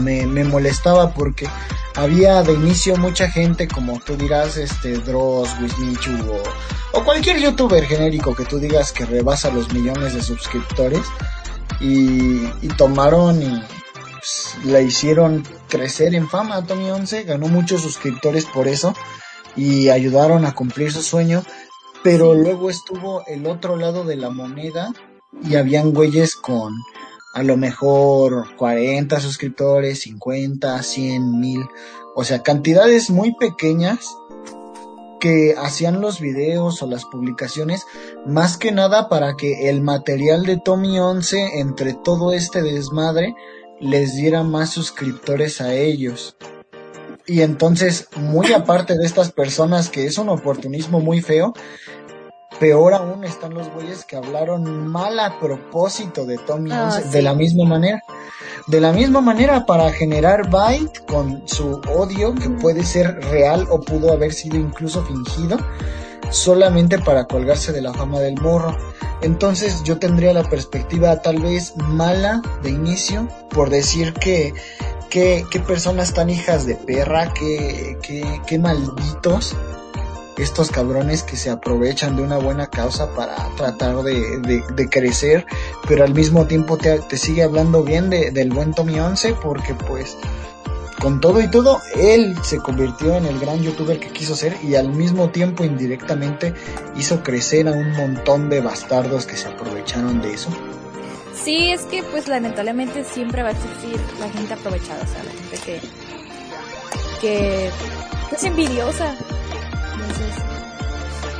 me, 0.00 0.26
me 0.26 0.44
molestaba 0.44 1.12
porque 1.12 1.48
había 1.96 2.42
de 2.42 2.52
inicio 2.52 2.96
mucha 2.96 3.28
gente, 3.28 3.66
como 3.66 3.98
tú 4.00 4.16
dirás, 4.16 4.56
este 4.56 4.98
Dross, 4.98 5.50
Wismichu 5.60 6.12
o, 6.30 6.98
o 6.98 7.04
cualquier 7.04 7.38
youtuber 7.38 7.84
genérico 7.84 8.34
que 8.34 8.44
tú 8.44 8.58
digas 8.58 8.92
que 8.92 9.04
rebasa 9.04 9.50
los 9.50 9.72
millones 9.72 10.14
de 10.14 10.22
suscriptores 10.22 11.02
y, 11.80 12.46
y 12.62 12.68
tomaron 12.76 13.42
y 13.42 13.62
pues, 14.12 14.56
la 14.64 14.80
hicieron 14.80 15.44
crecer 15.68 16.14
en 16.14 16.28
fama. 16.28 16.64
Tommy 16.64 16.90
11 16.90 17.24
ganó 17.24 17.48
muchos 17.48 17.82
suscriptores 17.82 18.44
por 18.44 18.68
eso 18.68 18.94
y 19.56 19.88
ayudaron 19.88 20.44
a 20.44 20.54
cumplir 20.54 20.92
su 20.92 21.02
sueño, 21.02 21.42
pero 22.02 22.34
luego 22.34 22.70
estuvo 22.70 23.24
el 23.26 23.46
otro 23.46 23.76
lado 23.76 24.04
de 24.04 24.16
la 24.16 24.30
moneda 24.30 24.92
y 25.42 25.56
habían 25.56 25.92
güeyes 25.92 26.36
con 26.36 26.74
a 27.34 27.42
lo 27.42 27.56
mejor 27.56 28.54
40 28.56 29.18
suscriptores, 29.20 30.00
50, 30.00 30.82
100, 30.82 31.40
1000, 31.40 31.64
o 32.14 32.24
sea, 32.24 32.42
cantidades 32.42 33.10
muy 33.10 33.34
pequeñas 33.36 34.16
que 35.22 35.54
hacían 35.56 36.00
los 36.00 36.20
videos 36.20 36.82
o 36.82 36.86
las 36.88 37.04
publicaciones 37.04 37.86
más 38.26 38.56
que 38.56 38.72
nada 38.72 39.08
para 39.08 39.36
que 39.36 39.70
el 39.70 39.80
material 39.80 40.44
de 40.44 40.58
Tommy 40.58 40.98
11 40.98 41.60
entre 41.60 41.94
todo 41.94 42.32
este 42.32 42.60
desmadre 42.60 43.34
les 43.80 44.16
diera 44.16 44.42
más 44.42 44.70
suscriptores 44.70 45.60
a 45.60 45.74
ellos. 45.74 46.36
Y 47.26 47.42
entonces, 47.42 48.08
muy 48.16 48.52
aparte 48.52 48.96
de 48.98 49.04
estas 49.06 49.30
personas 49.32 49.88
que 49.88 50.06
es 50.06 50.18
un 50.18 50.28
oportunismo 50.28 51.00
muy 51.00 51.20
feo, 51.22 51.52
peor 52.58 52.94
aún 52.94 53.24
están 53.24 53.54
los 53.54 53.68
güeyes 53.72 54.04
que 54.04 54.16
hablaron 54.16 54.86
mal 54.88 55.18
a 55.20 55.38
propósito 55.40 56.26
de 56.26 56.38
Tommy 56.38 56.70
Ah, 56.72 56.86
11 56.94 57.02
sí. 57.02 57.08
de 57.10 57.22
la 57.22 57.34
misma 57.34 57.64
manera. 57.64 58.02
De 58.68 58.80
la 58.80 58.92
misma 58.92 59.20
manera 59.20 59.66
para 59.66 59.90
generar 59.92 60.48
bait 60.50 60.90
con 61.06 61.42
su 61.48 61.80
odio 61.96 62.34
que 62.34 62.48
puede 62.48 62.84
ser 62.84 63.20
real 63.30 63.66
o 63.70 63.80
pudo 63.80 64.12
haber 64.12 64.32
sido 64.32 64.56
incluso 64.56 65.04
fingido 65.04 65.58
solamente 66.30 66.98
para 66.98 67.24
colgarse 67.26 67.72
de 67.72 67.82
la 67.82 67.92
fama 67.92 68.20
del 68.20 68.40
morro. 68.40 68.76
Entonces 69.22 69.82
yo 69.84 69.98
tendría 69.98 70.32
la 70.32 70.44
perspectiva 70.44 71.20
tal 71.22 71.40
vez 71.40 71.76
mala 71.76 72.40
de 72.62 72.70
inicio 72.70 73.28
por 73.50 73.68
decir 73.70 74.12
que 74.14 74.54
qué, 75.12 75.62
personas 75.66 76.14
tan 76.14 76.30
hijas 76.30 76.64
de 76.64 76.74
perra, 76.74 77.34
qué, 77.34 77.98
qué, 78.02 78.40
qué 78.46 78.58
malditos 78.58 79.54
estos 80.38 80.70
cabrones 80.70 81.22
que 81.22 81.36
se 81.36 81.50
aprovechan 81.50 82.16
de 82.16 82.22
una 82.22 82.38
buena 82.38 82.68
causa 82.68 83.14
para 83.14 83.36
tratar 83.56 84.02
de, 84.02 84.40
de, 84.40 84.64
de 84.74 84.88
crecer, 84.88 85.46
pero 85.86 86.04
al 86.04 86.14
mismo 86.14 86.46
tiempo 86.46 86.78
te, 86.78 86.98
te 87.00 87.18
sigue 87.18 87.42
hablando 87.42 87.84
bien 87.84 88.08
de, 88.08 88.30
del 88.30 88.50
buen 88.50 88.72
Tommy 88.72 88.98
11 88.98 89.34
porque 89.34 89.74
pues 89.74 90.16
con 90.98 91.20
todo 91.20 91.42
y 91.42 91.50
todo, 91.50 91.80
él 91.96 92.34
se 92.42 92.58
convirtió 92.58 93.16
en 93.16 93.26
el 93.26 93.38
gran 93.38 93.60
youtuber 93.60 93.98
que 93.98 94.08
quiso 94.08 94.34
ser 94.34 94.56
y 94.62 94.76
al 94.76 94.88
mismo 94.88 95.30
tiempo 95.30 95.64
indirectamente 95.64 96.54
hizo 96.96 97.22
crecer 97.22 97.68
a 97.68 97.72
un 97.72 97.90
montón 97.90 98.48
de 98.48 98.60
bastardos 98.60 99.26
que 99.26 99.36
se 99.36 99.48
aprovecharon 99.48 100.22
de 100.22 100.32
eso. 100.32 100.48
Sí, 101.44 101.70
es 101.70 101.82
que 101.82 102.02
pues 102.04 102.28
lamentablemente 102.28 103.04
siempre 103.04 103.42
va 103.42 103.48
a 103.48 103.52
existir 103.52 103.98
la 104.20 104.28
gente 104.30 104.54
aprovechada, 104.54 105.02
o 105.02 105.06
sea, 105.06 105.22
la 105.24 105.30
gente 105.32 105.58
que 105.64 105.80
que 107.20 107.70
es 108.34 108.44
envidiosa. 108.44 109.14
Entonces, 109.92 110.34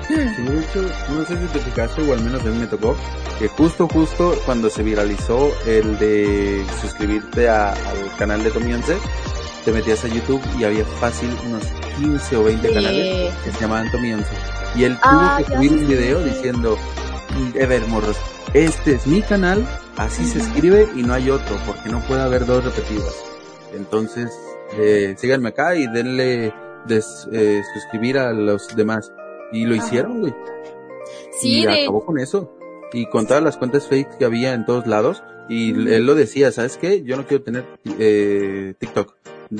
Sí, 0.08 0.14
de 0.42 0.60
hecho, 0.60 0.82
no 1.10 1.24
sé 1.24 1.38
si 1.40 1.46
te 1.52 1.58
fijaste, 1.60 2.02
o 2.02 2.12
al 2.12 2.20
menos 2.22 2.42
a 2.42 2.44
mí 2.46 2.58
me 2.58 2.66
tocó, 2.66 2.96
que 3.38 3.48
justo, 3.48 3.88
justo 3.88 4.34
cuando 4.44 4.68
se 4.70 4.82
viralizó 4.82 5.50
el 5.66 5.98
de 5.98 6.64
suscribirte 6.80 7.48
a- 7.48 7.70
al 7.72 8.16
canal 8.18 8.44
de 8.44 8.50
Tommy 8.50 8.74
11, 8.74 8.96
te 9.64 9.72
metías 9.72 10.04
a 10.04 10.08
YouTube 10.08 10.42
y 10.58 10.64
había 10.64 10.84
fácil 11.00 11.30
unos 11.46 11.62
15 11.96 12.36
o 12.36 12.44
20 12.44 12.68
Sí. 12.68 12.74
canales 12.74 13.34
que 13.44 13.52
se 13.52 13.60
llamaban 13.60 13.90
Tommy 13.90 14.12
11. 14.12 14.30
Y 14.76 14.84
él 14.84 14.98
Ah, 15.02 15.38
tuvo 15.38 15.46
que 15.46 15.54
subir 15.56 15.72
un 15.72 15.88
video 15.88 16.20
diciendo, 16.24 16.78
a 17.62 17.66
ver, 17.66 17.86
morros, 17.88 18.16
este 18.54 18.94
es 18.94 19.06
mi 19.06 19.22
canal, 19.22 19.66
así 19.96 20.24
se 20.26 20.38
escribe 20.38 20.88
y 20.94 21.02
no 21.02 21.14
hay 21.14 21.30
otro, 21.30 21.56
porque 21.66 21.88
no 21.88 22.00
puede 22.00 22.20
haber 22.22 22.46
dos 22.46 22.64
repetidas. 22.64 23.14
Entonces, 23.74 24.30
eh, 24.78 25.14
síganme 25.18 25.50
acá 25.50 25.74
y 25.76 25.86
denle 25.86 26.52
des- 26.86 27.28
eh, 27.32 27.62
suscribir 27.74 28.18
a 28.18 28.32
los 28.32 28.68
demás. 28.76 29.12
Y 29.52 29.64
lo 29.66 29.74
Ajá. 29.74 29.84
hicieron, 29.86 30.20
güey. 30.20 30.34
sí, 31.40 31.60
y 31.60 31.66
de 31.66 31.82
acabó 31.82 32.04
con 32.04 32.18
eso. 32.18 32.56
Y 32.92 33.06
con 33.06 33.26
todas 33.26 33.42
las 33.42 33.56
cuentas 33.56 33.86
fake 33.88 34.18
que 34.18 34.24
había 34.24 34.52
en 34.54 34.64
todos 34.66 34.86
lados. 34.86 35.22
Y 35.48 35.70
él 35.70 36.06
lo 36.06 36.14
decía, 36.14 36.52
¿sabes 36.52 36.76
qué? 36.78 37.02
Yo 37.02 37.16
no 37.16 37.26
quiero 37.26 37.42
tener 37.42 37.64
eh, 37.98 38.74
TikTok. 38.78 39.14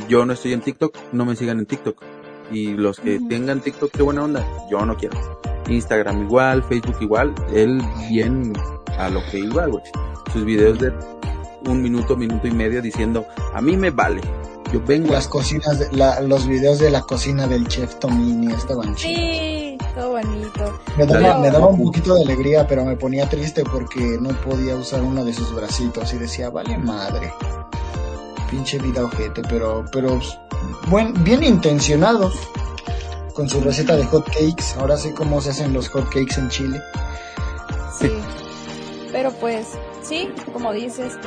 Yo 0.08 0.24
no 0.24 0.32
estoy 0.34 0.52
en 0.52 0.60
TikTok, 0.60 0.96
no 1.12 1.24
me 1.24 1.34
sigan 1.36 1.58
en 1.58 1.66
TikTok. 1.66 2.02
Y 2.50 2.72
los 2.74 3.00
que 3.00 3.20
tengan 3.28 3.60
TikTok, 3.60 3.90
qué 3.90 4.02
buena 4.02 4.22
onda. 4.24 4.46
Yo 4.70 4.84
no 4.86 4.96
quiero. 4.96 5.40
Instagram 5.72 6.22
igual, 6.22 6.62
Facebook 6.64 6.96
igual. 7.00 7.34
Él 7.52 7.82
bien 8.08 8.52
a 8.98 9.08
lo 9.10 9.20
que 9.30 9.38
iba, 9.40 9.66
güey. 9.66 9.82
Sus 10.32 10.44
videos 10.44 10.78
de 10.78 10.92
un 11.68 11.82
minuto, 11.82 12.16
minuto 12.16 12.46
y 12.46 12.50
medio 12.52 12.80
diciendo, 12.82 13.24
a 13.54 13.60
mí 13.60 13.76
me 13.76 13.90
vale. 13.90 14.20
Yo 14.72 14.80
vengo 14.86 15.12
Las 15.12 15.28
cocinas, 15.28 15.78
de- 15.78 15.92
la- 15.96 16.20
los 16.20 16.46
videos 16.46 16.78
de 16.78 16.90
la 16.90 17.02
cocina 17.02 17.46
del 17.46 17.68
chef 17.68 17.96
Tomini 17.96 18.52
estaban 18.54 18.94
chidos. 18.94 19.20
sí, 19.20 19.78
todo 19.94 20.10
bonito. 20.12 20.78
Me 20.96 21.04
daba, 21.06 21.20
Pero- 21.20 21.38
me 21.40 21.50
daba 21.50 21.66
un 21.66 21.84
poquito 21.84 22.14
de 22.14 22.22
alegría, 22.22 22.66
pero 22.66 22.82
me 22.84 22.96
ponía 22.96 23.28
triste 23.28 23.64
porque 23.64 24.16
no 24.20 24.30
podía 24.30 24.74
usar 24.76 25.02
uno 25.02 25.24
de 25.26 25.34
sus 25.34 25.54
bracitos 25.54 26.12
y 26.14 26.18
decía, 26.18 26.48
vale 26.48 26.78
madre. 26.78 27.32
Pinche 28.50 28.78
vida 28.78 29.04
ojete, 29.04 29.42
pero, 29.48 29.84
pero, 29.92 30.18
buen, 30.88 31.12
bien 31.24 31.42
intencionados 31.42 32.34
con 33.32 33.48
su 33.48 33.60
receta 33.60 33.96
de 33.96 34.04
hot 34.04 34.26
cakes. 34.26 34.78
Ahora 34.78 34.96
sé 34.96 35.14
cómo 35.14 35.40
se 35.40 35.50
hacen 35.50 35.72
los 35.72 35.88
hot 35.88 36.04
cakes 36.06 36.38
en 36.38 36.48
Chile. 36.48 36.80
Sí. 37.98 38.10
Pero 39.12 39.30
pues, 39.32 39.68
sí, 40.02 40.30
como 40.52 40.72
dices, 40.72 41.18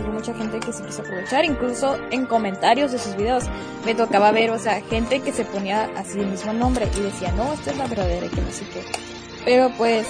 hubo 0.00 0.08
mucha 0.08 0.34
gente 0.34 0.58
que 0.60 0.72
se 0.72 0.82
quiso 0.82 1.02
aprovechar, 1.02 1.44
incluso 1.44 1.98
en 2.10 2.24
comentarios 2.24 2.92
de 2.92 2.98
sus 2.98 3.14
videos 3.16 3.44
me 3.84 3.94
tocaba 3.94 4.32
ver, 4.32 4.50
o 4.50 4.58
sea, 4.58 4.80
gente 4.80 5.20
que 5.20 5.30
se 5.30 5.44
ponía 5.44 5.90
así 5.96 6.18
el 6.20 6.28
mismo 6.28 6.54
nombre 6.54 6.88
y 6.96 7.00
decía, 7.00 7.32
no, 7.32 7.52
esta 7.52 7.72
es 7.72 7.76
la 7.76 7.86
verdadera 7.86 8.26
y 8.26 8.28
que 8.30 8.40
no 8.40 8.50
sé 8.50 8.64
qué. 8.72 8.82
Pero 9.44 9.70
pues, 9.76 10.06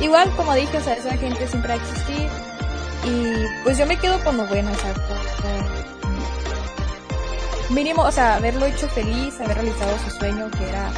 igual 0.00 0.34
como 0.34 0.54
dije, 0.54 0.78
o 0.78 0.82
sea, 0.82 0.94
esa 0.94 1.14
gente 1.18 1.46
siempre 1.46 1.76
va 1.76 1.80
a 1.80 1.84
existir 1.84 2.28
y 3.04 3.62
pues 3.64 3.76
yo 3.76 3.84
me 3.84 3.98
quedo 3.98 4.18
con 4.24 4.38
lo 4.38 4.46
bueno, 4.46 4.70
o 4.72 4.76
sea, 4.76 4.94
mínimo, 7.70 8.02
o 8.02 8.12
sea, 8.12 8.36
haberlo 8.36 8.66
hecho 8.66 8.88
feliz, 8.88 9.40
haber 9.40 9.56
realizado 9.56 9.96
su 10.04 10.16
sueño 10.16 10.50
que 10.50 10.68
era 10.68 10.90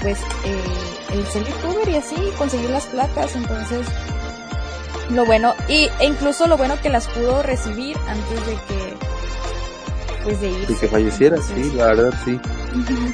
pues 0.00 0.18
eh, 0.44 1.12
el 1.12 1.26
ser 1.26 1.44
youtuber 1.46 1.88
y 1.88 1.96
así 1.96 2.16
conseguir 2.36 2.70
las 2.70 2.86
placas 2.86 3.36
entonces 3.36 3.86
lo 5.10 5.24
bueno 5.24 5.54
y 5.68 5.88
e 6.00 6.06
incluso 6.06 6.48
lo 6.48 6.56
bueno 6.56 6.74
que 6.82 6.88
las 6.88 7.06
pudo 7.06 7.42
recibir 7.42 7.96
antes 8.08 8.46
de 8.46 8.52
que 8.54 8.94
pues 10.24 10.40
de 10.40 10.50
ir 10.50 10.70
y 10.70 10.74
que 10.74 10.88
falleciera, 10.88 11.36
sí, 11.38 11.72
la 11.74 11.86
verdad, 11.86 12.14
sí. 12.24 12.38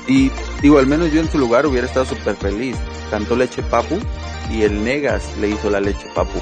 Y 0.07 0.31
digo, 0.61 0.79
al 0.79 0.87
menos 0.87 1.11
yo 1.11 1.21
en 1.21 1.31
su 1.31 1.39
lugar 1.39 1.67
hubiera 1.67 1.87
estado 1.87 2.05
súper 2.05 2.37
feliz. 2.37 2.77
Cantó 3.11 3.35
Leche 3.35 3.63
Papu 3.63 3.99
y 4.51 4.63
el 4.63 4.85
Negas 4.85 5.37
le 5.41 5.49
hizo 5.49 5.71
la 5.71 5.81
Leche 5.81 6.07
Papu. 6.15 6.39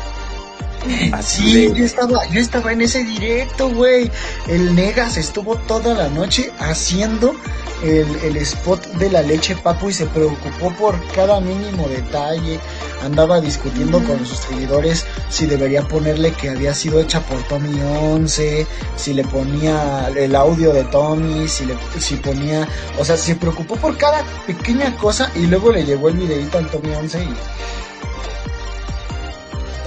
Así 1.12 1.42
Sí, 1.42 1.66
de- 1.68 1.78
yo 1.78 1.84
estaba, 1.84 2.26
yo 2.30 2.40
estaba 2.40 2.72
en 2.72 2.80
ese 2.82 3.04
directo, 3.04 3.68
güey. 3.70 4.10
El 4.46 4.74
Negas 4.74 5.16
estuvo 5.16 5.56
toda 5.56 5.94
la 5.94 6.08
noche 6.08 6.52
haciendo 6.58 7.34
el, 7.82 8.06
el 8.24 8.36
spot 8.38 8.86
de 8.94 9.10
la 9.10 9.22
leche 9.22 9.54
papu 9.56 9.90
y 9.90 9.92
se 9.92 10.06
preocupó 10.06 10.70
por 10.78 10.94
cada 11.12 11.40
mínimo 11.40 11.88
detalle. 11.88 12.58
Andaba 13.02 13.40
discutiendo 13.40 14.02
con 14.04 14.24
sus 14.26 14.38
seguidores 14.38 15.04
si 15.28 15.46
debería 15.46 15.82
ponerle 15.82 16.32
que 16.32 16.48
había 16.50 16.72
sido 16.74 16.98
hecha 17.00 17.20
por 17.20 17.42
Tommy 17.44 17.78
11, 18.12 18.66
si 18.96 19.12
le 19.12 19.22
ponía 19.24 20.08
el 20.16 20.34
audio 20.34 20.72
de 20.72 20.82
Tommy, 20.84 21.46
si 21.46 21.66
le 21.66 21.74
si 22.00 22.16
ponía, 22.16 22.66
o 22.98 23.04
sea, 23.04 23.16
se 23.18 23.36
preocupó 23.36 23.76
por 23.76 23.96
cada 23.98 24.24
pequeña 24.46 24.96
cosa 24.96 25.30
y 25.34 25.46
luego 25.46 25.70
le 25.72 25.84
llegó 25.84 26.08
el 26.08 26.16
videito 26.16 26.56
al 26.58 26.70
Tommy 26.70 26.94
11 26.94 27.22
y 27.22 27.28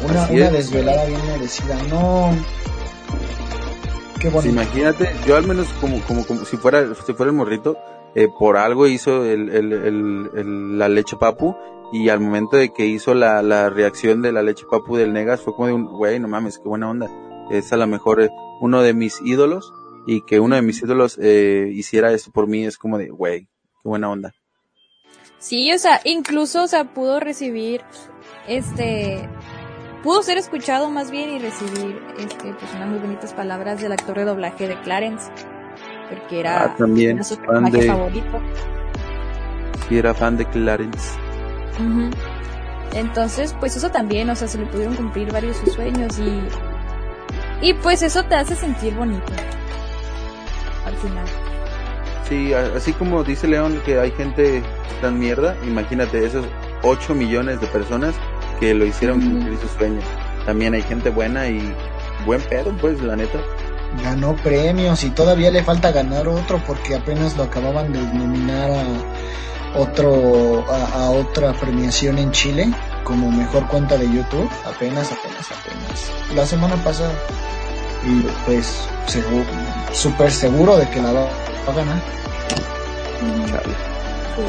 una, 0.04 0.28
una 0.30 0.46
es. 0.46 0.52
desvelada 0.54 1.06
bien 1.06 1.26
merecida. 1.28 1.82
No. 1.90 2.32
Qué 4.20 4.30
bonito. 4.30 4.50
imagínate, 4.54 5.10
yo 5.26 5.38
al 5.38 5.48
menos 5.48 5.68
como, 5.80 6.02
como, 6.02 6.26
como 6.26 6.44
si 6.46 6.58
fuera, 6.58 6.94
si 7.06 7.14
fuera 7.14 7.32
el 7.32 7.38
morrito, 7.38 7.78
eh, 8.16 8.28
por 8.38 8.58
algo 8.58 8.86
hizo 8.88 9.24
el, 9.26 9.50
el, 9.50 9.72
el, 9.72 10.30
el- 10.36 10.78
la 10.78 10.90
leche 10.90 11.16
papu 11.18 11.56
y 11.94 12.10
al 12.10 12.20
momento 12.20 12.58
de 12.58 12.74
que 12.74 12.86
hizo 12.86 13.14
la, 13.14 13.42
la 13.42 13.70
reacción 13.70 14.22
de 14.22 14.32
la 14.34 14.44
leche 14.44 14.66
papu 14.70 14.98
del 14.98 15.14
Negas 15.14 15.42
fue 15.42 15.54
como 15.56 15.68
de 15.68 15.74
un, 15.74 15.86
güey, 15.86 16.20
no 16.20 16.28
mames, 16.28 16.58
qué 16.58 16.68
buena 16.68 16.90
onda. 16.90 17.10
Es 17.50 17.72
a 17.72 17.78
lo 17.78 17.88
mejor 17.88 18.22
eh, 18.22 18.30
uno 18.62 18.82
de 18.82 18.94
mis 18.94 19.22
ídolos 19.24 19.72
y 20.06 20.22
que 20.26 20.40
uno 20.42 20.56
de 20.56 20.62
mis 20.64 20.82
ídolos 20.82 21.18
eh, 21.22 21.70
hiciera 21.74 22.12
esto 22.12 22.32
por 22.32 22.46
mí 22.48 22.66
es 22.66 22.78
como 22.78 22.98
de, 22.98 23.10
güey, 23.10 23.42
qué 23.46 23.50
buena 23.90 24.10
onda. 24.10 24.34
sí 25.40 25.72
o 25.72 25.78
sea 25.80 26.02
incluso 26.04 26.64
o 26.64 26.68
sea 26.68 26.84
pudo 26.94 27.20
recibir 27.22 27.82
este 28.48 29.30
pudo 30.04 30.22
ser 30.24 30.38
escuchado 30.38 30.90
más 30.90 31.12
bien 31.12 31.30
y 31.30 31.40
recibir 31.40 32.02
este, 32.18 32.54
pues 32.54 32.74
unas 32.76 32.90
muy 32.90 33.00
bonitas 33.00 33.34
palabras 33.34 33.82
del 33.82 33.92
actor 33.92 34.18
de 34.18 34.26
doblaje 34.26 34.68
de 34.68 34.80
Clarence, 34.82 35.32
porque 36.10 36.40
era 36.40 36.64
Ah, 36.66 36.76
también, 36.78 37.24
su 37.24 37.36
fan 37.36 37.46
personaje 37.46 37.78
de- 37.78 37.88
favorito. 37.88 38.42
Y 39.90 39.98
era 39.98 40.14
fan 40.14 40.38
de 40.38 40.46
Clarence. 40.46 41.18
Entonces, 42.94 43.56
pues 43.60 43.76
eso 43.76 43.90
también, 43.90 44.30
o 44.30 44.36
sea, 44.36 44.48
se 44.48 44.58
le 44.58 44.66
pudieron 44.66 44.96
cumplir 44.96 45.32
varios 45.32 45.58
sus 45.58 45.74
sueños 45.74 46.18
y 46.20 46.42
y 47.62 47.74
pues 47.74 48.02
eso 48.02 48.24
te 48.24 48.36
hace 48.36 48.56
sentir 48.56 48.94
bonito 48.96 49.34
al 50.86 50.96
final. 50.96 51.26
Sí, 52.28 52.54
así 52.54 52.94
como 52.94 53.24
dice 53.24 53.48
León 53.48 53.82
que 53.86 54.00
hay 54.00 54.12
gente 54.12 54.64
tan 55.02 55.20
mierda, 55.20 55.56
imagínate 55.68 56.26
esos 56.26 56.46
8 56.84 57.14
millones 57.16 57.60
de 57.60 57.68
personas 57.68 58.16
que 58.60 58.74
lo 58.74 58.86
hicieron 58.86 59.22
cumplir 59.22 59.58
su 59.60 59.68
sueño. 59.78 60.02
También 60.46 60.74
hay 60.74 60.82
gente 60.82 61.10
buena 61.10 61.48
y 61.48 61.74
buen 62.26 62.42
pedo, 62.42 62.76
pues, 62.80 63.02
la 63.02 63.16
neta. 63.16 63.40
Ganó 64.04 64.36
premios 64.36 65.04
y 65.04 65.10
todavía 65.10 65.52
le 65.52 65.64
falta 65.64 65.92
ganar 65.92 66.28
otro 66.28 66.62
porque 66.66 66.96
apenas 66.96 67.36
lo 67.36 67.44
acababan 67.44 67.92
de 67.92 68.00
nominar 68.00 68.72
a 68.72 69.80
otro 69.80 70.66
a, 70.70 71.06
a 71.06 71.10
otra 71.12 71.54
premiación 71.54 72.18
en 72.18 72.32
Chile 72.32 72.72
como 73.04 73.32
mejor 73.32 73.68
cuenta 73.68 73.98
de 73.98 74.06
YouTube. 74.06 74.50
Apenas, 74.66 75.12
apenas, 75.12 75.48
apenas. 75.52 76.12
La 76.36 76.46
semana 76.46 76.76
pasada. 76.84 77.12
Y 78.06 78.22
pues 78.46 78.88
seguro, 79.08 79.46
súper 79.92 80.32
seguro 80.32 80.78
de 80.78 80.88
que 80.90 81.02
la 81.02 81.12
va, 81.12 81.22
va 81.22 81.74
a 81.74 81.76
ganar. 81.76 82.02
Sí. 83.20 84.44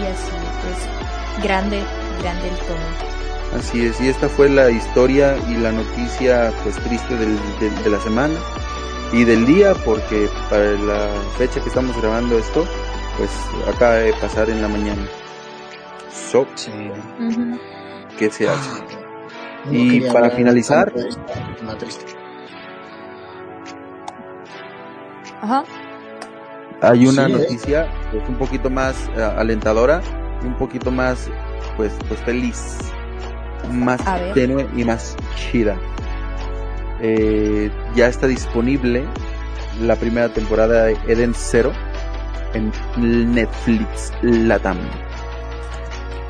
Y 0.00 0.06
así, 0.06 0.30
pues, 0.62 1.42
grande, 1.42 1.82
grande 2.22 2.48
el 2.48 2.56
tono. 2.56 3.58
Así 3.58 3.86
es, 3.86 4.00
y 4.00 4.08
esta 4.08 4.28
fue 4.28 4.48
la 4.48 4.70
historia 4.70 5.36
y 5.48 5.54
la 5.56 5.72
noticia 5.72 6.52
pues 6.62 6.76
triste 6.76 7.16
del- 7.16 7.38
del- 7.60 7.82
de 7.82 7.90
la 7.90 8.00
semana 8.00 8.34
y 9.12 9.24
del 9.24 9.46
día, 9.46 9.72
porque 9.84 10.28
para 10.50 10.72
la 10.72 11.08
fecha 11.38 11.60
que 11.62 11.68
estamos 11.68 11.96
grabando 12.00 12.38
esto, 12.38 12.66
pues 13.16 13.30
acaba 13.74 13.94
de 13.94 14.12
pasar 14.14 14.50
en 14.50 14.60
la 14.60 14.68
mañana. 14.68 15.02
So, 16.12 16.46
Sí. 16.56 16.70
¿qué 18.18 18.30
se 18.30 18.48
hace? 18.48 18.82
No 19.64 19.72
Y 19.72 20.00
para 20.12 20.30
finalizar- 20.30 20.92
última 20.94 21.76
triste. 21.78 22.04
Ajá. 25.40 25.64
Hay 26.82 27.06
una 27.06 27.26
Sí, 27.26 27.32
¿eh? 27.32 27.34
noticia 27.38 27.88
pues, 28.10 28.28
un 28.28 28.36
poquito 28.36 28.70
más 28.70 29.08
eh, 29.16 29.22
alentadora 29.22 30.00
y 30.42 30.46
un 30.46 30.54
poquito 30.54 30.90
más 30.90 31.28
pues 31.78 31.92
pues 32.08 32.20
feliz, 32.20 32.76
más 33.72 34.00
tenue 34.34 34.68
y 34.76 34.84
más 34.84 35.16
chida. 35.36 35.78
Eh, 37.00 37.70
ya 37.94 38.08
está 38.08 38.26
disponible 38.26 39.04
la 39.80 39.94
primera 39.94 40.28
temporada 40.28 40.86
de 40.86 40.98
Eden 41.06 41.32
Zero 41.34 41.72
en 42.52 42.72
Netflix 43.32 44.12
Latam. 44.22 44.76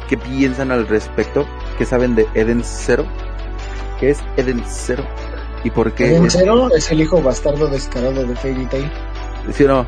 ¿Qué 0.09 0.19
piensan 0.19 0.71
al 0.71 0.87
respecto? 0.87 1.47
¿Qué 1.79 1.87
saben 1.87 2.15
de 2.15 2.29
Eden 2.35 2.63
Zero? 2.63 3.07
¿Qué 3.99 4.11
es 4.11 4.19
Eden 4.37 4.63
Zero? 4.67 5.05
¿Y 5.65 5.71
por 5.71 5.93
qué? 5.93 6.09
Eden 6.09 6.31
Zero 6.31 6.69
es 6.77 6.91
el 6.91 7.01
hijo 7.01 7.23
bastardo 7.23 7.69
descarado 7.69 8.27
de 8.27 8.37
Fairy 8.37 8.67
Tail. 8.67 8.91
¿Sí 9.55 9.65
o 9.65 9.69
no? 9.69 9.87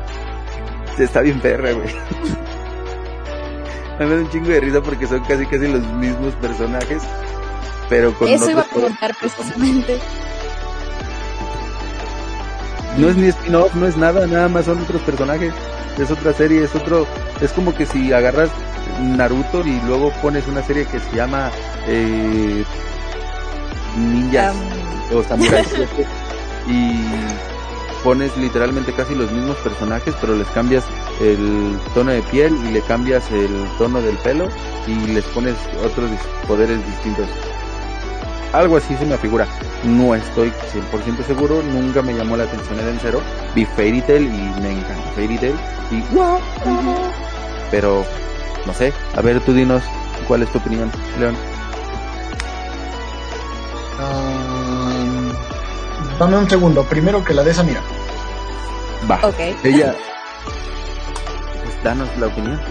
Está 0.97 1.21
bien 1.21 1.39
perra, 1.39 1.71
güey. 1.71 1.87
Me 3.99 4.05
da 4.07 4.15
un 4.15 4.29
chingo 4.29 4.47
de 4.47 4.59
risa 4.59 4.81
porque 4.81 5.07
son 5.07 5.19
casi 5.21 5.45
casi 5.45 5.67
los 5.67 5.85
mismos 5.93 6.33
personajes, 6.35 7.03
pero 7.89 8.13
con 8.13 8.27
Eso 8.27 8.49
iba 8.49 8.61
a 8.61 8.65
preguntar 8.65 9.15
precisamente. 9.19 9.99
No 12.97 13.09
es 13.09 13.15
ni 13.15 13.27
spin-off, 13.27 13.73
no 13.75 13.87
es 13.87 13.95
nada, 13.95 14.27
nada 14.27 14.49
más 14.49 14.65
son 14.65 14.81
otros 14.81 15.01
personajes. 15.01 15.53
Es 15.97 16.11
otra 16.11 16.33
serie, 16.33 16.63
es 16.63 16.75
otro... 16.75 17.05
Es 17.41 17.51
como 17.51 17.73
que 17.73 17.85
si 17.85 18.11
agarras 18.11 18.49
Naruto 19.01 19.65
y 19.65 19.79
luego 19.81 20.11
pones 20.21 20.47
una 20.47 20.61
serie 20.63 20.85
que 20.85 20.99
se 20.99 21.15
llama 21.15 21.51
eh, 21.87 22.63
Ninjas 23.97 24.55
Um, 24.55 25.17
o 25.17 25.23
Samurai 25.23 25.65
y 26.67 27.50
pones 28.03 28.35
literalmente 28.37 28.93
casi 28.93 29.15
los 29.15 29.31
mismos 29.31 29.57
personajes, 29.57 30.13
pero 30.19 30.35
les 30.35 30.47
cambias 30.49 30.83
el 31.19 31.77
tono 31.93 32.11
de 32.11 32.21
piel 32.23 32.53
y 32.67 32.71
le 32.71 32.81
cambias 32.81 33.29
el 33.31 33.49
tono 33.77 34.01
del 34.01 34.15
pelo 34.17 34.47
y 34.87 35.07
les 35.07 35.23
pones 35.25 35.55
otros 35.85 36.09
poderes 36.47 36.85
distintos. 36.85 37.27
Algo 38.53 38.77
así 38.77 38.95
se 38.97 39.05
me 39.05 39.17
figura. 39.17 39.47
No 39.85 40.13
estoy 40.13 40.49
100% 40.49 41.25
seguro, 41.25 41.63
nunca 41.63 42.01
me 42.01 42.13
llamó 42.13 42.37
la 42.37 42.43
atención 42.43 42.79
Eden 42.79 42.99
Zero. 43.01 43.21
Vi 43.55 43.65
Fairy 43.65 44.01
Tail 44.01 44.23
y 44.25 44.61
me 44.61 44.71
encanta 44.71 45.11
Fairy 45.15 45.37
Tail 45.37 45.55
y 45.91 46.03
pero 47.71 48.05
no 48.65 48.73
sé, 48.73 48.93
a 49.15 49.21
ver 49.21 49.39
tú 49.39 49.53
dinos 49.53 49.81
cuál 50.27 50.43
es 50.43 50.51
tu 50.51 50.57
opinión, 50.59 50.91
León. 51.19 51.35
Ah, 53.99 54.60
dame 56.21 56.37
un 56.37 56.47
segundo, 56.47 56.83
primero 56.83 57.23
que 57.23 57.33
la 57.33 57.43
de 57.43 57.49
esa 57.49 57.63
mira. 57.63 57.81
Va. 59.09 59.19
ok. 59.23 59.39
Ella 59.63 59.95
pues 61.63 61.83
danos 61.83 62.07
la 62.19 62.27
opinión. 62.27 62.61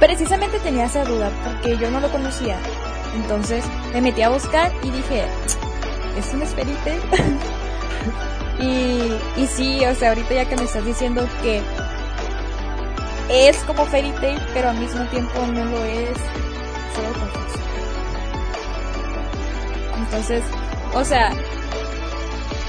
Precisamente 0.00 0.58
tenía 0.58 0.86
esa 0.86 1.04
duda 1.04 1.30
porque 1.44 1.78
yo 1.78 1.92
no 1.92 2.00
lo 2.00 2.10
conocía. 2.10 2.56
Entonces 3.14 3.64
me 3.92 4.00
metí 4.00 4.22
a 4.22 4.30
buscar 4.30 4.72
y 4.82 4.90
dije, 4.90 5.26
¿es 6.18 6.34
un 6.34 6.42
Fairy 6.42 6.72
Tail? 6.84 7.00
y, 8.58 9.40
y 9.40 9.46
sí, 9.46 9.84
o 9.84 9.94
sea, 9.94 10.08
ahorita 10.08 10.34
ya 10.34 10.44
que 10.46 10.56
me 10.56 10.64
estás 10.64 10.84
diciendo 10.84 11.24
que 11.40 11.62
es 13.28 13.58
como 13.58 13.86
Fairy 13.86 14.10
Tail, 14.20 14.40
pero 14.54 14.70
al 14.70 14.78
mismo 14.78 15.04
tiempo 15.04 15.46
no 15.46 15.64
lo 15.66 15.84
es, 15.84 16.18
solo 16.96 17.12
confuso. 17.12 17.60
Entonces, 19.98 20.42
o 20.94 21.04
sea, 21.04 21.32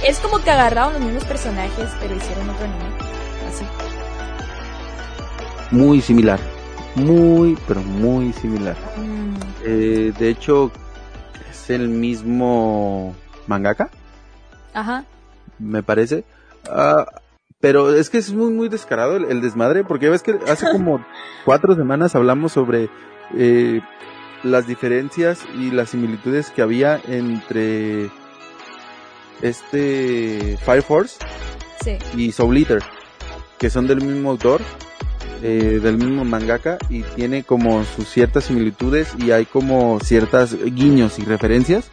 es 0.06 0.20
como 0.20 0.39
que 0.43 0.51
agarraron 0.51 0.93
los 0.93 1.01
mismos 1.01 1.24
personajes, 1.26 1.89
pero 1.99 2.16
hicieron 2.16 2.49
otro 2.49 2.66
anime. 2.66 2.86
Así. 3.49 3.66
Muy 5.72 6.01
similar. 6.01 6.39
Muy, 6.95 7.58
pero 7.68 7.82
muy 7.82 8.34
similar. 8.34 8.76
Mm, 8.97 9.34
Eh, 9.66 10.14
de 10.20 10.30
hecho, 10.30 10.72
es 11.49 11.70
el 11.70 11.88
mismo 11.88 13.16
mangaka, 13.47 13.89
ajá. 14.74 15.06
me 15.58 15.82
parece. 15.84 16.26
Ah, 16.70 17.06
pero 17.62 17.93
es 17.95 18.10
que 18.10 18.18
es 18.18 18.34
muy, 18.34 18.51
muy 18.51 18.68
descarado 18.68 19.16
el, 19.16 19.26
el 19.26 19.39
desmadre, 19.41 19.86
porque 19.86 20.10
ves 20.10 20.22
que 20.22 20.38
hace 20.49 20.70
como 20.72 21.04
cuatro 21.45 21.76
semanas 21.76 22.14
hablamos 22.16 22.51
sobre 22.51 22.89
eh, 23.36 23.80
las 24.43 24.68
diferencias 24.68 25.45
y 25.58 25.72
las 25.72 25.89
similitudes 25.91 26.51
que 26.51 26.62
había 26.62 26.99
entre 27.08 28.12
este 29.44 30.58
Fire 30.66 30.82
Force 30.84 31.18
Sí. 31.84 31.98
y 32.16 32.32
Soul 32.32 32.58
Eater, 32.58 32.82
que 33.60 33.70
son 33.70 33.88
del 33.88 34.02
mismo 34.02 34.32
autor, 34.32 34.62
eh, 35.41 35.80
del 35.84 35.98
mismo 35.98 36.24
mangaka, 36.24 36.78
y 36.89 37.02
tiene 37.02 37.44
como 37.44 37.84
sus 37.84 38.08
ciertas 38.10 38.46
similitudes 38.46 39.10
y 39.20 39.32
hay 39.32 39.46
como 39.46 40.00
ciertas 40.00 40.56
guiños 40.56 41.20
y 41.20 41.26
referencias. 41.26 41.91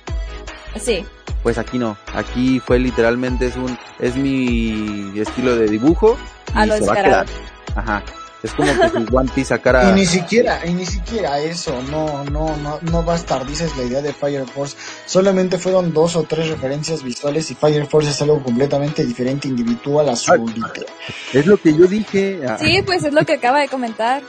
Sí. 0.80 1.04
Pues 1.42 1.58
aquí 1.58 1.78
no, 1.78 1.96
aquí 2.14 2.60
fue 2.60 2.78
literalmente 2.78 3.46
es 3.46 3.56
un, 3.56 3.76
es 3.98 4.14
mi 4.16 5.12
estilo 5.18 5.56
de 5.56 5.66
dibujo 5.66 6.16
y 6.54 6.58
A 6.58 6.66
lo 6.66 6.76
se 6.76 6.86
va 6.86 6.92
a 6.92 7.02
quedar. 7.02 7.26
Ajá. 7.74 8.02
Es 8.42 8.52
como 8.54 8.72
que 8.72 8.88
si 8.88 9.06
One 9.14 9.30
Piece 9.34 9.48
sacara 9.48 9.90
Y 9.90 9.92
ni 9.92 10.06
siquiera, 10.06 10.64
y 10.66 10.72
ni 10.72 10.86
siquiera 10.86 11.38
eso, 11.40 11.82
no, 11.90 12.24
no, 12.24 12.56
no, 12.56 12.78
no 12.80 13.04
va 13.04 13.12
a 13.12 13.16
estar, 13.16 13.46
dices 13.46 13.76
la 13.76 13.84
idea 13.84 14.00
de 14.00 14.12
Fire 14.12 14.46
Force. 14.46 14.76
Solamente 15.06 15.58
fueron 15.58 15.92
dos 15.92 16.16
o 16.16 16.22
tres 16.22 16.48
referencias 16.48 17.02
visuales 17.02 17.50
y 17.50 17.54
Fire 17.54 17.86
Force 17.86 18.10
es 18.10 18.22
algo 18.22 18.42
completamente 18.42 19.04
diferente, 19.04 19.48
individual 19.48 20.08
a 20.08 20.16
su 20.16 20.32
Ah. 20.32 20.72
es 21.32 21.46
lo 21.46 21.56
que 21.58 21.74
yo 21.76 21.86
dije. 21.86 22.40
ah, 22.48 22.56
Sí, 22.58 22.82
pues 22.84 23.04
es 23.04 23.12
lo 23.12 23.24
que 23.24 23.34
acaba 23.34 23.60
de 23.60 23.68
comentar. 23.68 24.22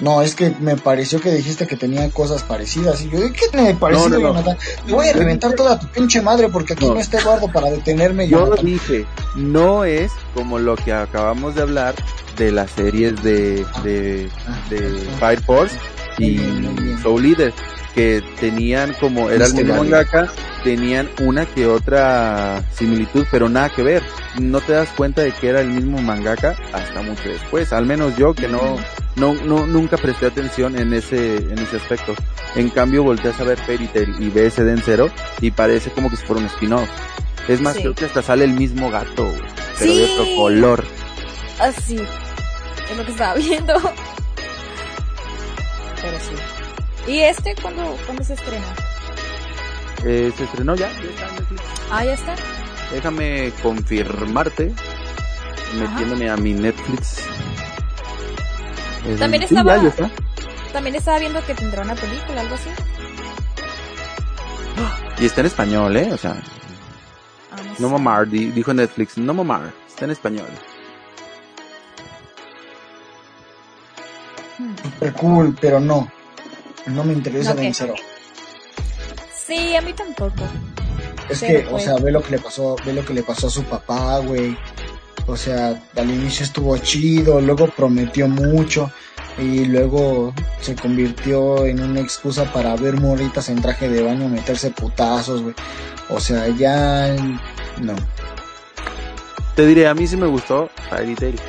No, 0.00 0.22
es 0.22 0.34
que 0.34 0.54
me 0.60 0.76
pareció 0.76 1.20
que 1.20 1.30
dijiste 1.30 1.66
que 1.66 1.76
tenía 1.76 2.08
cosas 2.10 2.42
parecidas. 2.42 3.02
Y 3.02 3.10
yo, 3.10 3.20
¿de 3.20 3.32
qué 3.32 3.44
me 3.54 3.74
parecido, 3.74 4.08
No, 4.08 4.16
no, 4.18 4.20
no. 4.20 4.28
Jonathan? 4.34 4.56
Te 4.86 4.92
voy 4.92 5.08
a 5.08 5.12
reventar 5.12 5.52
toda 5.54 5.78
tu 5.78 5.86
pinche 5.88 6.22
madre 6.22 6.48
porque 6.48 6.72
aquí 6.72 6.86
No. 6.86 6.98
está 6.98 7.18
Eduardo 7.20 7.48
para 7.52 7.70
detenerme, 7.70 8.26
Yo 8.28 8.44
Jonathan. 8.46 8.64
dije, 8.64 9.06
no 9.36 9.84
es 9.84 10.10
como 10.34 10.58
lo 10.58 10.76
que 10.76 10.92
acabamos 10.92 11.54
de 11.54 11.62
hablar 11.62 11.94
de 12.38 12.50
las 12.52 12.70
series 12.70 13.22
de, 13.22 13.66
de, 13.84 14.30
de 14.70 15.08
Fire 15.18 15.42
Force 15.42 15.76
y. 16.18 16.38
Soul 17.02 17.24
Eater, 17.26 17.52
que 17.94 18.22
tenían 18.40 18.94
como, 19.00 19.30
era 19.30 19.46
el 19.46 19.54
mismo 19.54 19.76
mangaka, 19.76 20.30
tenían 20.64 21.08
una 21.20 21.46
que 21.46 21.66
otra 21.66 22.62
similitud, 22.74 23.26
pero 23.30 23.48
nada 23.48 23.68
que 23.70 23.82
ver. 23.82 24.02
No 24.38 24.60
te 24.60 24.72
das 24.72 24.88
cuenta 24.96 25.22
de 25.22 25.32
que 25.32 25.48
era 25.48 25.60
el 25.60 25.68
mismo 25.70 26.00
mangaka 26.02 26.56
hasta 26.72 27.02
mucho 27.02 27.28
después. 27.28 27.72
Al 27.72 27.86
menos 27.86 28.16
yo 28.16 28.34
que 28.34 28.48
no, 28.48 28.76
no, 29.20 29.34
no, 29.34 29.66
nunca 29.66 29.96
presté 29.98 30.26
atención 30.26 30.76
en 30.78 30.92
ese, 30.94 31.36
en 31.36 31.58
ese 31.58 31.76
aspecto. 31.76 32.14
En 32.56 32.70
cambio, 32.70 33.04
volteas 33.04 33.38
a 33.40 33.44
ver 33.44 33.58
Fairy 33.58 33.86
Tail 33.88 34.16
y 34.18 34.30
ves 34.30 34.58
Eden 34.58 34.82
Zero 34.82 35.10
y 35.40 35.50
parece 35.52 35.90
como 35.92 36.10
que 36.10 36.16
si 36.16 36.24
fuera 36.26 36.40
un 36.40 36.46
spin-off. 36.48 36.88
Es 37.46 37.60
más, 37.60 37.74
Sí. 37.74 37.82
creo 37.82 37.94
que 37.94 38.04
hasta 38.06 38.22
sale 38.22 38.44
el 38.44 38.52
mismo 38.54 38.90
gato, 38.90 39.32
pero 39.78 39.94
de 39.94 40.04
otro 40.04 40.24
color. 40.36 40.84
Así. 41.60 41.96
Es 41.96 42.96
lo 42.96 43.04
que 43.04 43.10
estaba 43.12 43.34
viendo. 43.38 43.74
Pero 46.02 46.18
sí. 46.18 47.10
¿Y 47.12 47.20
este 47.20 47.54
cuándo, 47.60 47.96
cuándo 48.06 48.24
se 48.24 48.34
estrena? 48.34 48.66
Eh, 50.04 50.32
se 50.36 50.44
estrenó 50.44 50.74
ya, 50.76 50.90
ya 50.92 51.10
está 51.10 51.28
en 51.28 51.34
Netflix. 51.36 51.62
Ah, 51.90 52.04
ya 52.04 52.12
está. 52.14 52.34
Déjame 52.92 53.52
confirmarte, 53.62 54.72
metiéndome 55.78 56.30
a 56.30 56.36
mi 56.36 56.54
Netflix. 56.54 57.18
También 59.18 59.46
sí, 59.48 59.54
estaba- 59.54 59.76
ya, 59.76 59.82
ya 59.82 59.88
está. 59.88 60.10
También 60.72 60.96
estaba 60.96 61.18
viendo 61.18 61.44
que 61.44 61.54
tendrá 61.54 61.82
una 61.82 61.94
película, 61.94 62.40
algo 62.40 62.54
así. 62.54 62.68
Y 65.18 65.26
está 65.26 65.40
en 65.40 65.46
español, 65.48 65.96
¿eh? 65.96 66.10
O 66.12 66.16
sea, 66.16 66.40
Ah, 67.50 67.56
no 67.62 67.74
sé. 67.76 67.82
mamar, 67.82 68.26
di- 68.28 68.50
dijo 68.52 68.72
Netflix, 68.72 69.18
no 69.18 69.34
mamar, 69.34 69.72
está 69.88 70.04
en 70.06 70.12
español. 70.12 70.46
Hmm. 74.58 74.74
Super 74.82 75.12
cool, 75.14 75.56
pero 75.60 75.80
no. 75.80 76.10
No 76.86 77.04
me 77.04 77.12
interesa 77.12 77.50
¿No 77.50 77.56
qué? 77.56 77.62
vencer. 77.62 77.92
Sí, 79.34 79.76
a 79.76 79.80
mí 79.82 79.92
tampoco. 79.92 80.44
Es 81.28 81.40
Pero 81.40 81.60
que, 81.60 81.66
o 81.66 81.70
pues- 81.72 81.84
sea, 81.84 81.96
ve 81.96 82.10
lo 82.12 82.22
que 82.22 82.30
le 82.32 82.38
pasó, 82.38 82.76
ve 82.84 82.92
lo 82.92 83.04
que 83.04 83.14
le 83.14 83.22
pasó 83.22 83.46
a 83.48 83.50
su 83.50 83.62
papá, 83.64 84.18
güey. 84.18 84.56
O 85.30 85.36
sea, 85.36 85.80
al 85.96 86.10
inicio 86.10 86.44
estuvo 86.44 86.76
chido, 86.78 87.40
luego 87.40 87.68
prometió 87.68 88.26
mucho 88.28 88.90
y 89.38 89.64
luego 89.64 90.34
se 90.60 90.74
convirtió 90.74 91.64
en 91.66 91.80
una 91.80 92.00
excusa 92.00 92.52
para 92.52 92.74
ver 92.76 92.98
morritas 93.00 93.48
en 93.48 93.62
traje 93.62 93.88
de 93.88 94.02
baño 94.02 94.28
meterse 94.28 94.70
putazos, 94.70 95.42
güey. 95.42 95.54
O 96.08 96.18
sea, 96.20 96.48
ya 96.48 97.14
no. 97.80 97.94
Te 99.54 99.66
diré, 99.66 99.86
a 99.86 99.94
mí 99.94 100.06
sí 100.06 100.16
me 100.16 100.26
gustó 100.26 100.68
Fairy 100.88 101.14
Tail. 101.14 101.40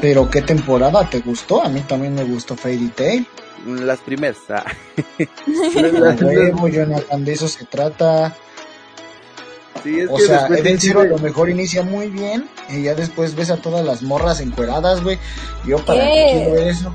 Pero 0.00 0.30
¿qué 0.30 0.40
temporada 0.42 1.08
te 1.10 1.20
gustó? 1.20 1.62
A 1.62 1.68
mí 1.68 1.80
también 1.80 2.14
me 2.14 2.24
gustó 2.24 2.56
Fairy 2.56 2.88
Tail. 2.88 3.26
Las 3.66 3.98
primeras. 4.00 4.38
ah. 4.48 4.64
A 5.76 5.80
Las- 5.82 6.22
huevo, 6.22 6.68
Jonathan, 6.68 7.24
de 7.24 7.32
eso 7.32 7.48
se 7.48 7.64
trata. 7.66 8.34
Sí, 9.82 10.00
es 10.00 10.08
O 10.10 10.16
que 10.16 10.22
sea, 10.26 10.46
Eden 10.46 10.80
Zero 10.80 11.00
a 11.00 11.04
lo 11.04 11.18
mejor 11.18 11.50
inicia 11.50 11.82
muy 11.82 12.08
bien 12.08 12.48
y 12.68 12.82
ya 12.82 12.94
después 12.94 13.34
ves 13.34 13.50
a 13.50 13.56
todas 13.56 13.84
las 13.84 14.02
morras 14.02 14.40
encueradas, 14.40 15.02
güey. 15.02 15.18
Yo 15.66 15.78
para 15.84 16.00
qué, 16.00 16.10
¿Qué? 16.10 16.32
quiero 16.34 16.52
ver 16.52 16.68
eso. 16.68 16.94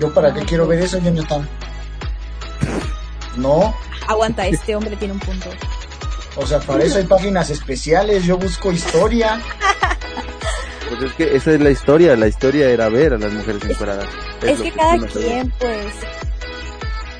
Yo 0.00 0.12
para 0.14 0.34
qué 0.34 0.40
No, 0.40 0.46
quiero 0.46 0.66
ver 0.66 0.80
eso, 0.80 0.98
Jonathan. 0.98 1.48
No, 3.36 3.74
Aguanta, 4.06 4.46
este 4.46 4.76
hombre 4.76 4.96
tiene 4.96 5.14
un 5.14 5.20
punto. 5.20 5.48
o 6.36 6.46
sea, 6.46 6.60
para 6.60 6.84
eso 6.84 6.98
hay 6.98 7.04
páginas 7.04 7.50
especiales, 7.50 8.24
yo 8.24 8.36
busco 8.38 8.70
historia. 8.70 9.40
Pues 10.88 11.10
es 11.10 11.12
que 11.14 11.34
esa 11.36 11.52
es 11.52 11.60
la 11.60 11.70
historia, 11.70 12.14
la 12.14 12.28
historia 12.28 12.68
era 12.68 12.88
ver 12.90 13.14
a 13.14 13.18
las 13.18 13.32
mujeres 13.32 13.64
encueradas. 13.64 14.06
Es 14.42 14.60
que 14.60 14.70
cada 14.70 14.98
quien, 14.98 15.50
pues. 15.58 15.94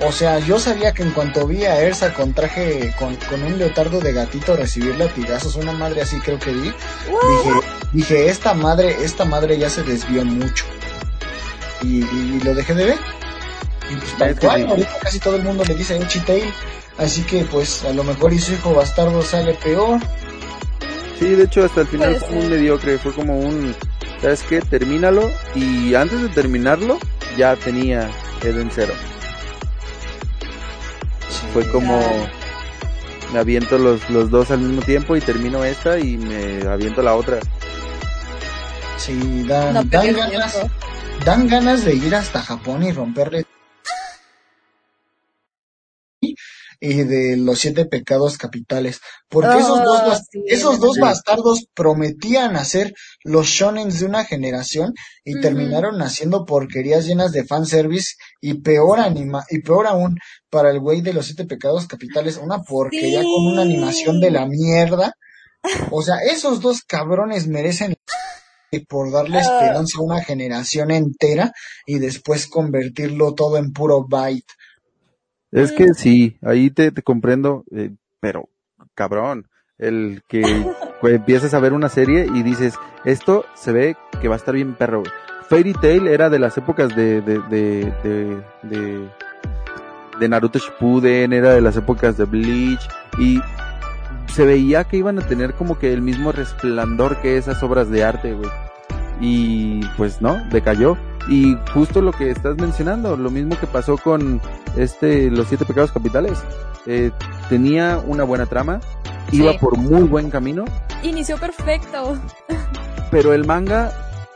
O 0.01 0.11
sea, 0.11 0.40
yo 0.40 0.59
sabía 0.59 0.92
que 0.92 1.03
en 1.03 1.11
cuanto 1.12 1.47
vi 1.47 1.64
a 1.64 1.80
Ersa 1.80 2.12
con 2.12 2.34
traje, 2.34 2.92
con, 2.99 3.14
con 3.16 3.42
un 3.45 3.59
leotardo 3.59 4.01
de 4.01 4.12
gatito 4.12 4.57
recibir 4.57 4.97
latigazos, 4.97 5.55
una 5.55 5.72
madre 5.72 6.03
así 6.03 6.18
creo 6.18 6.38
que 6.38 6.53
vi, 6.53 6.62
dije, 6.62 7.61
dije, 7.92 8.28
esta 8.28 8.55
madre, 8.55 8.97
esta 9.05 9.24
madre 9.24 9.57
ya 9.57 9.70
se 9.70 9.82
desvió 9.84 10.24
mucho. 10.24 10.64
Y, 11.82 11.99
y 12.05 12.40
lo 12.42 12.55
dejé 12.55 12.74
de 12.74 12.86
ver. 12.86 12.99
Y 13.90 13.97
pues 13.97 14.18
tal 14.18 14.38
cual, 14.38 14.66
ahorita 14.66 14.99
casi 15.01 15.20
todo 15.20 15.36
el 15.36 15.42
mundo 15.42 15.64
le 15.64 15.74
dice 15.74 15.99
Uchi 15.99 16.20
Tail. 16.20 16.53
Así 16.99 17.22
que 17.22 17.45
pues 17.45 17.84
a 17.84 17.92
lo 17.92 18.05
mejor 18.05 18.32
y 18.32 18.38
su 18.38 18.53
hijo 18.53 18.74
bastardo 18.74 19.22
sale 19.22 19.55
peor. 19.55 20.01
Sí, 21.18 21.26
de 21.26 21.45
hecho 21.45 21.64
hasta 21.64 21.82
el 21.82 21.86
final 21.86 22.16
fue 22.16 22.36
un 22.36 22.51
mediocre, 22.51 22.99
fue 22.99 23.12
como 23.12 23.38
un, 23.38 23.74
¿sabes 24.20 24.42
qué? 24.42 24.61
Termínalo 24.61 25.30
y 25.55 25.95
antes 25.95 26.20
de 26.20 26.28
terminarlo 26.28 26.99
ya 27.36 27.55
tenía 27.57 28.11
Eden 28.42 28.70
Zero. 28.74 28.95
Fue 31.55 31.64
como 31.70 32.00
me 33.32 33.38
aviento 33.38 33.78
los, 33.78 34.11
los 34.11 34.28
dos 34.28 34.50
al 34.50 34.59
mismo 34.59 34.82
tiempo 34.82 35.16
y 35.16 35.20
termino 35.20 35.64
esta 35.64 36.00
y 36.00 36.16
me 36.16 36.66
aviento 36.66 37.00
la 37.00 37.14
otra. 37.14 37.38
Sí, 38.98 39.44
dan, 39.44 39.72
No 39.72 39.84
dan 39.84 40.12
ganas, 40.14 40.59
dan 41.24 41.46
ganas 41.46 41.84
de 41.84 41.94
ir 41.94 42.12
hasta 42.12 42.42
Japón 42.42 42.82
y 42.82 42.90
romperle 42.90 43.46
y 46.87 47.03
de 47.03 47.37
los 47.39 47.61
siete 47.61 47.87
pecados 47.87 48.37
capitales. 48.37 49.01
Porque 49.28 49.59
esos 49.59 49.80
Oh, 49.80 49.85
dos, 49.85 50.18
sí, 50.30 50.43
esos 50.47 50.78
dos 50.80 50.95
sí. 50.97 51.01
bastardos 51.01 51.66
prometían 51.74 52.57
hacer 52.57 52.93
los 53.24 53.47
shonens 53.47 54.01
de 54.01 54.07
una 54.07 54.24
generación 54.24 54.93
y 55.24 55.41
terminaron 55.41 56.03
haciendo 56.03 56.45
porquerías 56.45 57.07
llenas 57.07 57.32
de 57.32 57.45
fanservice 57.45 58.14
y 58.41 58.61
peor 58.61 59.01
anima, 59.01 59.45
y 59.49 59.61
peor 59.62 59.87
aún 59.87 60.18
para 60.51 60.70
el 60.70 60.78
güey 60.80 61.01
de 61.01 61.14
los 61.14 61.24
siete 61.26 61.47
pecados 61.47 61.87
capitales, 61.87 62.37
una 62.37 62.62
porquería 62.62 63.20
Sí. 63.22 63.26
con 63.26 63.47
una 63.53 63.62
animación 63.62 64.20
de 64.20 64.30
la 64.30 64.47
mierda. 64.47 65.14
O 65.91 66.03
sea, 66.03 66.16
esos 66.30 66.61
dos 66.61 66.82
cabrones 66.82 67.47
merecen 67.47 67.97
por 68.89 69.11
darle 69.11 69.39
Ah. 69.39 69.41
esperanza 69.41 69.99
a 69.99 70.03
una 70.03 70.22
generación 70.22 70.91
entera 70.91 71.53
y 71.87 71.99
después 71.99 72.47
convertirlo 72.47 73.32
todo 73.35 73.57
en 73.57 73.72
puro 73.72 74.05
byte. 74.07 74.53
Es 75.55 75.72
que 75.72 75.94
sí, 75.94 76.36
ahí 76.42 76.70
te, 76.70 76.90
te 76.90 77.02
comprendo, 77.02 77.64
eh, 77.70 77.92
pero 78.20 78.48
cabrón, 78.94 79.46
el 79.78 80.22
que 80.28 80.42
pues, 81.00 81.14
empiezas 81.14 81.55
a 81.55 81.61
ver 81.61 81.72
una 81.72 81.88
serie 81.88 82.26
y 82.34 82.42
dices, 82.42 82.74
esto 83.05 83.44
se 83.55 83.72
ve 83.72 83.96
que 84.20 84.28
va 84.28 84.34
a 84.34 84.38
estar 84.38 84.55
bien 84.55 84.74
perro. 84.74 85.00
güey". 85.00 85.12
Fairy 85.48 85.72
Tail 85.74 86.09
era 86.09 86.28
de 86.28 86.38
las 86.38 86.59
épocas 86.59 86.96
de, 86.96 87.20
de, 87.20 87.38
de, 87.38 87.92
de, 88.02 88.42
de, 88.62 89.09
de 90.18 90.28
Naruto 90.28 90.59
Shippuden, 90.59 91.32
era 91.32 91.55
de 91.55 91.61
las 91.61 91.76
épocas 91.76 92.16
de 92.16 92.24
Bleach 92.24 92.88
y 93.18 93.40
se 94.26 94.44
veía 94.44 94.84
que 94.84 94.96
iban 94.96 95.18
a 95.20 95.26
tener 95.26 95.55
como 95.55 95.78
que 95.78 95.92
el 95.92 96.02
mismo 96.02 96.32
resplandor 96.32 97.20
que 97.20 97.36
esas 97.36 97.62
obras 97.62 97.90
de 97.90 98.02
arte, 98.02 98.32
güey. 98.32 98.50
Y 99.20 99.86
pues 99.96 100.20
no, 100.20 100.44
decayó. 100.50 100.96
Y 101.29 101.57
justo 101.72 102.03
lo 102.03 102.12
que 102.12 102.31
estás 102.31 102.57
mencionando, 102.57 103.16
lo 103.16 103.31
mismo 103.31 103.59
que 103.59 103.66
pasó 103.66 103.97
con 103.97 104.41
este 104.77 105.31
Los 105.31 105.49
Siete 105.49 105.64
Pecados 105.64 105.91
Capitales. 105.93 106.43
Eh, 106.87 107.11
tenía 107.49 107.99
una 108.05 108.25
buena 108.25 108.45
trama, 108.47 108.81
iba 109.33 109.55
por 109.55 109.79
muy 109.79 110.03
buen 110.03 110.31
camino, 110.31 110.64
Inició 111.03 111.39
perfecto. 111.39 112.18
pero 113.11 113.33
el 113.33 113.45
manga 113.47 113.91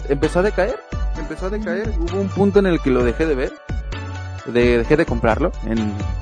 empezó 0.09 0.39
a 0.39 0.43
decaer, 0.43 0.79
empezó 1.19 1.47
a 1.47 1.51
decaer. 1.51 1.93
Hubo 1.99 2.21
un 2.21 2.29
punto 2.29 2.59
en 2.59 2.67
el 2.67 2.81
que 2.81 2.91
lo 2.91 3.05
dejé 3.05 3.27
de 3.27 3.35
ver, 3.35 3.53
de, 4.47 4.79
dejé 4.79 4.97
de 4.97 5.05
comprarlo 5.05 5.53
en, 5.67 5.79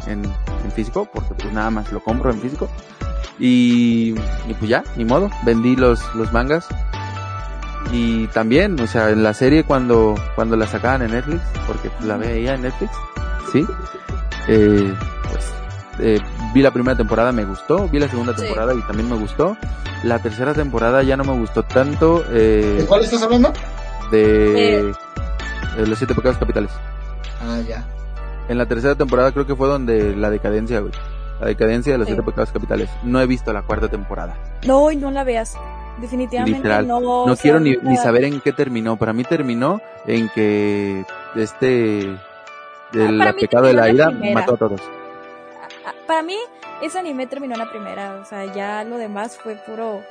en, 0.08 0.24
en 0.64 0.72
físico, 0.74 1.08
porque 1.12 1.34
pues 1.34 1.52
nada 1.52 1.70
más 1.70 1.92
lo 1.92 2.00
compro 2.00 2.30
en 2.32 2.40
físico. 2.40 2.68
Y, 3.38 4.14
y 4.48 4.54
pues 4.58 4.68
ya, 4.68 4.82
ni 4.96 5.04
modo, 5.04 5.30
vendí 5.44 5.76
los, 5.76 6.00
los 6.16 6.32
mangas. 6.32 6.66
Y 7.92 8.26
también, 8.28 8.78
o 8.80 8.86
sea, 8.86 9.10
en 9.10 9.22
la 9.22 9.32
serie 9.32 9.64
cuando, 9.64 10.14
cuando 10.34 10.56
la 10.56 10.66
sacaban 10.66 11.02
en 11.02 11.12
Netflix, 11.12 11.40
porque 11.66 11.90
la 12.04 12.16
veía 12.16 12.54
en 12.54 12.62
Netflix, 12.62 12.92
sí, 13.52 13.64
eh, 14.48 14.92
pues 15.30 15.52
eh, 16.00 16.20
vi 16.52 16.62
la 16.62 16.72
primera 16.72 16.96
temporada, 16.96 17.30
me 17.32 17.44
gustó, 17.44 17.88
vi 17.88 17.98
la 18.00 18.08
segunda 18.08 18.34
Sí. 18.34 18.40
temporada 18.42 18.74
y 18.74 18.80
también 18.82 19.08
me 19.08 19.16
gustó. 19.16 19.56
La 20.02 20.18
tercera 20.18 20.52
temporada 20.52 21.02
ya 21.02 21.16
no 21.16 21.24
me 21.24 21.32
gustó 21.32 21.62
tanto 21.62 22.22
eh, 22.30 22.76
¿De 22.80 22.86
cuál 22.86 23.02
estás 23.02 23.22
hablando? 23.22 23.52
de 24.10 24.80
Eh. 24.88 24.92
eh, 25.78 25.86
Los 25.86 25.98
Siete 25.98 26.14
Pecados 26.14 26.38
Capitales. 26.38 26.70
Ah, 27.42 27.58
ya. 27.66 27.84
En 28.48 28.58
la 28.58 28.66
tercera 28.66 28.94
temporada 28.94 29.32
creo 29.32 29.46
que 29.46 29.56
fue 29.56 29.68
donde 29.68 30.14
la 30.14 30.28
decadencia, 30.30 30.80
güey. 30.80 30.92
La 31.40 31.46
decadencia 31.46 31.92
de 31.92 31.98
los 31.98 32.06
Sí. 32.08 32.14
Siete 32.14 32.26
Pecados 32.28 32.50
Capitales. 32.52 32.90
No 33.04 33.20
he 33.20 33.26
visto 33.26 33.52
la 33.52 33.62
cuarta 33.62 33.88
temporada. 33.88 34.34
No, 34.66 34.90
y 34.90 34.96
no 34.96 35.10
la 35.10 35.24
veas. 35.24 35.56
Definitivamente 35.98 36.58
Literal. 36.58 36.86
no. 36.86 37.00
No 37.00 37.22
o 37.24 37.34
sea, 37.36 37.42
quiero 37.42 37.60
ni, 37.60 37.76
ni 37.82 37.96
saber 37.96 38.24
en 38.24 38.40
qué 38.40 38.52
terminó. 38.52 38.96
Para 38.96 39.12
mí 39.12 39.24
terminó 39.24 39.80
en 40.06 40.28
que 40.28 41.04
este 41.34 42.16
del 42.92 43.20
Ah, 43.20 43.32
pecado 43.38 43.66
de 43.66 43.72
la 43.74 43.88
ira 43.90 44.10
mató 44.10 44.54
a 44.54 44.56
todos. 44.56 44.80
Ah, 45.84 45.92
Para 46.06 46.22
mí, 46.22 46.36
ese 46.82 46.98
anime 46.98 47.26
terminó 47.26 47.54
en 47.54 47.60
la 47.60 47.70
primera. 47.70 48.18
O 48.22 48.24
sea, 48.24 48.44
ya 48.54 48.84
lo 48.84 48.98
demás 48.98 49.38
fue 49.42 49.54
puro. 49.66 50.02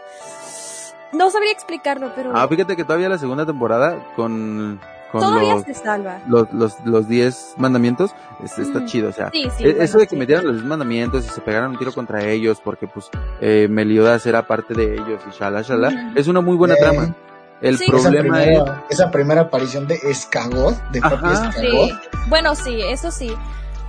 No 1.13 1.29
sabría 1.29 1.51
explicarlo, 1.51 2.11
pero 2.15 2.31
Ah, 2.35 2.47
fíjate 2.47 2.75
que 2.75 2.83
todavía 2.83 3.07
la 3.07 3.17
segunda 3.17 3.45
temporada 3.45 3.95
con, 4.15 4.79
con 5.21 5.29
todavía 5.29 5.53
los, 5.55 5.63
se 5.63 5.73
salva. 5.73 6.19
los, 6.27 6.51
los, 6.53 6.75
los 6.85 7.07
diez 7.07 7.53
mandamientos 7.57 8.11
es- 8.43 8.57
está 8.59 8.79
Mm. 8.81 8.85
chido. 8.85 9.09
O 9.09 9.11
sea, 9.11 9.29
Sí, 9.31 9.47
sí. 9.57 9.63
E- 9.63 9.69
bueno, 9.71 9.83
Eso 9.83 9.97
de 9.97 10.05
que 10.05 10.11
sí. 10.11 10.15
metieran 10.17 10.45
los 10.47 10.63
mandamientos 10.63 11.25
y 11.25 11.29
se 11.29 11.41
pegaran 11.41 11.71
un 11.71 11.77
tiro 11.77 11.91
contra 11.93 12.23
ellos 12.23 12.59
porque 12.63 12.87
pues 12.87 13.09
eh, 13.41 13.67
Meliodas 13.69 14.25
era 14.25 14.45
parte 14.47 14.73
de 14.73 14.93
ellos 14.95 15.21
y 15.27 15.37
shala 15.37 15.61
shala 15.61 15.87
Ujú. 15.89 15.97
es 16.19 16.27
una 16.27 16.41
muy 16.41 16.55
buena 16.55 16.73
Eh, 16.75 16.77
trama 16.79 17.15
El 17.61 17.77
Sí. 17.77 17.85
Esa 17.85 17.91
problema 18.09 18.43
es... 18.43 18.49
primera, 18.49 18.83
esa 18.89 19.11
primera 19.11 19.41
aparición 19.41 19.87
de 19.87 19.95
Escagot, 20.03 20.75
de 20.91 20.99
Ajá. 20.99 21.09
papi 21.21 21.33
Escagot. 21.33 21.89
Sí. 21.89 21.99
Bueno, 22.27 22.53
sí, 22.53 22.81
eso 22.81 23.11
sí. 23.11 23.33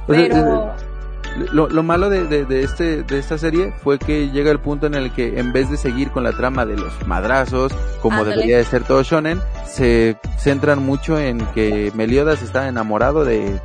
Pues, 0.06 0.20
eh, 0.20 0.28
Pero 0.30 0.72
Lo, 1.52 1.68
lo 1.68 1.82
malo 1.82 2.08
de, 2.10 2.24
de, 2.24 2.44
de 2.44 2.62
este, 2.62 3.02
de 3.02 3.18
esta 3.18 3.36
serie 3.38 3.72
fue 3.82 3.98
que 3.98 4.30
llega 4.30 4.50
el 4.50 4.58
punto 4.60 4.86
en 4.86 4.94
el 4.94 5.12
que 5.12 5.38
en 5.38 5.52
vez 5.52 5.70
de 5.70 5.76
seguir 5.76 6.10
con 6.10 6.24
la 6.24 6.32
trama 6.32 6.64
de 6.66 6.76
los 6.76 7.06
madrazos, 7.06 7.72
como 8.02 8.18
Ándale. 8.18 8.36
debería 8.36 8.58
de 8.58 8.64
ser 8.64 8.84
todo 8.84 9.02
shonen, 9.02 9.40
se 9.66 10.16
centran 10.38 10.84
mucho 10.84 11.18
en 11.18 11.38
que 11.48 11.92
Meliodas 11.94 12.42
está 12.42 12.68
enamorado 12.68 13.24
de... 13.24 13.60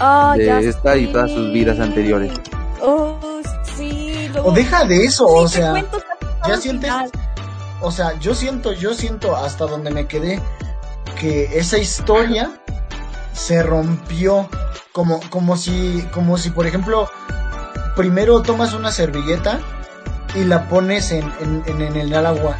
Ah, 0.00 0.34
de 0.36 0.68
esta 0.68 0.96
y 0.96 1.10
todas 1.12 1.30
sus 1.30 1.52
vidas 1.52 1.80
anteriores. 1.80 2.32
Oh, 2.80 3.18
sí. 3.76 4.28
luego- 4.32 4.50
O 4.50 4.52
deja 4.52 4.84
de 4.84 5.04
eso, 5.04 5.26
Sí, 5.26 5.34
o 5.34 5.48
sea, 5.48 5.70
cuento 5.72 5.98
ya 6.46 6.56
sientes, 6.56 6.90
o 7.80 7.90
sea, 7.90 8.16
yo 8.20 8.32
siento, 8.34 8.72
yo 8.72 8.94
siento 8.94 9.34
hasta 9.36 9.66
donde 9.66 9.90
me 9.90 10.06
quedé 10.06 10.40
que 11.20 11.46
esa 11.58 11.78
historia 11.78 12.52
se 13.38 13.62
rompió 13.62 14.48
como, 14.92 15.20
como 15.30 15.56
si, 15.56 16.06
como 16.12 16.36
si 16.38 16.50
por 16.50 16.66
ejemplo, 16.66 17.08
primero 17.94 18.42
tomas 18.42 18.74
una 18.74 18.90
servilleta 18.90 19.60
y 20.34 20.44
la 20.44 20.68
pones 20.68 21.12
en, 21.12 21.32
en, 21.40 21.62
en, 21.80 21.96
el 21.96 22.14
agua 22.14 22.58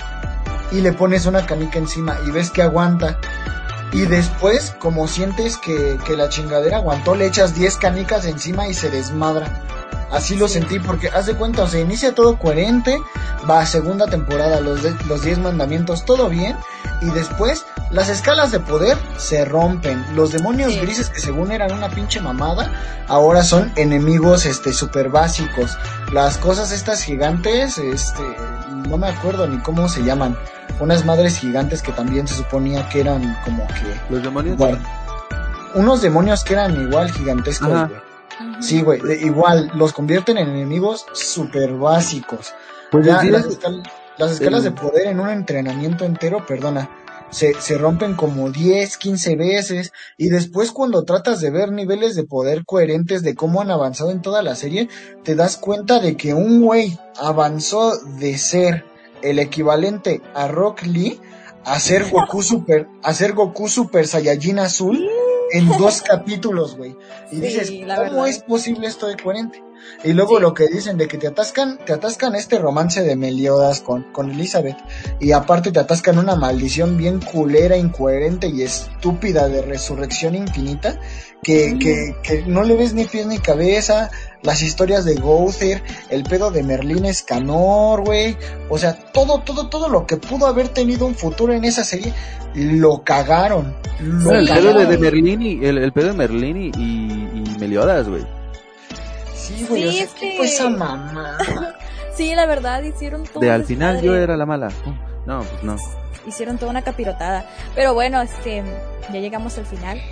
y 0.70 0.80
le 0.80 0.92
pones 0.92 1.26
una 1.26 1.44
canica 1.46 1.78
encima 1.78 2.16
y 2.26 2.30
ves 2.30 2.50
que 2.50 2.62
aguanta. 2.62 3.18
Y 3.92 4.02
después, 4.02 4.74
como 4.78 5.08
sientes 5.08 5.56
que, 5.56 5.98
que 6.04 6.16
la 6.16 6.28
chingadera 6.28 6.76
aguantó, 6.76 7.14
le 7.14 7.26
echas 7.26 7.54
10 7.54 7.76
canicas 7.78 8.24
encima 8.24 8.68
y 8.68 8.74
se 8.74 8.90
desmadra. 8.90 9.62
Así 10.10 10.36
lo 10.36 10.48
sentí 10.48 10.78
porque 10.78 11.08
haz 11.08 11.26
de 11.26 11.34
cuenta, 11.34 11.62
o 11.64 11.66
sea, 11.68 11.80
inicia 11.80 12.14
todo 12.14 12.38
coherente, 12.38 12.98
va 13.48 13.60
a 13.60 13.66
segunda 13.66 14.06
temporada, 14.06 14.60
los, 14.60 14.82
de- 14.82 14.94
los 15.06 15.22
10 15.22 15.38
mandamientos, 15.38 16.04
todo 16.06 16.28
bien, 16.30 16.56
y 17.02 17.06
después 17.10 17.66
las 17.90 18.08
escalas 18.08 18.50
de 18.50 18.60
poder 18.60 18.96
se 19.18 19.44
rompen. 19.44 20.02
Los 20.14 20.32
demonios 20.32 20.72
Sí. 20.72 20.80
grises 20.80 21.10
que 21.10 21.20
según 21.20 21.52
eran 21.52 21.72
una 21.72 21.90
pinche 21.90 22.20
mamada, 22.20 22.72
ahora 23.06 23.42
son 23.42 23.70
enemigos 23.76 24.46
este 24.46 24.72
super 24.72 25.10
básicos. 25.10 25.76
Las 26.12 26.38
cosas 26.38 26.72
estas 26.72 27.02
gigantes, 27.02 27.76
este, 27.78 28.22
no 28.88 28.96
me 28.96 29.08
acuerdo 29.08 29.46
ni 29.46 29.58
cómo 29.58 29.88
se 29.90 30.02
llaman. 30.02 30.36
Unas 30.80 31.04
madres 31.04 31.38
gigantes 31.38 31.82
que 31.82 31.92
también 31.92 32.26
se 32.26 32.34
suponía 32.34 32.88
que 32.88 33.00
eran 33.00 33.36
como 33.44 33.66
que 33.68 34.00
Los 34.14 34.22
demonios... 34.22 34.56
guard- 34.56 34.80
unos 35.74 36.00
demonios 36.00 36.44
que 36.44 36.54
eran 36.54 36.80
igual 36.80 37.10
gigantescos, 37.12 37.68
Ajá. 37.70 37.90
Sí, 38.60 38.82
güey, 38.82 39.00
igual, 39.24 39.70
los 39.74 39.92
convierten 39.92 40.38
en 40.38 40.48
enemigos 40.48 41.06
super 41.12 41.72
básicos. 41.74 42.52
Pues 42.90 43.06
Ya, 43.06 43.22
las, 43.24 43.46
escal- 43.46 43.82
las 44.16 44.32
escalas 44.32 44.64
el- 44.64 44.74
de 44.74 44.80
poder 44.80 45.06
en 45.08 45.20
un 45.20 45.28
entrenamiento 45.30 46.04
entero, 46.04 46.44
perdona, 46.46 46.90
se, 47.30 47.52
se 47.60 47.76
rompen 47.76 48.14
como 48.14 48.50
10, 48.50 48.96
15 48.96 49.36
veces 49.36 49.92
y 50.16 50.28
después 50.30 50.70
cuando 50.72 51.04
tratas 51.04 51.40
de 51.42 51.50
ver 51.50 51.70
niveles 51.72 52.14
de 52.16 52.24
poder 52.24 52.64
coherentes 52.64 53.22
de 53.22 53.34
cómo 53.34 53.60
han 53.60 53.70
avanzado 53.70 54.10
en 54.10 54.22
toda 54.22 54.40
la 54.42 54.54
serie, 54.54 54.88
te 55.24 55.34
das 55.34 55.58
cuenta 55.58 55.98
de 56.00 56.16
que 56.16 56.32
un 56.32 56.62
güey 56.62 56.98
avanzó 57.20 57.98
de 58.18 58.38
ser 58.38 58.84
el 59.20 59.38
equivalente 59.40 60.22
a 60.34 60.48
Rock 60.48 60.82
Lee 60.84 61.20
a 61.66 61.78
ser 61.80 62.08
Goku 62.08 62.42
Super, 62.42 62.86
a 63.02 63.12
ser 63.12 63.34
Goku 63.34 63.68
Super 63.68 64.06
Saiyajin 64.06 64.58
Azul 64.60 65.06
en 65.52 65.68
dos 65.78 66.02
capítulos, 66.02 66.76
güey. 66.76 66.96
Y 67.32 67.36
Sí, 67.36 67.40
dices, 67.40 67.70
¿cómo 67.70 67.86
verdad. 67.86 68.28
es 68.28 68.38
posible 68.42 68.86
esto 68.86 69.06
de 69.06 69.16
coherente? 69.16 69.62
Y 70.02 70.12
luego 70.12 70.36
Sí. 70.36 70.42
lo 70.42 70.54
que 70.54 70.66
dicen 70.66 70.98
de 70.98 71.06
que 71.06 71.18
te 71.18 71.28
atascan, 71.28 71.78
te 71.84 71.92
atascan 71.92 72.34
este 72.34 72.58
romance 72.58 73.02
de 73.02 73.14
Meliodas 73.14 73.80
con, 73.80 74.12
con 74.12 74.30
Elizabeth. 74.30 74.76
Y 75.20 75.30
aparte 75.32 75.70
te 75.70 75.78
atascan 75.78 76.18
una 76.18 76.34
maldición 76.34 76.96
bien 76.96 77.20
culera, 77.20 77.76
incoherente 77.76 78.48
y 78.48 78.62
estúpida 78.62 79.48
de 79.48 79.62
resurrección 79.62 80.34
infinita. 80.34 80.98
Que, 81.42 81.74
Mm. 81.74 81.78
que, 81.78 82.16
que 82.24 82.42
no 82.46 82.64
le 82.64 82.74
ves 82.74 82.94
ni 82.94 83.04
pies 83.04 83.26
ni 83.26 83.38
cabeza. 83.38 84.10
Las 84.42 84.62
historias 84.62 85.04
de 85.04 85.16
Gother, 85.16 85.82
el 86.10 86.22
pedo 86.22 86.50
de 86.50 86.62
Merlín 86.62 87.04
Escanor, 87.04 88.04
güey. 88.04 88.36
O 88.68 88.78
sea, 88.78 88.94
todo, 89.12 89.40
todo, 89.40 89.68
todo 89.68 89.88
lo 89.88 90.06
que 90.06 90.16
pudo 90.16 90.46
haber 90.46 90.68
tenido 90.68 91.06
un 91.06 91.14
futuro 91.16 91.52
en 91.52 91.64
esa 91.64 91.82
serie, 91.84 92.14
lo 92.54 93.02
cagaron. 93.02 93.74
Lo 94.00 94.32
el 94.32 94.46
pedo 94.46 94.56
de, 94.56 94.62
cagaron. 94.72 94.88
de 94.90 94.98
Merlín 94.98 95.42
y 95.42 95.64
el, 95.64 95.78
el 95.78 95.92
pedo 95.92 96.08
de 96.08 96.12
Merlín 96.14 96.56
y, 96.56 96.66
y, 96.78 97.44
y 97.54 97.56
Meliodas, 97.58 98.08
güey. 98.08 98.24
Sí, 99.34 99.66
güey, 99.68 99.82
Sí, 99.82 99.88
o 99.88 99.92
sea, 99.92 100.02
es 100.04 100.10
¿qué 100.14 100.30
que- 100.30 100.36
fue 100.36 100.46
esa 100.46 100.68
mamá? 100.68 101.38
Sí, 102.14 102.34
la 102.34 102.46
verdad, 102.46 102.82
hicieron 102.82 103.22
todo. 103.24 103.38
De 103.38 103.48
al 103.48 103.64
final 103.64 104.00
yo 104.02 104.16
era 104.16 104.36
la 104.36 104.44
mala. 104.44 104.70
No, 105.24 105.38
pues 105.38 105.62
no. 105.62 105.76
Hicieron 106.26 106.58
toda 106.58 106.72
una 106.72 106.82
capirotada. 106.82 107.48
Pero 107.76 107.94
bueno, 107.94 108.20
este, 108.20 108.64
ya 109.12 109.20
llegamos 109.20 109.56
al 109.56 109.66
final. 109.66 110.02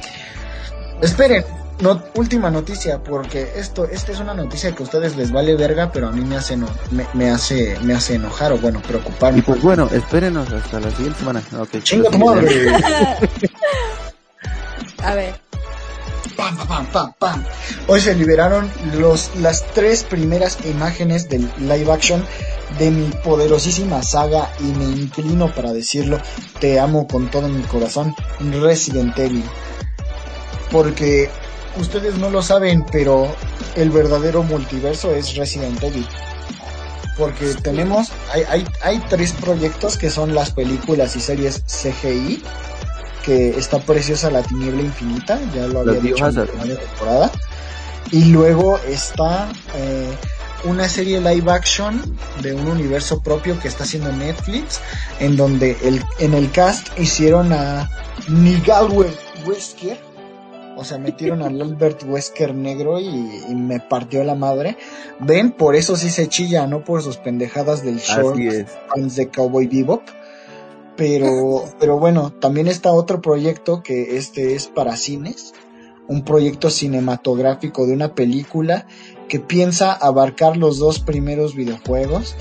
Esperen, 1.03 1.45
no, 1.81 2.03
última 2.15 2.51
noticia, 2.51 3.03
porque 3.03 3.53
esto, 3.57 3.85
esta 3.85 4.13
es 4.13 4.21
una 4.21 4.33
noticia 4.33 4.73
que 4.73 4.83
a 4.83 4.87
ustedes 4.87 5.17
les 5.17 5.31
vale 5.31 5.55
verga, 5.57 5.93
pero 5.93 6.09
a 6.09 6.13
mí 6.13 6.23
me 6.23 6.37
hace, 6.37 6.57
me, 6.57 6.67
me 7.13 7.31
hace, 7.31 7.79
me 7.83 7.93
hace 7.95 8.15
enojar 8.15 8.53
o 8.53 8.59
bueno, 8.59 8.81
preocuparme. 8.81 9.41
Y 9.41 9.43
pues 9.43 9.61
bueno, 9.61 9.89
espérenos 9.93 10.51
hasta 10.53 10.81
la 10.81 10.91
siguiente 10.91 11.19
semana. 11.19 11.43
Ok. 11.59 11.83
Chinga 11.83 12.11
tu 12.11 12.19
madre. 12.19 12.73
A 15.03 15.15
ver. 15.15 15.35
Pam, 16.37 16.57
pam, 16.57 16.67
pam, 16.67 16.87
pam, 16.87 17.13
pam. 17.19 17.45
Hoy 17.87 18.01
se 18.01 18.15
liberaron 18.15 18.71
los, 18.95 19.37
las 19.37 19.65
tres 19.75 20.05
primeras 20.05 20.59
imágenes 20.67 21.29
del 21.29 21.51
live 21.59 21.93
action 21.93 22.25
de 22.79 22.91
mi 22.91 23.09
poderosísima 23.23 24.03
saga 24.03 24.51
y 24.61 24.65
me 24.65 24.85
inclino 24.85 25.55
para 25.55 25.73
decirlo, 25.73 26.21
te 26.59 26.81
amo 26.81 27.07
con 27.07 27.31
todo 27.31 27.49
mi 27.49 27.63
corazón, 27.63 28.15
Resident 28.61 29.19
Evil. 29.19 29.45
Porque 30.71 31.31
ustedes 31.79 32.17
no 32.17 32.31
lo 32.31 32.43
saben, 32.43 32.85
pero 32.91 33.35
el 33.75 33.91
verdadero 33.91 34.43
multiverso 34.43 35.15
es 35.15 35.35
Resident 35.37 35.83
Evil. 35.83 36.07
Porque 37.17 37.55
tenemos, 37.55 38.13
hay, 38.33 38.43
hay, 38.49 38.65
hay 38.83 38.99
tres 39.09 39.33
proyectos 39.33 39.97
que 39.97 40.11
son 40.11 40.35
las 40.35 40.51
películas 40.51 41.17
y 41.17 41.21
series 41.21 41.63
CGI, 41.67 42.43
que 43.25 43.59
está 43.59 43.79
preciosa 43.79 44.31
la 44.31 44.43
tiniebla 44.43 44.83
infinita, 44.83 45.41
ya 45.55 45.67
lo 45.67 45.81
había 45.81 46.01
dicho 46.01 46.29
en 46.29 46.35
la 46.35 46.45
primera 46.45 46.81
temporada. 46.81 47.33
Y 48.13 48.27
luego 48.27 48.79
está 48.87 49.49
eh, 49.75 50.15
una 50.65 50.89
serie 50.89 51.21
live 51.21 51.51
action 51.51 52.01
de 52.43 52.55
un 52.55 52.69
universo 52.69 53.21
propio 53.21 53.59
que 53.59 53.69
está 53.69 53.85
haciendo 53.85 54.13
Netflix, 54.13 54.81
en 55.19 55.37
donde 55.37 55.77
el, 55.83 56.03
en 56.19 56.35
el 56.35 56.51
cast 56.51 56.89
hicieron 56.99 57.53
a 57.53 57.91
Nigalwe 58.29 59.11
Wesker, 59.47 59.99
o 60.77 60.85
sea, 60.85 60.99
metieron 60.99 61.43
al 61.43 61.61
Albert 61.61 62.05
Wesker 62.05 62.55
negro 62.55 63.01
y, 63.01 63.43
y 63.49 63.55
me 63.55 63.81
partió 63.81 64.23
la 64.25 64.35
madre. 64.35 64.77
Ven, 65.21 65.53
por 65.53 65.75
eso 65.75 65.97
sí 65.97 66.11
se 66.11 66.29
chilla, 66.29 66.67
no 66.67 66.85
por 66.85 67.03
sus 67.03 67.17
pendejadas 67.17 67.83
del 67.83 67.97
es. 67.97 68.67
fans 68.95 69.17
de 69.17 69.29
Cowboy 69.29 69.67
Bebop. 69.67 70.03
Pero, 70.97 71.65
pero 71.81 71.99
bueno, 71.99 72.31
también 72.31 72.69
está 72.69 72.93
otro 72.93 73.23
proyecto 73.23 73.83
que 73.83 74.19
este 74.19 74.55
es 74.55 74.67
para 74.67 74.97
cines, 74.97 75.55
un 76.09 76.23
proyecto 76.25 76.69
cinematográfico 76.69 77.87
de 77.87 77.95
una 77.95 78.15
película 78.15 78.87
que 79.29 79.41
piensa 79.41 79.93
abarcar 79.93 80.57
los 80.57 80.79
dos 80.79 81.01
primeros 81.01 81.55
videojuegos. 81.55 82.37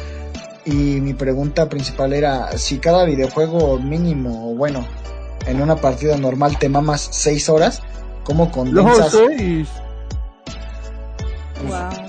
Y 0.66 1.00
mi 1.00 1.14
pregunta 1.14 1.70
principal 1.70 2.12
era 2.12 2.58
si 2.58 2.80
cada 2.80 3.06
videojuego 3.06 3.78
mínimo, 3.80 4.52
o 4.52 4.56
bueno, 4.56 4.86
en 5.48 5.62
una 5.62 5.76
partida 5.76 6.18
normal 6.18 6.58
te 6.58 6.70
mamas 6.70 7.08
seis 7.12 7.50
horas, 7.50 7.82
¿cómo 8.26 8.52
condensas? 8.52 9.12
seis. 9.12 9.70
Wow. 11.68 12.06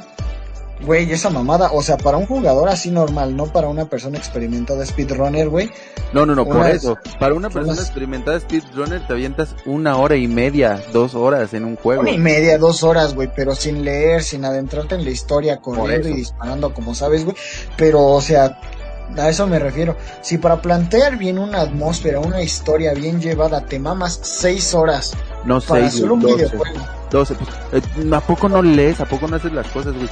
Güey, 0.85 1.11
esa 1.11 1.31
mamada, 1.31 1.71
o 1.73 1.83
sea, 1.83 1.97
para 1.97 2.19
un 2.19 2.27
jugador 2.27 2.69
así 2.69 2.91
normal, 2.91 3.35
no 3.35 3.47
para 3.47 3.67
una 3.69 3.87
persona 3.87 4.19
experimentada 4.19 4.85
speedrunner, 4.85 5.49
güey, 5.49 5.71
No, 6.13 6.25
no, 6.27 6.35
no, 6.37 6.45
por 6.45 6.57
Unas- 6.57 6.75
eso. 6.75 6.97
Para 7.19 7.35
una 7.35 7.49
persona 7.49 7.73
unas- 7.73 7.85
experimentada 7.85 8.39
speedrunner 8.39 9.05
te 9.07 9.13
avientas 9.13 9.57
una 9.65 9.97
hora 9.97 10.17
y 10.17 10.29
media, 10.29 10.81
dos 10.93 11.15
horas 11.15 11.53
en 11.55 11.65
un 11.65 11.75
juego. 11.77 12.03
Una 12.03 12.11
y 12.13 12.19
media, 12.19 12.59
dos 12.59 12.85
horas, 12.85 13.15
güey, 13.15 13.29
pero 13.35 13.55
sin 13.57 13.85
leer, 13.85 14.23
sin 14.23 14.45
adentrarte 14.45 14.95
en 14.95 15.05
la 15.05 15.11
historia, 15.11 15.57
corriendo 15.61 16.09
y 16.09 16.13
disparando, 16.15 16.73
como 16.75 16.95
sabes, 16.95 17.25
güey. 17.25 17.37
Pero, 17.77 18.05
o 18.05 18.21
sea, 18.21 18.61
a 19.17 19.29
eso 19.29 19.47
me 19.47 19.59
refiero. 19.59 19.97
Si 20.23 20.39
para 20.39 20.61
plantear 20.61 21.17
bien 21.17 21.39
una 21.39 21.61
atmósfera, 21.61 22.21
una 22.21 22.43
historia 22.43 22.93
bien 22.95 23.21
llevada, 23.21 23.61
te 23.65 23.79
mamas 23.79 24.19
seis 24.23 24.75
horas 24.75 25.13
No 25.45 25.61
para 25.61 25.89
seis, 25.89 26.01
solo 26.01 26.15
un 26.15 26.21
doce. 26.21 26.35
videojuego. 26.47 26.87
12. 27.11 27.35
Pues, 27.35 27.85
eh, 27.85 28.11
¿A 28.15 28.21
poco 28.21 28.49
no 28.49 28.63
lees? 28.63 29.01
¿A 29.01 29.05
poco 29.07 29.29
no 29.29 29.37
haces 29.37 29.53
las 29.53 29.69
cosas, 29.69 29.95
güey? 29.95 30.09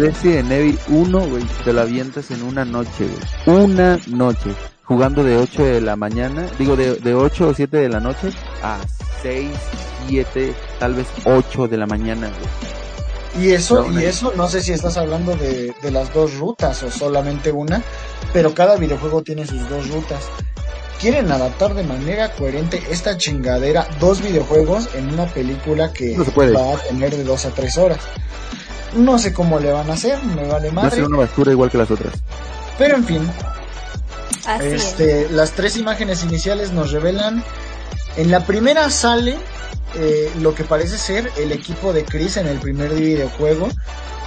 Resident 0.00 0.50
Evil 0.50 0.78
1, 0.88 1.20
güey, 1.28 1.44
te 1.64 1.72
lo 1.72 1.82
avientas 1.82 2.30
en 2.30 2.42
una 2.42 2.64
noche, 2.64 3.06
güey. 3.44 3.64
Una 3.64 3.98
noche. 4.06 4.54
Jugando 4.84 5.22
de 5.22 5.36
8 5.36 5.62
de 5.64 5.80
la 5.82 5.96
mañana, 5.96 6.46
digo, 6.58 6.74
de, 6.74 6.94
de 6.94 7.14
8 7.14 7.48
o 7.48 7.54
7 7.54 7.76
de 7.76 7.88
la 7.90 8.00
noche 8.00 8.30
a 8.62 8.78
6, 9.22 9.50
7, 10.08 10.54
tal 10.78 10.94
vez 10.94 11.06
8 11.26 11.68
de 11.68 11.76
la 11.76 11.86
mañana, 11.86 12.28
güey. 12.30 13.44
Y 13.46 13.52
eso, 13.52 13.84
No, 13.86 14.00
y 14.00 14.04
eso, 14.04 14.32
no 14.34 14.48
sé 14.48 14.62
si 14.62 14.72
estás 14.72 14.96
hablando 14.96 15.36
de, 15.36 15.74
de 15.82 15.90
las 15.90 16.12
dos 16.14 16.38
rutas 16.38 16.82
o 16.82 16.90
solamente 16.90 17.52
una, 17.52 17.82
pero 18.32 18.54
cada 18.54 18.76
videojuego 18.76 19.22
tiene 19.22 19.46
sus 19.46 19.68
dos 19.68 19.88
rutas. 19.88 20.20
quieren 21.00 21.30
adaptar 21.30 21.74
de 21.74 21.84
manera 21.84 22.32
coherente 22.32 22.82
esta 22.90 23.16
chingadera, 23.16 23.86
dos 24.00 24.20
videojuegos 24.20 24.88
en 24.94 25.08
una 25.12 25.26
película 25.26 25.92
que 25.92 26.16
No 26.16 26.24
se 26.24 26.30
puede. 26.32 26.52
va 26.52 26.74
a 26.74 26.78
tener 26.78 27.16
de 27.16 27.22
dos 27.24 27.44
a 27.46 27.50
tres 27.50 27.78
horas. 27.78 27.98
No 28.96 29.18
sé 29.18 29.32
cómo 29.32 29.58
le 29.60 29.70
van 29.70 29.88
a 29.90 29.92
hacer, 29.94 30.18
me 30.24 30.46
vale 30.46 30.68
Va 30.70 30.72
a 30.82 30.84
madre. 30.84 30.96
ser 30.96 31.04
una 31.04 31.18
basura 31.18 31.52
igual 31.52 31.70
que 31.70 31.78
las 31.78 31.90
otras. 31.90 32.14
Pero 32.78 32.96
en 32.96 33.04
fin, 33.04 33.30
Así 34.46 34.66
es. 34.66 34.84
este, 34.84 35.28
las 35.30 35.52
tres 35.52 35.76
imágenes 35.76 36.24
iniciales 36.24 36.72
nos 36.72 36.90
revelan. 36.90 37.44
En 38.16 38.30
la 38.30 38.44
primera 38.46 38.90
sale 38.90 39.36
eh, 39.94 40.32
lo 40.40 40.54
que 40.54 40.64
parece 40.64 40.98
ser 40.98 41.30
el 41.38 41.52
equipo 41.52 41.92
de 41.92 42.04
Chris 42.04 42.36
en 42.38 42.46
el 42.48 42.58
primer 42.58 42.90
videojuego. 42.94 43.68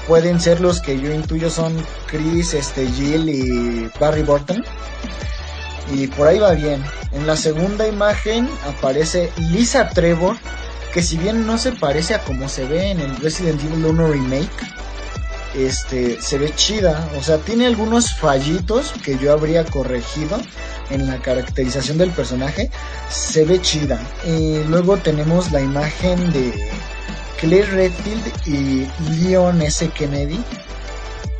Pueden 0.08 0.39
ser 0.41 0.62
los 0.62 0.82
que 0.82 0.99
yo 0.99 1.14
intuyo 1.14 1.49
son 1.49 1.76
Chris, 2.08 2.54
este, 2.54 2.88
Jill 2.88 3.30
y 3.30 3.91
Barry 3.99 4.24
Burton. 4.24 4.64
Y 5.93 6.08
por 6.08 6.28
ahí 6.28 6.39
va 6.39 6.52
bien. 6.52 6.84
En 7.12 7.28
la 7.28 7.36
segunda 7.36 7.88
imagen 7.88 8.49
aparece 8.68 9.32
Lisa 9.38 9.89
Trevor, 9.89 10.38
que 10.93 11.04
si 11.04 11.18
bien 11.18 11.45
no 11.45 11.58
se 11.58 11.72
parece 11.72 12.16
a 12.16 12.24
como 12.24 12.49
se 12.49 12.66
ve 12.66 12.91
en 12.91 12.99
el 12.99 13.16
Resident 13.18 13.62
Evil 13.64 13.86
1 13.86 14.08
Remake, 14.08 14.49
este, 15.56 16.22
se 16.22 16.38
ve 16.38 16.54
chida, 16.56 17.10
o 17.18 17.24
sea, 17.24 17.38
tiene 17.38 17.66
algunos 17.66 18.14
fallitos 18.14 18.93
que 19.04 19.18
yo 19.18 19.34
habría 19.34 19.66
corregido 19.66 20.39
en 20.89 21.08
la 21.08 21.18
caracterización 21.18 21.97
del 21.97 22.12
personaje, 22.12 22.70
se 23.10 23.45
ve 23.45 23.62
chida. 23.62 23.99
Y 24.26 24.64
luego 24.66 24.97
tenemos 24.97 25.52
la 25.52 25.62
imagen 25.62 26.32
de 26.32 26.54
Claire 27.42 27.68
Redfield 27.72 28.48
y 28.48 28.88
Leon 29.24 29.62
S. 29.62 29.89
Kennedy 29.89 30.39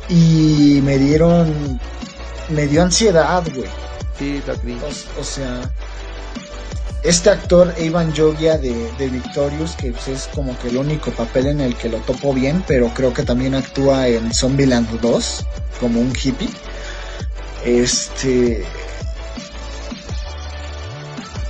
y 0.08 0.80
me 0.82 0.98
dieron, 0.98 1.80
me 2.50 2.66
dio 2.66 2.82
ansiedad, 2.82 3.42
güey. 3.54 3.70
Sí. 4.18 4.42
O, 4.46 5.20
o 5.20 5.24
sea, 5.24 5.70
este 7.02 7.30
actor, 7.30 7.74
Ivan 7.80 8.14
Jogia 8.14 8.58
de, 8.58 8.92
de 8.98 9.08
Victorious, 9.08 9.74
que 9.74 9.90
pues, 9.90 10.08
es 10.08 10.28
como 10.34 10.56
que 10.58 10.68
el 10.68 10.76
único 10.76 11.10
papel 11.10 11.46
en 11.46 11.60
el 11.60 11.76
que 11.76 11.88
lo 11.88 11.98
topo 11.98 12.32
bien, 12.32 12.62
pero 12.66 12.88
creo 12.94 13.12
que 13.12 13.22
también 13.22 13.54
actúa 13.54 14.06
en 14.08 14.32
Zombieland 14.32 15.00
2 15.00 15.46
como 15.80 16.00
un 16.00 16.12
hippie. 16.12 16.48
Este. 17.64 18.64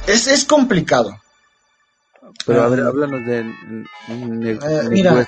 Es, 0.07 0.27
es 0.27 0.45
complicado. 0.45 1.22
Pero 2.47 2.63
a 2.63 2.69
ver, 2.69 2.81
Ah. 2.81 2.89
háblanos 2.89 3.27
de 3.27 3.41
Eh, 4.09 4.89
mira. 4.91 5.27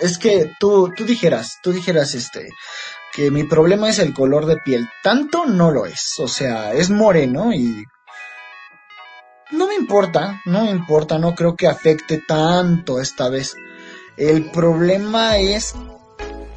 Es 0.00 0.18
que 0.18 0.52
tú, 0.58 0.92
tú 0.96 1.04
dijeras, 1.04 1.58
tú 1.62 1.72
dijeras 1.72 2.14
este, 2.14 2.48
que 3.12 3.30
mi 3.30 3.44
problema 3.44 3.88
es 3.88 3.98
el 3.98 4.14
color 4.14 4.46
de 4.46 4.56
piel. 4.58 4.88
Tanto 5.02 5.46
no 5.46 5.70
lo 5.70 5.86
es. 5.86 6.14
O 6.18 6.28
sea, 6.28 6.72
es 6.74 6.90
moreno 6.90 7.52
y 7.52 7.84
no 9.52 9.68
me 9.68 9.74
importa, 9.74 10.40
no 10.46 10.64
me 10.64 10.70
importa, 10.70 11.18
no 11.18 11.34
creo 11.34 11.54
que 11.54 11.68
afecte 11.68 12.22
tanto 12.26 13.00
esta 13.00 13.28
vez. 13.28 13.56
El 14.16 14.50
problema 14.50 15.38
es 15.38 15.74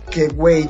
que, 0.10 0.28
güey, 0.30 0.70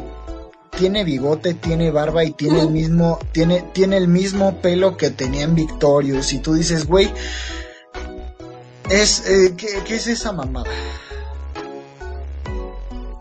tiene 0.77 1.03
bigote, 1.03 1.53
tiene 1.53 1.91
barba 1.91 2.23
y 2.23 2.31
tiene 2.31 2.61
el 2.61 2.69
mismo, 2.69 3.19
tiene, 3.31 3.63
tiene 3.73 3.97
el 3.97 4.07
mismo 4.07 4.61
pelo 4.61 4.97
que 4.97 5.09
tenía 5.09 5.43
en 5.43 5.55
Victorious. 5.55 6.33
Y 6.33 6.39
tú 6.39 6.53
dices, 6.53 6.85
güey, 6.85 7.11
es, 8.89 9.27
eh, 9.27 9.53
¿qué, 9.57 9.83
¿qué 9.85 9.95
es 9.95 10.07
esa 10.07 10.31
mamada? 10.31 10.69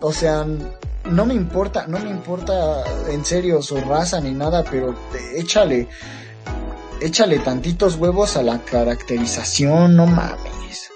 O 0.00 0.12
sea, 0.12 0.46
no 1.10 1.26
me 1.26 1.34
importa, 1.34 1.86
no 1.86 1.98
me 1.98 2.10
importa 2.10 2.84
en 3.10 3.24
serio 3.24 3.62
su 3.62 3.76
raza 3.76 4.20
ni 4.20 4.32
nada, 4.32 4.64
pero 4.64 4.94
échale, 5.34 5.88
échale 7.00 7.38
tantitos 7.38 7.96
huevos 7.96 8.36
a 8.36 8.42
la 8.42 8.58
caracterización, 8.60 9.96
no 9.96 10.06
mames. 10.06 10.90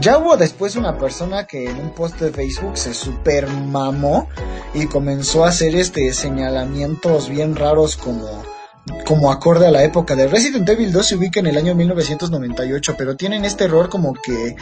Ya 0.00 0.18
hubo 0.18 0.36
después 0.36 0.76
una 0.76 0.98
persona 0.98 1.46
que 1.46 1.70
en 1.70 1.78
un 1.78 1.90
post 1.90 2.20
de 2.20 2.32
Facebook 2.32 2.76
se 2.76 2.94
super 2.94 3.46
mamó 3.48 4.28
y 4.74 4.86
comenzó 4.86 5.44
a 5.44 5.48
hacer 5.48 5.76
este 5.76 6.12
señalamientos 6.12 7.28
bien 7.28 7.54
raros 7.54 7.96
como 7.96 8.42
como 9.06 9.32
acorde 9.32 9.66
a 9.66 9.70
la 9.70 9.82
época 9.82 10.14
de 10.14 10.26
Resident 10.26 10.68
Evil 10.68 10.92
2 10.92 11.06
se 11.06 11.16
ubica 11.16 11.40
en 11.40 11.46
el 11.46 11.56
año 11.56 11.74
1998, 11.74 12.94
pero 12.98 13.16
tienen 13.16 13.44
este 13.44 13.64
error 13.64 13.88
como 13.88 14.12
que 14.14 14.56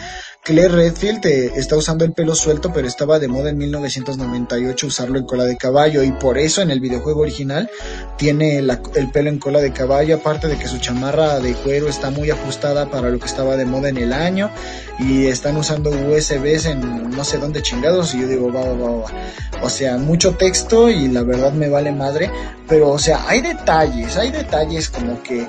Claire 0.45 0.69
Redfield 0.69 1.25
eh, 1.27 1.53
está 1.57 1.77
usando 1.77 2.05
el 2.05 2.13
pelo 2.13 2.35
suelto, 2.35 2.73
pero 2.73 2.87
estaba 2.89 3.19
de 3.19 3.29
moda 3.29 3.51
en 3.51 3.59
1998 3.59 4.87
usarlo 4.87 5.19
en 5.19 5.25
cola 5.25 5.45
de 5.45 5.57
caballo 5.57 6.03
y 6.03 6.13
por 6.13 6.39
eso 6.39 6.63
en 6.63 6.71
el 6.71 6.81
videojuego 6.81 7.21
original 7.21 7.71
tiene 8.17 8.59
el 8.59 9.11
pelo 9.13 9.29
en 9.29 9.39
cola 9.39 9.61
de 9.61 9.73
caballo, 9.73 10.17
aparte 10.17 10.49
de 10.49 10.57
que 10.57 10.69
su 10.69 10.79
chamarra 10.79 11.41
de 11.41 11.55
cuero 11.55 11.89
está 11.89 12.11
muy 12.11 12.31
ajustada 12.31 12.91
para 12.91 13.11
lo 13.11 13.19
que 13.19 13.27
estaba 13.27 13.57
de 13.57 13.65
moda 13.65 13.89
en 13.89 13.99
el 13.99 14.13
año 14.13 14.51
y 14.99 15.27
están 15.27 15.57
usando 15.57 15.91
USBs 15.91 16.67
en 16.67 17.11
no 17.11 17.25
sé 17.25 17.39
dónde 17.39 17.63
chingados 17.63 18.15
y 18.15 18.21
yo 18.21 18.29
digo, 18.29 18.53
va, 18.53 18.63
va, 18.63 18.75
va, 18.75 18.97
va. 18.99 19.63
O 19.63 19.71
sea, 19.71 19.97
mucho 19.97 20.35
texto 20.35 20.91
y 20.91 21.09
la 21.09 21.23
verdad 21.23 21.53
me 21.53 21.69
vale 21.69 21.93
madre, 21.93 22.31
pero 22.69 22.91
o 22.91 22.99
sea, 22.99 23.29
hay 23.29 23.43
detalles, 23.43 24.12
hay 24.17 24.31
detalles 24.31 24.89
como 24.91 25.23
que 25.23 25.47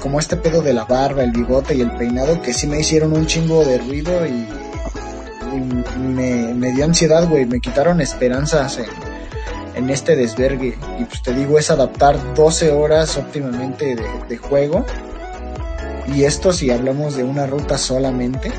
como, 0.00 0.18
este 0.20 0.36
pedo 0.36 0.60
de 0.62 0.74
la 0.74 0.84
barba, 0.84 1.22
el 1.22 1.32
bigote 1.32 1.74
y 1.74 1.80
el 1.80 1.90
peinado 1.92 2.40
que 2.42 2.52
sí 2.52 2.66
me 2.66 2.80
hicieron 2.80 3.12
un 3.14 3.26
chingo 3.26 3.64
de 3.64 3.78
ruido 3.78 4.26
y, 4.26 4.46
me, 5.98 6.72
dio 6.72 6.84
ansiedad, 6.84 7.28
güey, 7.28 7.44
me 7.46 7.60
quitaron 7.60 8.00
esperanzas 8.00 8.78
en, 9.74 9.90
este 9.90 10.16
desvergue. 10.16 10.78
Y 10.98 11.04
pues 11.04 11.22
te 11.22 11.34
digo, 11.34 11.58
es 11.58 11.70
adaptar 11.70 12.34
12 12.34 12.70
horas 12.72 13.16
óptimamente 13.16 13.94
de, 13.96 14.06
de 14.28 14.36
juego. 14.36 14.86
Y 16.14 16.24
esto 16.24 16.52
si 16.52 16.70
hablamos 16.70 17.16
de 17.16 17.24
una 17.24 17.46
ruta 17.46 17.78
solamente, 17.78 18.50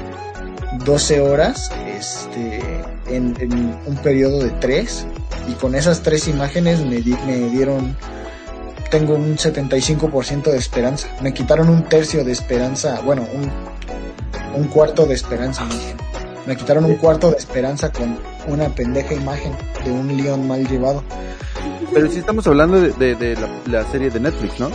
12 0.85 1.21
horas 1.21 1.71
este, 1.97 2.61
en, 3.09 3.35
en 3.39 3.75
un 3.85 3.95
periodo 4.03 4.39
de 4.43 4.49
3. 4.51 5.07
Y 5.49 5.53
con 5.53 5.75
esas 5.75 6.01
tres 6.01 6.27
imágenes 6.27 6.81
me, 6.85 6.97
di- 6.97 7.17
me 7.25 7.49
dieron 7.49 7.97
tengo 8.93 9.15
un 9.15 9.35
75% 9.37 10.43
de 10.51 10.57
esperanza. 10.57 11.07
Me 11.19 11.33
quitaron 11.33 11.67
un 11.67 11.81
tercio 11.89 12.23
de 12.23 12.31
esperanza, 12.31 13.01
bueno, 13.03 13.25
un, 13.33 14.61
un 14.61 14.67
cuarto 14.67 15.07
de 15.07 15.15
esperanza. 15.15 15.65
Me 16.45 16.55
quitaron 16.55 16.85
un 16.85 16.97
cuarto 16.97 17.31
de 17.31 17.37
esperanza 17.37 17.91
con 17.91 18.19
una 18.47 18.69
pendeja 18.69 19.15
imagen 19.15 19.51
de 19.83 19.91
un 19.91 20.15
león 20.15 20.47
mal 20.47 20.67
llevado. 20.67 21.03
Pero 21.91 22.07
sí 22.11 22.19
estamos 22.19 22.45
hablando 22.45 22.79
de, 22.79 22.91
de- 22.93 23.15
de 23.15 23.35
la, 23.35 23.49
la 23.81 23.91
serie 23.91 24.11
de 24.11 24.19
Netflix, 24.19 24.59
¿no? 24.59 24.69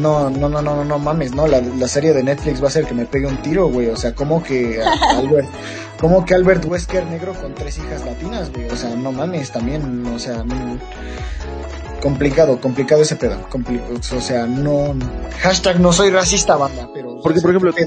No, 0.00 0.30
no, 0.30 0.48
no, 0.48 0.62
no, 0.62 0.76
no, 0.76 0.84
no 0.86 0.98
mames, 0.98 1.34
no, 1.34 1.46
la, 1.46 1.60
la 1.60 1.86
serie 1.88 2.14
de 2.14 2.22
Netflix 2.22 2.62
va 2.64 2.68
a 2.68 2.70
ser 2.70 2.86
que 2.86 2.94
me 2.94 3.04
pegue 3.04 3.26
un 3.26 3.36
tiro, 3.42 3.68
güey. 3.68 3.88
O 3.90 3.96
sea, 3.96 4.14
como 4.14 4.42
que 4.42 4.80
Albert, 4.82 5.48
como 6.00 6.24
que 6.24 6.32
Albert 6.34 6.64
Wesker 6.64 7.04
negro 7.08 7.34
con 7.34 7.54
tres 7.54 7.76
hijas 7.76 8.02
latinas, 8.06 8.50
güey. 8.50 8.70
O 8.70 8.76
sea, 8.76 8.94
no 8.96 9.12
mames, 9.12 9.50
también, 9.50 10.06
o 10.06 10.18
sea, 10.18 10.42
no- 10.44 10.78
complicado, 12.00 12.60
complicado 12.60 13.02
ese 13.02 13.16
pedo. 13.16 13.36
Compli- 13.50 13.80
o 13.90 14.20
sea, 14.20 14.46
no, 14.46 14.94
hashtag 15.40 15.80
no 15.80 15.92
soy 15.92 16.10
racista, 16.10 16.56
banda, 16.56 16.88
pero. 16.94 17.20
Porque, 17.22 17.40
por 17.40 17.50
ejemplo, 17.50 17.72
¿qué 17.72 17.86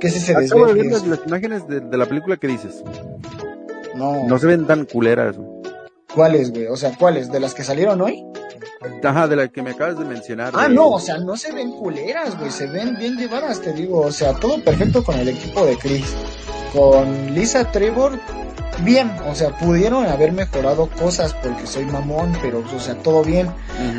¿Qué 0.00 0.06
es 0.08 0.16
ese 0.16 0.34
acabo 0.34 0.66
de 0.66 0.74
ver 0.74 0.86
las, 0.86 1.06
las 1.06 1.20
imágenes 1.26 1.68
de, 1.68 1.80
de 1.80 1.96
la 1.96 2.06
película 2.06 2.36
que 2.38 2.46
dices. 2.48 2.82
No, 3.94 4.26
No 4.26 4.38
se 4.38 4.46
ven 4.46 4.66
tan 4.66 4.84
culeras. 4.86 5.36
güey. 5.36 5.48
¿cuáles, 6.14 6.50
güey? 6.50 6.66
O 6.66 6.76
sea, 6.76 6.92
¿cuáles? 6.98 7.30
¿De 7.30 7.38
las 7.38 7.54
que 7.54 7.62
salieron 7.62 8.00
hoy? 8.00 8.24
Ajá, 9.04 9.28
de 9.28 9.36
la 9.36 9.48
que 9.48 9.62
me 9.62 9.70
acabas 9.72 9.98
de 9.98 10.04
mencionar. 10.06 10.52
Ah, 10.56 10.68
no, 10.68 10.88
o 10.92 10.98
sea, 11.00 11.18
no 11.18 11.36
se 11.36 11.52
ven 11.52 11.70
culeras, 11.72 12.36
güey, 12.38 12.50
se 12.50 12.66
ven 12.66 12.96
bien 12.98 13.16
llevadas, 13.16 13.60
te 13.60 13.72
digo, 13.74 14.00
o 14.00 14.10
sea, 14.10 14.32
todo 14.34 14.60
perfecto 14.64 15.04
con 15.04 15.16
el 15.18 15.28
equipo 15.28 15.64
de 15.66 15.76
Chris. 15.76 16.06
Con 16.72 17.34
Lisa 17.34 17.70
Trevor, 17.70 18.18
bien, 18.80 19.10
o 19.26 19.34
sea, 19.34 19.56
pudieron 19.56 20.06
haber 20.06 20.32
mejorado 20.32 20.88
cosas 20.90 21.34
porque 21.34 21.66
soy 21.66 21.84
mamón, 21.86 22.36
pero, 22.42 22.62
o 22.74 22.80
sea, 22.80 22.94
todo 22.96 23.22
bien. 23.22 23.48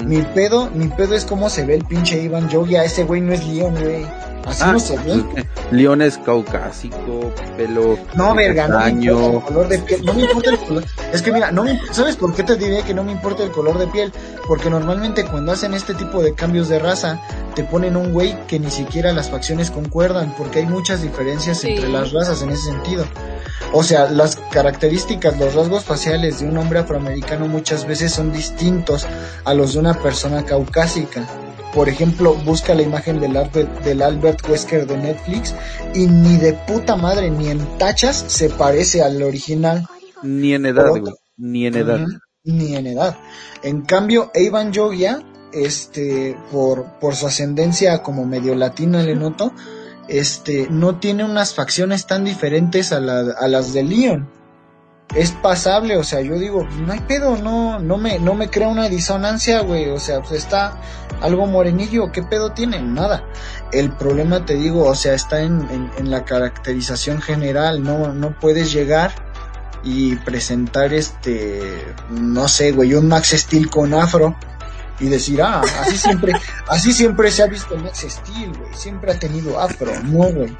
Mi 0.05 0.21
pedo, 0.21 0.69
mi 0.71 0.87
pedo 0.87 1.15
es 1.15 1.25
cómo 1.25 1.49
se 1.49 1.65
ve 1.65 1.75
el 1.75 1.85
pinche 1.85 2.21
Ivan 2.21 2.49
Jogia, 2.49 2.83
ese 2.83 3.03
güey 3.03 3.21
no 3.21 3.33
es 3.33 3.45
Leon, 3.45 3.73
güey. 3.73 4.05
Así 4.45 4.61
Ah, 4.65 4.71
no 4.73 4.79
se 4.79 4.97
ve. 4.97 5.23
León 5.71 6.01
es 6.01 6.17
caucásico, 6.17 7.31
pelo 7.57 7.97
No, 8.15 8.33
verga, 8.35 8.67
no 8.67 8.79
me 8.79 8.89
importa 8.91 9.37
el 9.37 9.41
color 9.43 9.67
de 9.69 9.79
piel, 9.79 10.05
no 10.05 10.13
me 10.13 10.21
importa 10.23 10.49
el 10.49 10.57
color. 10.59 10.83
Es 11.13 11.21
que 11.21 11.31
mira, 11.31 11.51
no 11.51 11.63
me, 11.63 11.79
¿sabes 11.91 12.15
por 12.17 12.33
qué 12.33 12.43
te 12.43 12.55
diré 12.55 12.83
que 12.83 12.93
no 12.93 13.03
me 13.03 13.11
importa 13.11 13.43
el 13.43 13.51
color 13.51 13.77
de 13.77 13.87
piel? 13.87 14.11
Porque 14.47 14.69
normalmente 14.69 15.23
cuando 15.25 15.51
hacen 15.53 15.73
este 15.73 15.93
tipo 15.93 16.21
de 16.21 16.33
cambios 16.33 16.67
de 16.69 16.79
raza, 16.79 17.19
te 17.55 17.63
ponen 17.63 17.95
un 17.95 18.11
güey 18.11 18.35
que 18.47 18.59
ni 18.59 18.69
siquiera 18.71 19.13
las 19.13 19.29
facciones 19.29 19.71
concuerdan, 19.71 20.33
porque 20.37 20.59
hay 20.59 20.65
muchas 20.65 21.01
diferencias 21.01 21.59
Sí. 21.59 21.69
entre 21.71 21.89
las 21.89 22.11
razas 22.11 22.41
en 22.41 22.49
ese 22.49 22.63
sentido. 22.71 23.05
O 23.73 23.83
sea, 23.83 24.09
las 24.09 24.35
características, 24.51 25.37
los 25.39 25.53
rasgos 25.53 25.85
faciales 25.85 26.39
de 26.39 26.47
un 26.47 26.57
hombre 26.57 26.79
afroamericano 26.79 27.47
muchas 27.47 27.85
veces 27.87 28.11
son 28.11 28.33
distintos 28.33 29.05
a 29.45 29.53
los 29.53 29.73
de 29.73 29.79
una 29.79 29.93
persona 29.93 30.43
caucásica. 30.43 31.23
Por 31.73 31.87
ejemplo, 31.87 32.33
busca 32.45 32.73
la 32.75 32.81
imagen 32.81 33.19
del 33.19 33.37
Albert, 33.37 33.83
del 33.83 34.01
Albert 34.01 34.47
Wesker 34.49 34.85
de 34.87 34.97
Netflix 34.97 35.55
y 35.95 36.07
ni 36.07 36.37
de 36.37 36.53
puta 36.53 36.95
madre, 36.95 37.29
ni 37.29 37.47
en 37.49 37.65
tachas 37.77 38.25
se 38.27 38.49
parece 38.49 39.01
al 39.01 39.23
original. 39.23 39.87
Ni 40.21 40.53
en 40.53 40.65
edad, 40.65 40.89
güey. 40.89 41.03
Ni 41.37 41.65
en 41.65 41.75
edad. 41.75 42.05
Ni 42.43 42.75
en 42.75 42.87
edad. 42.87 43.17
En 43.63 43.81
cambio, 43.81 44.31
Evan 44.33 44.73
Jogia 44.73 45.23
este, 45.53 46.37
por, 46.51 46.99
por 46.99 47.15
su 47.15 47.27
ascendencia 47.27 48.01
como 48.01 48.25
medio 48.25 48.55
latina, 48.55 49.03
le 49.03 49.15
noto, 49.15 49.53
este, 50.07 50.67
no 50.69 50.99
tiene 50.99 51.23
unas 51.23 51.53
facciones 51.53 52.07
tan 52.07 52.23
diferentes 52.23 52.91
a, 52.91 52.99
la, 52.99 53.31
a 53.39 53.47
las 53.47 53.73
de 53.73 53.83
Leon. 53.83 54.29
Es 55.15 55.31
pasable, 55.31 55.97
o 55.97 56.03
sea, 56.03 56.21
yo 56.21 56.35
digo, 56.35 56.65
no 56.85 56.93
hay 56.93 57.01
pedo, 57.01 57.35
no, 57.35 57.79
no 57.79 57.97
me, 57.97 58.17
no 58.19 58.33
me 58.33 58.49
crea 58.49 58.69
una 58.69 58.87
disonancia, 58.87 59.59
güey, 59.59 59.89
o 59.89 59.99
sea, 59.99 60.21
pues 60.21 60.31
está 60.43 60.77
algo 61.21 61.45
morenillo, 61.47 62.11
¿qué 62.11 62.23
pedo 62.23 62.51
tiene? 62.51 62.81
Nada. 62.81 63.23
El 63.73 63.91
problema, 63.91 64.45
te 64.45 64.55
digo, 64.55 64.85
o 64.85 64.95
sea, 64.95 65.13
está 65.13 65.41
en, 65.41 65.91
en, 65.97 66.09
la 66.09 66.23
caracterización 66.23 67.21
general, 67.21 67.83
no, 67.83 68.13
no 68.13 68.39
puedes 68.39 68.71
llegar 68.71 69.11
y 69.83 70.15
presentar 70.15 70.93
este, 70.93 71.61
no 72.09 72.47
sé, 72.47 72.71
güey, 72.71 72.93
un 72.93 73.07
Max 73.07 73.31
Steel 73.35 73.69
con 73.69 73.93
afro 73.93 74.35
y 74.99 75.09
decir, 75.09 75.41
ah, 75.41 75.61
así 75.81 75.97
siempre, 75.97 76.33
así 76.67 76.93
siempre 76.93 77.31
se 77.31 77.43
ha 77.43 77.47
visto 77.47 77.75
Max 77.75 78.05
Steel, 78.07 78.57
güey, 78.57 78.73
siempre 78.73 79.11
ha 79.11 79.19
tenido 79.19 79.59
afro, 79.59 79.91
no, 80.03 80.31
güey. 80.31 80.55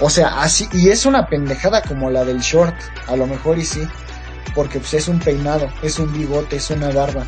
O 0.00 0.10
sea, 0.10 0.40
así, 0.40 0.68
y 0.72 0.88
es 0.88 1.06
una 1.06 1.26
pendejada 1.26 1.82
como 1.82 2.10
la 2.10 2.24
del 2.24 2.40
short, 2.40 2.74
a 3.06 3.16
lo 3.16 3.26
mejor 3.26 3.58
y 3.58 3.64
sí, 3.64 3.86
porque 4.54 4.78
pues 4.78 4.94
es 4.94 5.08
un 5.08 5.18
peinado, 5.18 5.68
es 5.82 5.98
un 5.98 6.12
bigote, 6.12 6.56
es 6.56 6.70
una 6.70 6.90
barba, 6.90 7.24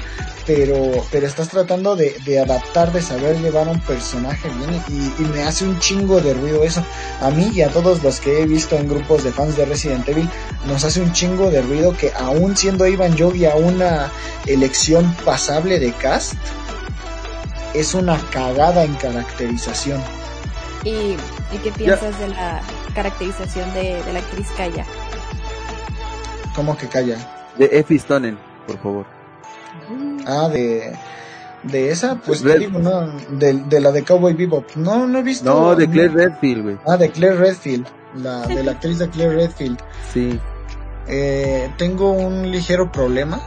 pero, 0.46 1.04
pero 1.10 1.26
estás 1.26 1.48
tratando 1.48 1.96
de, 1.96 2.16
de 2.24 2.40
adaptar, 2.40 2.92
de 2.92 3.00
saber 3.00 3.38
llevar 3.40 3.68
a 3.68 3.72
un 3.72 3.80
personaje 3.80 4.48
bien 4.48 4.82
y, 4.88 5.22
me 5.34 5.42
hace 5.42 5.64
un 5.64 5.78
chingo 5.78 6.20
de 6.20 6.34
ruido 6.34 6.62
eso. 6.62 6.84
A 7.20 7.30
mí 7.30 7.50
y 7.54 7.62
a 7.62 7.68
todos 7.68 8.02
los 8.02 8.20
que 8.20 8.42
he 8.42 8.46
visto 8.46 8.76
en 8.76 8.88
grupos 8.88 9.24
de 9.24 9.32
fans 9.32 9.56
de 9.56 9.64
Resident 9.64 10.08
Evil, 10.08 10.28
nos 10.66 10.84
hace 10.84 11.00
un 11.00 11.12
chingo 11.12 11.50
de 11.50 11.62
ruido 11.62 11.96
que 11.96 12.12
aún 12.16 12.56
siendo 12.56 12.86
Ivan 12.86 13.16
Yogi 13.16 13.46
a 13.46 13.56
una 13.56 14.12
elección 14.46 15.14
pasable 15.24 15.78
de 15.78 15.92
cast, 15.92 16.34
es 17.72 17.94
una 17.94 18.18
cagada 18.30 18.84
en 18.84 18.94
caracterización. 18.94 20.00
¿Y, 20.84 20.90
y 20.90 21.58
qué 21.62 21.72
piensas 21.72 22.18
de 22.18 22.28
la 22.28 22.60
caracterización 22.94 23.72
de, 23.74 24.02
de 24.02 24.12
la 24.12 24.18
actriz 24.18 24.48
Kaya? 24.56 24.84
¿Cómo 26.54 26.76
que 26.76 26.86
calla? 26.86 27.16
De 27.58 27.66
Effie 27.72 27.98
Stonen, 27.98 28.38
por 28.66 28.78
favor. 28.78 29.06
Ah, 30.26 30.48
de, 30.48 30.94
de 31.62 31.90
esa, 31.90 32.16
pues 32.16 32.42
te 32.42 32.58
digo, 32.58 32.78
no, 32.78 33.08
de, 33.30 33.54
de, 33.54 33.80
la 33.80 33.92
de 33.92 34.04
Cowboy 34.04 34.34
Bebop. 34.34 34.64
No, 34.76 35.06
no 35.06 35.18
he 35.18 35.22
visto. 35.22 35.44
No, 35.44 35.74
de 35.74 35.88
Claire 35.88 36.12
Redfield, 36.12 36.62
güey. 36.62 36.78
Ah, 36.86 36.96
de 36.96 37.10
Claire 37.10 37.36
Redfield, 37.36 37.86
la, 38.16 38.46
de 38.46 38.62
la 38.62 38.72
actriz 38.72 38.98
de 38.98 39.08
Claire 39.08 39.34
Redfield. 39.34 39.78
Sí. 40.12 40.38
Eh, 41.06 41.70
tengo 41.76 42.12
un 42.12 42.50
ligero 42.50 42.90
problema, 42.90 43.40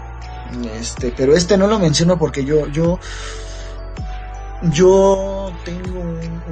este, 0.79 1.13
pero 1.15 1.35
este 1.35 1.57
no 1.57 1.67
lo 1.67 1.79
menciono 1.79 2.19
porque 2.19 2.43
yo, 2.45 2.67
yo, 2.67 2.99
yo 4.63 5.51
tengo 5.63 6.03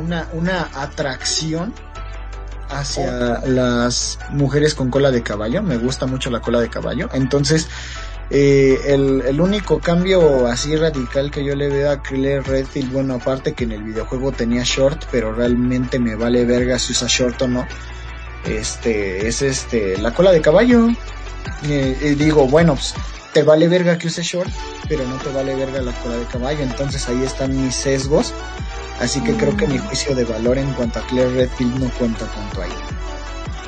una, 0.02 0.28
una 0.34 0.70
atracción 0.74 1.74
hacia 2.70 3.42
las 3.46 4.20
mujeres 4.32 4.76
con 4.76 4.90
cola 4.90 5.12
de 5.12 5.24
caballo. 5.24 5.62
Me 5.62 5.78
gusta 5.78 6.06
mucho 6.06 6.30
la 6.30 6.42
cola 6.42 6.60
de 6.60 6.70
caballo. 6.70 7.10
Entonces, 7.14 7.68
eh, 8.30 8.80
el, 8.88 9.24
el, 9.26 9.40
único 9.40 9.80
cambio 9.80 10.48
así 10.48 10.76
radical 10.76 11.30
que 11.30 11.46
yo 11.46 11.56
le 11.56 11.70
veo 11.70 11.92
a 11.92 12.02
Claire 12.02 12.42
Redfield, 12.42 12.92
bueno, 12.92 13.16
aparte 13.16 13.54
que 13.54 13.66
en 13.66 13.74
el 13.74 13.84
videojuego 13.84 14.32
tenía 14.32 14.64
short, 14.64 15.06
pero 15.12 15.32
realmente 15.32 16.00
me 16.00 16.16
vale 16.16 16.44
verga 16.44 16.80
si 16.80 16.94
usa 16.94 17.08
short 17.08 17.42
o 17.44 17.48
no. 17.48 17.68
Este, 18.46 19.28
es 19.28 19.42
este, 19.42 19.98
la 19.98 20.14
cola 20.14 20.32
de 20.32 20.42
caballo. 20.42 20.90
Eh, 21.64 21.98
y 22.02 22.16
digo, 22.16 22.48
bueno, 22.48 22.76
pues, 22.76 22.94
te 23.36 23.44
vale 23.44 23.68
verga 23.68 23.98
que 23.98 24.08
use 24.08 24.24
short, 24.24 24.50
pero 24.88 25.06
no 25.06 25.18
te 25.18 25.30
vale 25.30 25.54
verga 25.56 25.82
la 25.82 25.92
cola 25.92 26.16
de 26.16 26.24
caballo. 26.24 26.62
Entonces 26.64 27.06
ahí 27.10 27.22
están 27.22 27.62
mis 27.62 27.76
sesgos. 27.76 28.34
Así 29.02 29.22
que 29.22 29.34
mm. 29.34 29.38
creo 29.38 29.58
que 29.58 29.68
mi 29.68 29.78
juicio 29.78 30.16
de 30.16 30.24
valor 30.24 30.58
en 30.58 30.72
cuanto 30.72 31.00
a 31.00 31.08
Claire 31.08 31.34
Redfield 31.34 31.78
no 31.78 31.90
cuenta 32.00 32.26
tanto 32.28 32.62
ahí. 32.62 32.72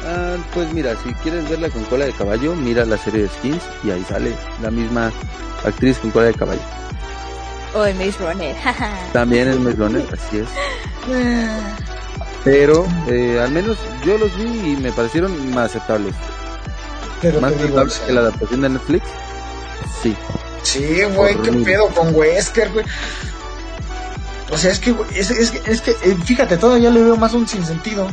Ah, 0.05 0.37
pues 0.53 0.71
mira, 0.71 0.95
si 1.03 1.13
quieres 1.15 1.49
verla 1.49 1.69
con 1.69 1.83
cola 1.83 2.05
de 2.05 2.13
caballo, 2.13 2.55
mira 2.55 2.85
la 2.85 2.97
serie 2.97 3.23
de 3.23 3.27
skins 3.27 3.61
y 3.83 3.91
ahí 3.91 4.05
sale 4.07 4.33
la 4.61 4.71
misma 4.71 5.11
actriz 5.65 5.97
con 5.97 6.11
cola 6.11 6.27
de 6.27 6.33
caballo. 6.33 6.61
O 7.75 7.83
el 7.83 7.95
Maze 7.95 8.19
Runner. 8.19 8.55
También 9.11 9.49
el 9.49 9.59
Maze 9.59 9.75
Runner, 9.75 10.05
así 10.13 10.37
es. 10.37 10.47
Pero 12.45 12.87
eh, 13.09 13.37
al 13.41 13.51
menos 13.51 13.77
yo 14.05 14.17
los 14.17 14.33
vi 14.37 14.71
y 14.71 14.77
me 14.77 14.93
parecieron 14.93 15.53
más 15.53 15.71
aceptables. 15.71 16.15
Pero 17.21 17.41
más 17.41 17.51
aceptables 17.51 17.99
que 17.99 18.13
la 18.13 18.21
adaptación 18.21 18.61
de 18.61 18.69
Netflix. 18.69 19.03
Sí. 20.01 20.15
Sí, 20.63 21.03
güey, 21.15 21.35
qué 21.41 21.51
pedo 21.51 21.87
con 21.87 22.13
Wesker, 22.13 22.69
güey. 22.71 22.85
O 24.51 24.57
sea, 24.57 24.71
es 24.71 24.79
que, 24.79 24.95
es, 25.13 25.31
es, 25.31 25.53
es 25.65 25.81
que, 25.81 25.91
eh, 25.91 26.17
fíjate, 26.25 26.57
todavía 26.57 26.89
le 26.89 27.01
veo 27.01 27.17
más 27.17 27.33
un 27.33 27.47
sinsentido. 27.47 28.07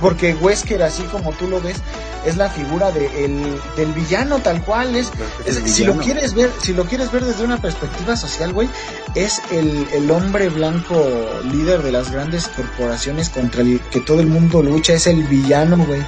Porque 0.00 0.34
Wesker, 0.34 0.82
así 0.82 1.02
como 1.04 1.32
tú 1.32 1.48
lo 1.48 1.60
ves, 1.60 1.78
es 2.24 2.36
la 2.36 2.48
figura 2.48 2.92
de 2.92 3.24
el, 3.24 3.60
del 3.76 3.92
villano 3.92 4.38
tal 4.38 4.62
cual. 4.62 4.94
Es, 4.94 5.10
es 5.44 5.56
si 5.72 5.84
lo 5.84 5.96
quieres 5.96 6.34
ver, 6.34 6.52
si 6.62 6.72
lo 6.72 6.84
quieres 6.84 7.10
ver 7.10 7.24
desde 7.24 7.44
una 7.44 7.60
perspectiva 7.60 8.16
social, 8.16 8.52
güey, 8.52 8.68
es 9.16 9.42
el, 9.50 9.88
el 9.92 10.10
hombre 10.10 10.50
blanco 10.50 11.04
líder 11.50 11.82
de 11.82 11.90
las 11.90 12.12
grandes 12.12 12.48
corporaciones 12.48 13.28
contra 13.28 13.62
el 13.62 13.80
que 13.90 14.00
todo 14.00 14.20
el 14.20 14.28
mundo 14.28 14.62
lucha, 14.62 14.92
es 14.92 15.06
el 15.08 15.24
villano, 15.24 15.76
güey. 15.84 16.02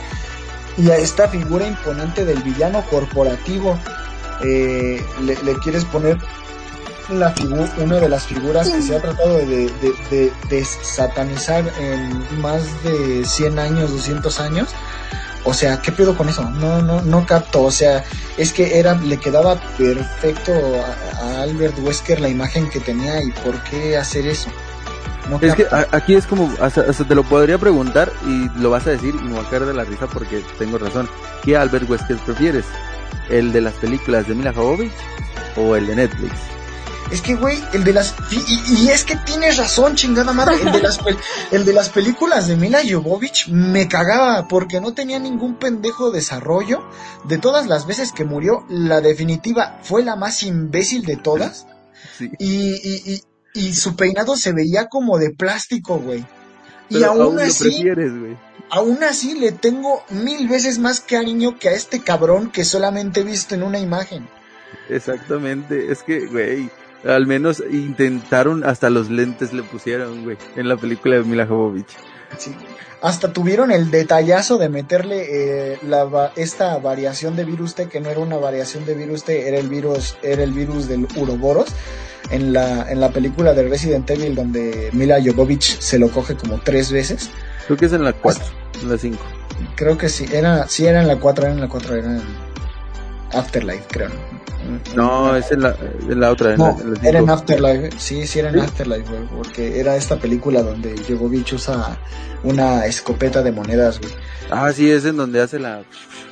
Y 0.79 0.91
a 0.91 0.97
esta 0.97 1.29
figura 1.29 1.67
imponente 1.67 2.25
del 2.25 2.43
villano 2.43 2.85
corporativo, 2.89 3.77
eh, 4.43 5.05
le, 5.23 5.37
le 5.43 5.55
quieres 5.59 5.85
poner 5.85 6.19
la 7.11 7.35
una 7.79 7.97
de 7.97 8.09
las 8.09 8.27
figuras 8.27 8.69
que 8.69 8.83
se 8.83 8.97
ha 8.97 9.01
tratado 9.01 9.39
de, 9.39 9.47
de, 9.47 9.95
de, 10.11 10.33
de, 10.49 10.65
satanizar 10.65 11.65
en 11.79 12.41
más 12.41 12.63
de 12.85 13.25
100 13.25 13.59
años, 13.59 13.91
200 13.91 14.41
años. 14.41 14.69
O 15.45 15.55
sea, 15.55 15.81
¿qué 15.81 15.91
pedo 15.91 16.17
con 16.17 16.29
eso? 16.29 16.49
No, 16.51 16.83
no, 16.83 17.01
no 17.01 17.27
capto. 17.27 17.63
O 17.63 17.71
sea, 17.71 18.05
es 18.37 18.53
que 18.53 18.79
era, 18.79 18.95
le 18.95 19.17
quedaba 19.17 19.57
perfecto 19.79 20.53
a, 20.53 21.25
a 21.25 21.43
Albert 21.43 21.79
Wesker 21.79 22.21
la 22.21 22.29
imagen 22.29 22.69
que 22.69 22.79
tenía 22.79 23.23
y 23.23 23.31
por 23.33 23.61
qué 23.65 23.97
hacer 23.97 24.27
eso. 24.27 24.51
No 25.29 25.39
es 25.41 25.55
que 25.55 25.67
a, 25.71 25.87
aquí 25.93 26.15
es 26.15 26.27
como, 26.27 26.53
hasta, 26.61 26.83
hasta, 26.83 27.05
te 27.05 27.15
lo 27.15 27.23
podría 27.23 27.57
preguntar 27.57 28.13
y 28.27 28.49
lo 28.59 28.71
vas 28.71 28.87
a 28.87 28.91
decir 28.91 29.15
y 29.15 29.25
me 29.25 29.33
voy 29.33 29.45
a 29.45 29.49
caer 29.49 29.65
de 29.65 29.75
la 29.75 29.85
risa 29.85 30.07
porque 30.07 30.43
tengo 30.59 30.77
razón. 30.77 31.09
¿Qué 31.43 31.57
Albert 31.57 31.89
Wesker 31.89 32.17
prefieres? 32.19 32.67
¿El 33.31 33.53
de 33.53 33.61
las 33.61 33.75
películas 33.75 34.27
de 34.27 34.35
Mila 34.35 34.53
Jovovich 34.53 34.93
o 35.57 35.77
el 35.77 35.87
de 35.87 35.97
Netflix? 35.97 36.33
Es 37.11 37.23
que, 37.23 37.35
güey, 37.35 37.59
el 37.73 37.83
de 37.83 37.93
las... 37.93 38.15
Y, 38.31 38.85
y, 38.85 38.89
es 38.89 39.05
que 39.05 39.17
tienes 39.17 39.57
razón, 39.57 39.97
chingada 39.97 40.33
madre. 40.33 40.57
El 40.63 40.73
de 40.73 40.81
las, 40.81 41.01
el 41.51 41.65
de 41.65 41.73
las 41.73 41.89
películas 41.89 42.47
de 42.47 42.57
Mila 42.57 42.81
Jovovich 42.89 43.49
me 43.49 43.89
cagaba 43.89 44.47
porque 44.47 44.81
no 44.81 44.95
tenía 44.95 45.19
ningún 45.19 45.57
pendejo 45.57 46.13
desarrollo. 46.13 46.89
De 47.25 47.39
todas 47.39 47.67
las 47.67 47.87
veces 47.87 48.13
que 48.13 48.25
murió, 48.25 48.65
la 48.69 49.01
definitiva 49.01 49.81
fue 49.83 50.05
la 50.05 50.15
más 50.15 50.43
imbécil 50.43 51.05
de 51.05 51.17
todas. 51.17 51.67
Sí. 52.17 52.31
Y, 52.39 52.71
y, 52.83 53.13
y, 53.13 53.23
y, 53.53 53.75
su 53.75 53.95
peinado 53.95 54.35
se 54.35 54.53
veía 54.53 54.87
como 54.87 55.19
de 55.19 55.31
plástico, 55.31 55.99
güey. 55.99 56.25
Y 56.89 57.03
aún, 57.03 57.21
aún 57.21 57.41
así... 57.41 57.65
Prefieres, 57.65 58.13
aún 58.71 59.03
así 59.05 59.39
le 59.39 59.53
tengo 59.53 60.05
mil 60.11 60.49
veces 60.49 60.79
más 60.79 61.01
cariño 61.01 61.59
que 61.59 61.69
a 61.69 61.73
este 61.73 62.03
cabrón 62.03 62.51
que 62.51 62.65
solamente 62.65 63.21
he 63.21 63.25
visto 63.25 63.55
en 63.55 63.63
una 63.63 63.79
imagen. 63.79 64.29
Exactamente, 64.89 65.91
es 65.93 66.03
que, 66.03 66.27
güey, 66.27 66.71
al 67.05 67.27
menos 67.27 67.63
intentaron, 67.71 68.65
hasta 68.65 68.91
los 68.91 69.11
lentes 69.11 69.53
le 69.53 69.63
pusieron, 69.63 70.25
güey, 70.25 70.37
en 70.57 70.69
la 70.69 70.77
película 70.77 71.17
de 71.17 71.25
Mila 71.25 71.47
Jovovich. 71.47 71.97
Sí. 72.39 72.55
Hasta 73.03 73.33
tuvieron 73.33 73.71
el 73.71 73.91
detallazo 73.91 74.59
de 74.59 74.69
meterle 74.69 75.73
eh, 75.73 75.79
la, 75.83 76.33
esta 76.37 76.77
variación 76.79 77.35
de 77.35 77.45
virus 77.45 77.75
T, 77.75 77.89
que 77.89 77.99
no 77.99 78.11
era 78.11 78.21
una 78.21 78.37
variación 78.37 78.85
de 78.85 78.95
virus 78.95 79.25
T, 79.25 79.49
era 79.49 79.59
el 79.59 79.69
virus, 79.69 80.19
era 80.23 80.43
el 80.43 80.53
virus 80.53 80.87
del 80.87 81.09
Uroboros, 81.17 81.71
en 82.31 82.53
la, 82.53 82.91
en 82.91 83.01
la 83.01 83.11
película 83.11 83.55
de 83.55 83.69
Resident 83.69 84.09
Evil, 84.11 84.35
donde 84.35 84.91
Mila 84.93 85.19
Jovovich 85.25 85.79
se 85.81 85.99
lo 85.99 86.11
coge 86.11 86.37
como 86.37 86.61
tres 86.61 86.93
veces. 86.93 87.31
Creo 87.67 87.77
que 87.77 87.87
es 87.87 87.93
en 87.93 88.05
la 88.05 88.13
4, 88.13 88.45
en 88.83 88.91
la 88.91 88.99
5. 88.99 89.19
Creo 89.77 89.99
que 89.99 90.09
sí, 90.09 90.27
era, 90.33 90.67
sí 90.69 90.87
era 90.87 91.01
en 91.01 91.09
la 91.09 91.17
4, 91.17 91.45
era 91.45 91.55
en 91.55 91.61
la 91.61 91.69
4, 91.69 91.97
era 91.97 92.07
en 92.17 92.23
Afterlife, 93.33 93.85
creo. 93.89 94.09
No, 94.09 94.40
es 95.37 95.51
en 95.53 95.63
la, 95.63 95.75
en 96.09 96.21
la 96.21 96.31
otra. 96.31 96.53
En 96.53 96.59
no, 96.59 96.77
la, 96.77 96.83
en 96.83 96.95
la 96.95 97.09
era 97.09 97.19
en 97.19 97.31
Afterlife, 97.31 97.91
sí, 97.99 98.27
sí 98.27 98.39
era 98.39 98.49
en 98.49 98.55
¿Sí? 98.57 98.61
Afterlife, 98.61 99.11
güey, 99.11 99.27
porque 99.29 99.81
era 99.81 99.97
esta 99.97 100.17
película 100.17 100.63
donde 100.63 100.95
Jovovich 101.09 101.53
usa 101.55 101.99
una 102.43 102.87
escopeta 102.87 103.43
de 103.43 103.53
monedas, 103.53 103.99
güey. 104.01 104.13
Ah, 104.51 104.73
sí, 104.73 104.91
es 104.91 105.05
en 105.05 105.17
donde 105.17 105.41
hace 105.41 105.59
la, 105.59 105.83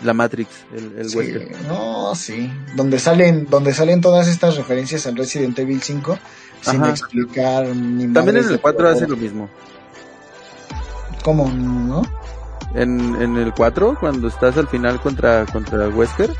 la 0.02 0.12
Matrix, 0.14 0.50
el, 0.76 0.98
el 0.98 1.08
sí, 1.10 1.16
western. 1.18 1.48
No, 1.68 2.14
sí, 2.14 2.52
donde 2.74 2.98
salen, 2.98 3.46
donde 3.48 3.72
salen 3.74 4.00
todas 4.00 4.28
estas 4.28 4.56
referencias 4.56 5.06
al 5.06 5.16
Resident 5.16 5.58
Evil 5.58 5.80
5 5.82 6.18
sin 6.60 6.82
Ajá. 6.82 6.90
explicar 6.90 7.66
ni 7.68 8.12
También 8.12 8.38
en 8.38 8.44
el 8.44 8.48
de 8.50 8.58
4 8.58 8.78
por- 8.78 8.86
hace 8.88 9.06
lo 9.06 9.16
mismo. 9.16 9.48
¿Cómo, 11.22 11.48
no? 11.50 12.02
En, 12.74 13.20
en 13.22 13.36
el 13.36 13.52
4, 13.54 13.96
cuando 13.98 14.28
estás 14.28 14.56
al 14.56 14.68
final 14.68 15.00
contra, 15.00 15.46
contra 15.46 15.88
Wesker, 15.88 16.30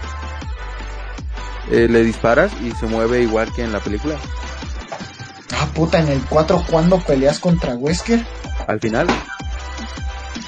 eh, 1.71 1.89
le 1.89 2.03
disparas 2.03 2.53
y 2.63 2.71
se 2.73 2.87
mueve 2.87 3.23
igual 3.23 3.53
que 3.53 3.63
en 3.63 3.73
la 3.73 3.81
película. 3.81 4.17
¿A 5.61 5.67
Puta, 5.67 5.99
en 5.99 6.09
el 6.09 6.23
4, 6.29 6.65
¿cuándo 6.69 7.01
peleas 7.01 7.39
contra 7.39 7.75
Wesker? 7.75 8.25
Al 8.67 8.81
final. 8.81 9.07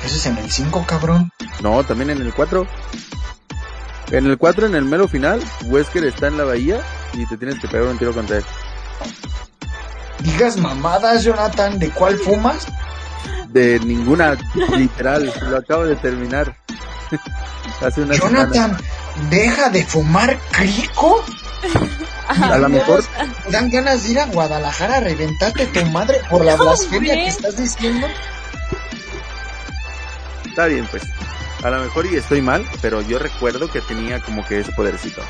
Eso 0.04 0.16
es 0.16 0.26
en 0.26 0.38
el 0.38 0.50
5, 0.50 0.84
cabrón. 0.86 1.30
No, 1.62 1.84
también 1.84 2.10
en 2.10 2.20
el 2.20 2.32
4. 2.32 2.66
En 4.12 4.26
el 4.26 4.38
4, 4.38 4.66
en 4.66 4.74
el 4.74 4.84
mero 4.84 5.06
final, 5.06 5.40
Wesker 5.66 6.04
está 6.04 6.28
en 6.28 6.36
la 6.36 6.44
bahía 6.44 6.80
y 7.12 7.26
te 7.26 7.36
tienes 7.36 7.60
que 7.60 7.68
pegar 7.68 7.86
un 7.86 7.98
tiro 7.98 8.12
contra 8.12 8.38
él. 8.38 8.44
Digas 10.20 10.56
mamadas, 10.56 11.24
Jonathan, 11.24 11.78
¿de 11.78 11.90
cuál 11.90 12.16
fumas? 12.18 12.66
De 13.48 13.80
ninguna, 13.80 14.36
literal, 14.76 15.32
lo 15.48 15.56
acabo 15.56 15.84
de 15.84 15.96
terminar. 15.96 16.56
Hace 17.80 18.02
una 18.02 18.14
Jonathan, 18.16 18.76
deja 19.30 19.70
de 19.70 19.84
fumar 19.84 20.38
crico. 20.50 21.24
A 22.28 22.58
lo 22.58 22.68
mejor. 22.68 23.04
Dan 23.50 23.70
ganas 23.70 24.04
de 24.04 24.10
ir 24.10 24.20
a 24.20 24.26
Guadalajara 24.26 24.98
a 24.98 25.00
reventarte 25.00 25.66
tu 25.66 25.84
madre 25.86 26.20
por 26.30 26.44
la 26.44 26.56
blasfemia 26.56 27.14
que 27.14 27.26
estás 27.26 27.56
diciendo. 27.56 28.06
Está 30.46 30.66
bien, 30.66 30.86
pues. 30.90 31.02
A 31.62 31.70
lo 31.70 31.80
mejor 31.80 32.06
y 32.06 32.16
estoy 32.16 32.40
mal, 32.40 32.66
pero 32.80 33.02
yo 33.02 33.18
recuerdo 33.18 33.70
que 33.70 33.80
tenía 33.82 34.20
como 34.20 34.46
que 34.46 34.60
ese 34.60 34.72
podercito. 34.72 35.22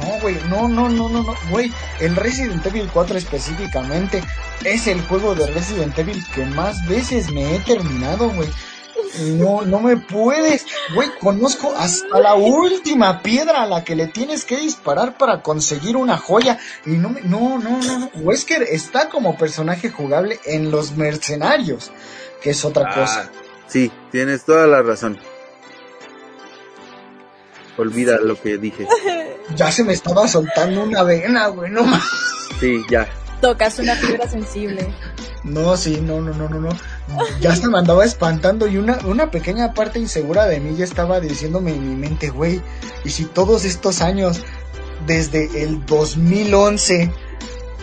No, 0.00 0.18
güey, 0.20 0.36
no, 0.48 0.68
no, 0.68 0.88
no, 0.88 1.08
no, 1.08 1.22
no, 1.22 1.34
güey. 1.48 1.72
El 2.00 2.16
Resident 2.16 2.64
Evil 2.66 2.90
4 2.92 3.16
específicamente 3.16 4.22
es 4.64 4.86
el 4.86 5.00
juego 5.02 5.34
de 5.34 5.46
Resident 5.46 5.98
Evil 5.98 6.24
que 6.34 6.44
más 6.44 6.86
veces 6.86 7.30
me 7.30 7.54
he 7.54 7.58
terminado, 7.60 8.30
güey. 8.30 8.48
No, 9.38 9.62
no 9.62 9.80
me 9.80 9.96
puedes. 9.96 10.66
Güey, 10.94 11.08
conozco 11.20 11.72
hasta 11.76 12.20
la 12.20 12.34
última 12.34 13.22
piedra 13.22 13.62
a 13.62 13.66
la 13.66 13.84
que 13.84 13.94
le 13.96 14.06
tienes 14.08 14.44
que 14.44 14.56
disparar 14.56 15.16
para 15.18 15.42
conseguir 15.42 15.96
una 15.96 16.16
joya. 16.18 16.58
Y 16.84 16.90
no 16.90 17.10
me, 17.10 17.20
no, 17.22 17.58
no, 17.58 17.78
no. 17.80 18.10
Wesker 18.16 18.62
está 18.62 19.08
como 19.08 19.36
personaje 19.38 19.90
jugable 19.90 20.38
en 20.44 20.70
los 20.70 20.92
mercenarios, 20.96 21.90
que 22.42 22.50
es 22.50 22.64
otra 22.64 22.84
Ah, 22.90 22.94
cosa. 22.94 23.30
Sí, 23.68 23.90
tienes 24.12 24.44
toda 24.44 24.66
la 24.66 24.82
razón. 24.82 25.18
Olvida 27.78 28.18
lo 28.20 28.40
que 28.40 28.56
dije. 28.58 28.86
Ya 29.54 29.70
se 29.70 29.84
me 29.84 29.92
estaba 29.92 30.26
soltando 30.28 30.82
una 30.82 31.02
vena, 31.02 31.48
güey, 31.48 31.70
no 31.70 31.84
más. 31.84 32.02
Sí, 32.58 32.82
ya. 32.90 33.06
Tocas 33.46 33.78
una 33.78 33.94
fibra 33.94 34.28
sensible. 34.28 34.92
No, 35.44 35.76
sí, 35.76 36.00
no, 36.02 36.20
no, 36.20 36.32
no, 36.34 36.48
no, 36.48 36.58
no. 36.60 36.68
Ya 37.40 37.52
hasta 37.52 37.68
me 37.70 37.78
andaba 37.78 38.04
espantando 38.04 38.66
y 38.66 38.76
una, 38.76 38.98
una 39.04 39.30
pequeña 39.30 39.72
parte 39.72 40.00
insegura 40.00 40.46
de 40.46 40.58
mí 40.58 40.74
ya 40.76 40.84
estaba 40.84 41.20
diciéndome 41.20 41.72
en 41.74 41.88
mi 41.88 41.94
mente, 41.94 42.30
güey, 42.30 42.60
y 43.04 43.10
si 43.10 43.24
todos 43.26 43.64
estos 43.64 44.00
años, 44.02 44.40
desde 45.06 45.62
el 45.62 45.86
2011, 45.86 47.12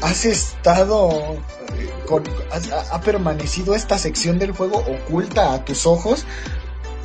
has 0.01 0.25
estado 0.25 1.09
eh, 1.77 1.89
con, 2.07 2.23
has- 2.51 2.69
ha, 2.69 2.95
ha 2.95 2.99
permanecido 3.01 3.73
esta 3.73 3.97
sección 3.97 4.39
del 4.39 4.51
juego 4.51 4.79
oculta 4.79 5.53
a 5.53 5.63
tus 5.63 5.85
ojos, 5.85 6.25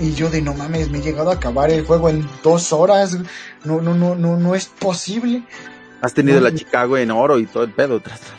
y 0.01 0.15
yo 0.15 0.31
de 0.31 0.43
no 0.43 0.53
mames, 0.55 0.91
me 0.91 0.99
he 0.99 1.03
llegado 1.03 1.31
a 1.31 1.35
acabar 1.35 1.71
el 1.71 1.85
juego 1.87 2.09
en 2.09 2.29
dos 2.43 2.73
horas, 2.73 3.17
no, 3.65 3.81
no, 3.81 3.95
no, 3.95 4.17
no, 4.17 4.37
no 4.37 4.55
es 4.57 4.67
posible. 4.67 5.45
Has 6.03 6.15
tenido 6.15 6.41
No, 6.41 6.49
la. 6.49 6.55
Chicago 6.55 6.97
en 6.99 7.11
oro 7.13 7.39
y 7.39 7.47
todo 7.47 7.63
el 7.65 7.73
pedo. 7.73 8.01
tras, 8.01 8.19
tras. 8.21 8.38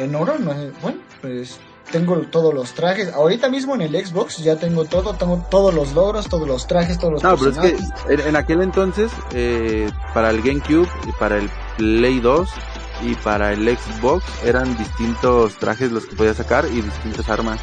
En 0.00 0.14
oro, 0.14 0.38
no, 0.38 0.52
bueno, 0.82 0.98
pues 1.20 1.58
tengo 1.92 2.16
todos 2.30 2.54
los 2.54 2.72
trajes. 2.72 3.12
Ahorita 3.12 3.48
mismo 3.48 3.74
en 3.74 3.82
el 3.82 4.06
Xbox 4.06 4.38
ya 4.38 4.56
tengo 4.56 4.84
todo, 4.84 5.14
tengo 5.14 5.44
todos 5.50 5.74
los 5.74 5.92
logros, 5.92 6.28
todos 6.28 6.46
los 6.48 6.66
trajes, 6.66 6.98
todos 6.98 7.14
los 7.14 7.22
No, 7.22 7.36
pero 7.36 7.50
es 7.50 7.58
que 7.58 7.70
personajes. 7.72 8.26
en, 8.26 8.36
aquel 8.36 8.62
entonces, 8.62 9.10
eh, 9.32 9.90
para 10.14 10.30
el 10.30 10.40
GameCube 10.42 10.88
y 11.06 11.12
para 11.12 11.36
el 11.38 11.50
Play 11.76 12.20
2 12.20 12.48
y 13.02 13.14
para 13.16 13.52
el 13.52 13.76
Xbox 13.76 14.24
eran 14.44 14.76
distintos 14.78 15.56
trajes 15.58 15.90
los 15.90 16.06
que 16.06 16.16
podías 16.16 16.36
sacar 16.36 16.64
y 16.66 16.80
distintas 16.80 17.28
armas. 17.28 17.60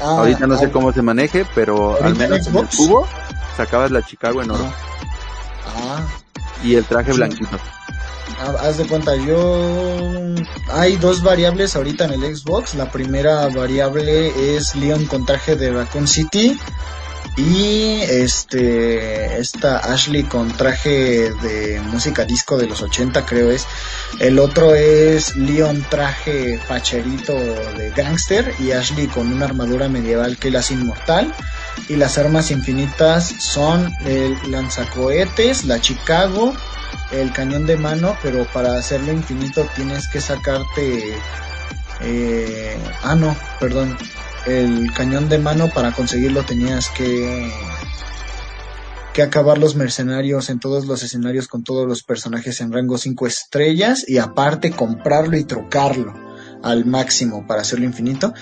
Ah, 0.00 0.18
Ahorita 0.18 0.46
no 0.46 0.56
sé 0.58 0.66
ah, 0.66 0.70
cómo 0.72 0.92
se 0.92 1.02
maneje, 1.02 1.44
pero 1.54 1.96
al 1.96 2.04
¿Ahorita 2.04 2.24
en 2.24 2.30
menos 2.30 2.46
en 2.46 2.56
el 2.56 2.60
Xbox? 2.68 2.76
cubo 2.76 3.06
sacabas 3.56 3.90
la 3.90 4.02
Chicago 4.02 4.42
en 4.42 4.50
oro 4.50 4.64
Ah, 5.66 6.00
y 6.62 6.74
el 6.76 6.84
traje 6.84 7.10
Sí. 7.12 7.16
blanquito. 7.18 7.58
Ah, 8.38 8.54
haz 8.60 8.78
de 8.78 8.86
cuenta, 8.86 9.16
yo... 9.16 10.10
Hay 10.72 10.96
dos 10.96 11.22
variables 11.22 11.76
ahorita 11.76 12.04
en 12.04 12.22
el 12.22 12.36
Xbox. 12.36 12.74
La 12.74 12.90
primera 12.90 13.48
variable 13.48 14.56
es 14.56 14.74
Leon 14.74 15.06
con 15.06 15.24
traje 15.24 15.56
de 15.56 15.70
Raccoon 15.70 16.06
City. 16.06 16.58
Y 17.36 18.00
este, 18.02 19.38
esta 19.38 19.92
Ashley 19.92 20.22
con 20.22 20.56
traje 20.56 21.32
de 21.32 21.80
música 21.80 22.24
disco 22.24 22.56
de 22.56 22.66
los 22.66 22.80
80 22.80 23.26
creo 23.26 23.50
es. 23.50 23.66
El 24.20 24.38
otro 24.38 24.74
es 24.74 25.36
Leon 25.36 25.84
traje 25.90 26.58
facherito 26.58 27.34
de 27.34 27.92
gangster 27.94 28.54
y 28.58 28.72
Ashley 28.72 29.06
con 29.08 29.30
una 29.30 29.44
armadura 29.44 29.88
medieval 29.88 30.38
que 30.38 30.50
la 30.50 30.60
hace 30.60 30.74
inmortal. 30.74 31.34
Y 31.88 31.96
las 31.96 32.18
armas 32.18 32.50
infinitas 32.50 33.34
son 33.38 33.92
el 34.04 34.36
lanzacohetes, 34.50 35.64
la 35.64 35.80
Chicago, 35.80 36.52
el 37.12 37.32
cañón 37.32 37.66
de 37.66 37.76
mano, 37.76 38.16
pero 38.22 38.44
para 38.52 38.76
hacerlo 38.76 39.12
infinito 39.12 39.66
tienes 39.76 40.08
que 40.08 40.20
sacarte... 40.20 41.16
eh, 42.00 42.78
ah, 43.02 43.14
no, 43.14 43.36
perdón. 43.60 43.96
El 44.46 44.92
cañón 44.92 45.28
de 45.28 45.38
mano 45.38 45.68
para 45.68 45.92
conseguirlo 45.92 46.44
tenías 46.44 46.88
que 46.90 47.50
que 49.12 49.22
acabar 49.22 49.56
los 49.56 49.76
mercenarios 49.76 50.50
en 50.50 50.60
todos 50.60 50.84
los 50.84 51.02
escenarios 51.02 51.48
con 51.48 51.64
todos 51.64 51.88
los 51.88 52.02
personajes 52.02 52.60
en 52.60 52.70
rango 52.70 52.98
5 52.98 53.26
estrellas 53.26 54.06
y 54.06 54.18
aparte 54.18 54.72
comprarlo 54.72 55.38
y 55.38 55.44
trocarlo 55.44 56.25
al 56.66 56.84
máximo 56.84 57.46
para 57.46 57.62
hacerlo 57.62 57.84
infinito 57.84 58.34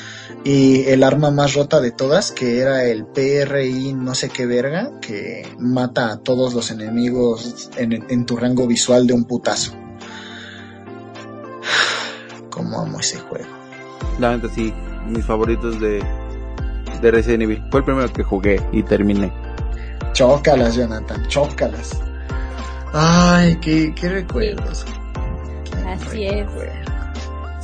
y 0.45 0.85
el 0.85 1.03
arma 1.03 1.31
más 1.31 1.55
rota 1.55 1.81
de 1.81 1.91
todas 1.91 2.33
que 2.33 2.61
era 2.61 2.85
el 2.85 3.05
PRI 3.05 3.93
no 3.93 4.15
sé 4.15 4.31
qué 4.31 4.47
verga 4.47 4.91
que 5.01 5.47
mata 5.59 6.11
a 6.11 6.17
todos 6.17 6.55
los 6.55 6.71
enemigos 6.71 7.71
en, 7.77 7.93
en 7.93 8.27
tu 8.27 8.37
rango 8.37 8.67
visual 8.67 9.07
de 9.07 9.13
un 9.13 9.25
putazo 9.25 9.73
como 12.51 12.81
amo 12.81 13.01
ese 13.01 13.19
juego 13.19 13.49
La 14.19 14.37
neta 14.37 14.49
sí, 14.55 14.73
mis 15.07 15.25
favoritos 15.25 15.81
de, 15.81 16.03
de 17.03 17.11
Resident 17.11 17.43
Evil. 17.43 17.63
Fue 17.71 17.81
el 17.81 17.85
primero 17.85 18.13
que 18.13 18.23
jugué 18.23 18.61
y 18.73 18.83
terminé. 18.83 19.33
chócalas 20.15 20.77
Jonathan 20.77 21.27
chócalas 21.29 22.01
ay 22.95 23.59
qué, 23.61 23.93
qué 23.95 24.09
recuerdos 24.09 24.87
Qué 25.65 25.91
Así 25.91 26.25
es. 26.25 26.84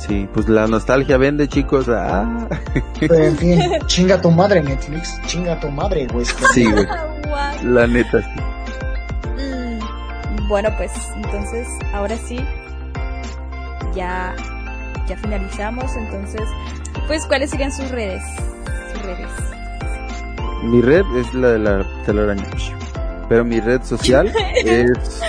Sí, 0.07 0.27
pues 0.33 0.49
la 0.49 0.65
nostalgia 0.67 1.17
vende, 1.17 1.47
chicos. 1.47 1.87
Ah. 1.89 2.47
Pero 2.99 3.15
en 3.15 3.37
fin, 3.37 3.61
chinga 3.85 4.19
tu 4.19 4.31
madre 4.31 4.61
Netflix, 4.61 5.19
chinga 5.27 5.59
tu 5.59 5.69
madre, 5.69 6.07
güey. 6.11 6.25
Sí, 6.53 6.65
güey. 6.71 6.85
La 7.63 7.85
neta 7.87 8.19
sí. 8.21 8.39
Mm, 9.37 10.47
Bueno, 10.47 10.69
pues 10.77 10.91
entonces, 11.15 11.67
ahora 11.93 12.17
sí, 12.17 12.39
ya, 13.93 14.35
ya 15.07 15.15
finalizamos. 15.17 15.95
Entonces, 15.95 16.41
pues, 17.07 17.25
¿cuáles 17.27 17.51
serían 17.51 17.71
sus 17.71 17.89
redes? 17.91 18.23
Sus 18.93 19.01
redes. 19.03 19.29
Mi 20.63 20.81
red 20.81 21.03
es 21.15 21.33
la 21.33 21.49
de 21.49 21.59
la 21.59 21.85
telaraña. 22.05 22.43
Pero 23.29 23.45
mi 23.45 23.59
red 23.59 23.81
social 23.83 24.31
es 24.65 25.21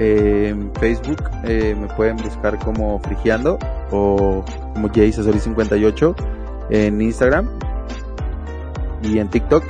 eh, 0.00 0.48
en 0.48 0.72
Facebook. 0.80 1.22
eh, 1.44 1.76
me 1.78 1.86
pueden 1.88 2.16
buscar 2.16 2.58
como 2.58 2.98
Frigiando 3.00 3.58
o 3.90 4.42
como 4.74 4.88
Jay58 4.88 6.14
en 6.70 7.00
Instagram 7.00 7.48
y 9.02 9.18
en 9.18 9.28
TikTok. 9.28 9.62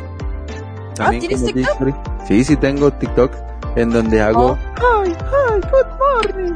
También 0.94 1.22
Ah, 1.24 1.26
¿tienes 1.28 1.40
como 1.40 1.52
TikTok? 1.52 2.26
Sí, 2.28 2.44
sí 2.44 2.56
tengo 2.56 2.90
TikTok 2.92 3.32
en 3.76 3.90
donde 3.90 4.20
hago. 4.22 4.56
Hi, 4.76 5.10
hi, 5.10 5.60
good 5.70 6.36
morning. 6.36 6.52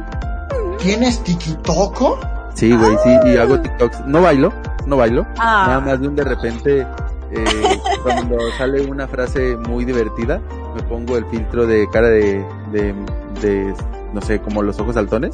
¿Tienes 0.79 1.23
tiquitoco? 1.23 2.19
Sí, 2.53 2.75
güey, 2.75 2.95
sí, 3.03 3.09
y 3.33 3.37
hago 3.37 3.59
TikToks. 3.59 4.05
No 4.05 4.21
bailo, 4.21 4.53
no 4.85 4.97
bailo. 4.97 5.25
Ah, 5.37 5.65
Nada 5.67 5.79
más 5.81 5.99
de 5.99 6.07
un 6.07 6.15
de 6.15 6.23
repente, 6.23 6.87
eh, 7.31 7.79
cuando 8.03 8.37
sale 8.57 8.81
una 8.85 9.07
frase 9.07 9.57
muy 9.57 9.83
divertida, 9.83 10.39
me 10.75 10.83
pongo 10.83 11.17
el 11.17 11.25
filtro 11.25 11.65
de 11.65 11.87
cara 11.89 12.07
de, 12.09 12.45
de, 12.71 12.93
de, 13.41 13.73
no 14.13 14.21
sé, 14.21 14.39
como 14.39 14.61
los 14.61 14.79
ojos 14.79 14.95
saltones 14.95 15.33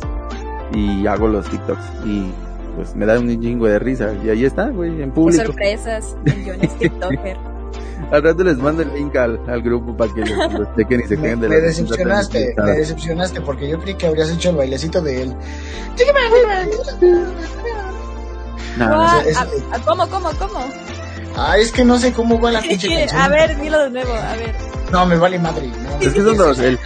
y 0.74 1.06
hago 1.08 1.28
los 1.28 1.46
TikToks 1.50 1.84
y 2.06 2.32
pues 2.76 2.96
me 2.96 3.06
da 3.06 3.20
un 3.20 3.28
chingo 3.42 3.68
de 3.68 3.80
risa 3.80 4.12
y 4.24 4.30
ahí 4.30 4.46
está, 4.46 4.70
güey, 4.70 4.90
en 5.02 5.10
qué 5.10 5.16
público. 5.16 5.44
sorpresas, 5.46 6.16
millones 6.24 6.78
TikToker. 6.78 7.38
Al 8.12 8.24
rato 8.24 8.44
les 8.44 8.58
mando 8.58 8.82
el 8.82 8.92
link 8.94 9.16
al, 9.16 9.40
al 9.48 9.62
grupo 9.62 9.96
para 9.96 10.12
que 10.12 10.22
los, 10.22 10.54
los 10.54 10.76
chequen 10.76 11.02
y 11.02 11.04
se 11.08 11.16
Me, 11.18 11.22
queden 11.24 11.40
de 11.42 11.50
me 11.50 11.56
la 11.58 11.62
decepcionaste, 11.68 12.56
me 12.58 12.72
decepcionaste 12.72 13.42
porque 13.42 13.70
yo 13.70 13.80
creí 13.80 13.94
que 13.94 14.08
habrías 14.08 14.32
hecho 14.32 14.50
el 14.50 14.56
bailecito 14.56 15.02
de 15.02 15.22
él. 15.22 15.36
No, 18.78 18.86
Ah, 18.90 19.22
ese- 19.26 19.38
ah, 19.40 19.48
ah, 19.74 19.80
¿Cómo, 19.86 20.08
cómo, 20.10 20.30
cómo? 20.40 20.66
Ah, 21.38 21.58
es 21.58 21.72
que 21.72 21.84
no 21.86 21.98
sé 22.00 22.14
cómo 22.14 22.40
va 22.40 22.52
la 22.52 22.62
pinche 22.68 22.88
canción. 22.90 23.22
a 23.22 23.28
ver, 23.28 23.60
dilo 23.60 23.80
de 23.84 23.90
nuevo, 23.92 24.14
a 24.14 24.36
ver. 24.36 24.56
No, 24.92 25.06
me 25.06 25.18
vale 25.18 25.40
madre. 25.40 25.68
No, 25.68 26.00
Es 26.00 26.14
que 26.14 26.22
son 26.22 26.38
dos. 26.38 26.60
El. 26.60 26.80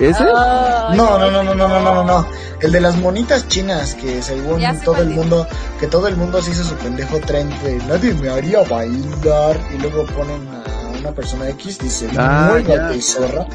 ¿Ese? 0.00 0.24
No, 0.24 1.18
no, 1.18 1.30
no, 1.30 1.42
no, 1.42 1.54
no, 1.54 1.68
no, 1.68 1.80
no, 1.80 2.04
no, 2.04 2.26
El 2.60 2.72
de 2.72 2.80
las 2.80 2.96
monitas 2.96 3.48
chinas 3.48 3.94
que 3.94 4.22
según 4.22 4.60
todo 4.84 5.02
el 5.02 5.10
mundo, 5.10 5.46
que 5.78 5.86
todo 5.86 6.08
el 6.08 6.16
mundo 6.16 6.42
se 6.42 6.52
hizo 6.52 6.64
su 6.64 6.74
pendejo 6.76 7.18
tren 7.20 7.48
de 7.62 7.76
nadie 7.88 8.14
me 8.14 8.28
haría 8.28 8.62
bailar 8.62 9.58
y 9.74 9.78
luego 9.78 10.04
ponen 10.06 10.48
a 10.48 10.98
una 10.98 11.12
persona 11.12 11.48
X 11.50 11.78
dice, 11.78 12.08
ah, 12.16 12.58
zorra 13.00 13.46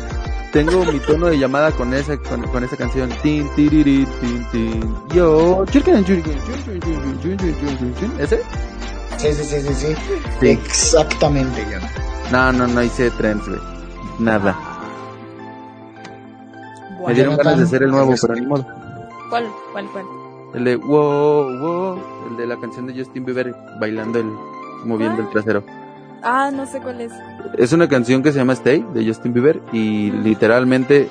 tengo 0.56 0.86
mi 0.86 1.00
tono 1.02 1.28
de 1.28 1.38
llamada 1.38 1.70
con 1.72 1.94
esa 1.94 2.18
con, 2.18 2.64
esa 2.64 2.78
canción. 2.78 3.10
Tin 3.22 3.54
tin 3.56 4.08
tin. 4.54 4.96
Yo 5.14 5.66
ese 8.18 8.42
sí 9.18 9.34
sí 9.34 9.62
sí 9.62 9.74
sí. 9.74 9.96
Sí. 10.40 10.48
Exactamente 10.48 11.66
ya. 11.70 11.82
No, 12.32 12.52
no, 12.52 12.68
no 12.68 12.84
hice 12.84 13.12
trends, 13.12 13.48
güey. 13.48 13.60
Nada. 14.20 14.56
Me 17.06 17.14
dieron 17.14 17.38
ganas 17.38 17.58
de 17.58 17.64
hacer 17.64 17.84
el 17.84 17.92
nuevo, 17.92 18.14
pero 18.20 18.36
ni 18.36 18.46
modo. 18.46 18.66
¿Cuál, 19.30 19.48
cuál, 19.72 19.86
cuál? 19.92 20.06
El 20.54 20.64
de 20.64 20.76
wow, 20.76 21.60
wow. 21.60 22.00
El 22.32 22.38
de 22.38 22.48
la 22.48 22.58
canción 22.58 22.88
de 22.88 22.94
Justin 22.98 23.26
Bieber 23.26 23.56
bailando 23.80 24.20
el. 24.20 24.32
moviendo 24.86 25.22
el 25.22 25.30
trasero. 25.30 25.64
Ah, 26.24 26.50
no 26.52 26.66
sé 26.66 26.80
cuál 26.80 27.02
es. 27.02 27.12
Es 27.58 27.74
una 27.74 27.88
canción 27.88 28.24
que 28.24 28.32
se 28.32 28.40
llama 28.40 28.54
Stay 28.54 28.84
de 28.94 29.06
Justin 29.06 29.34
Bieber 29.34 29.62
y 29.72 30.12
literalmente 30.12 31.08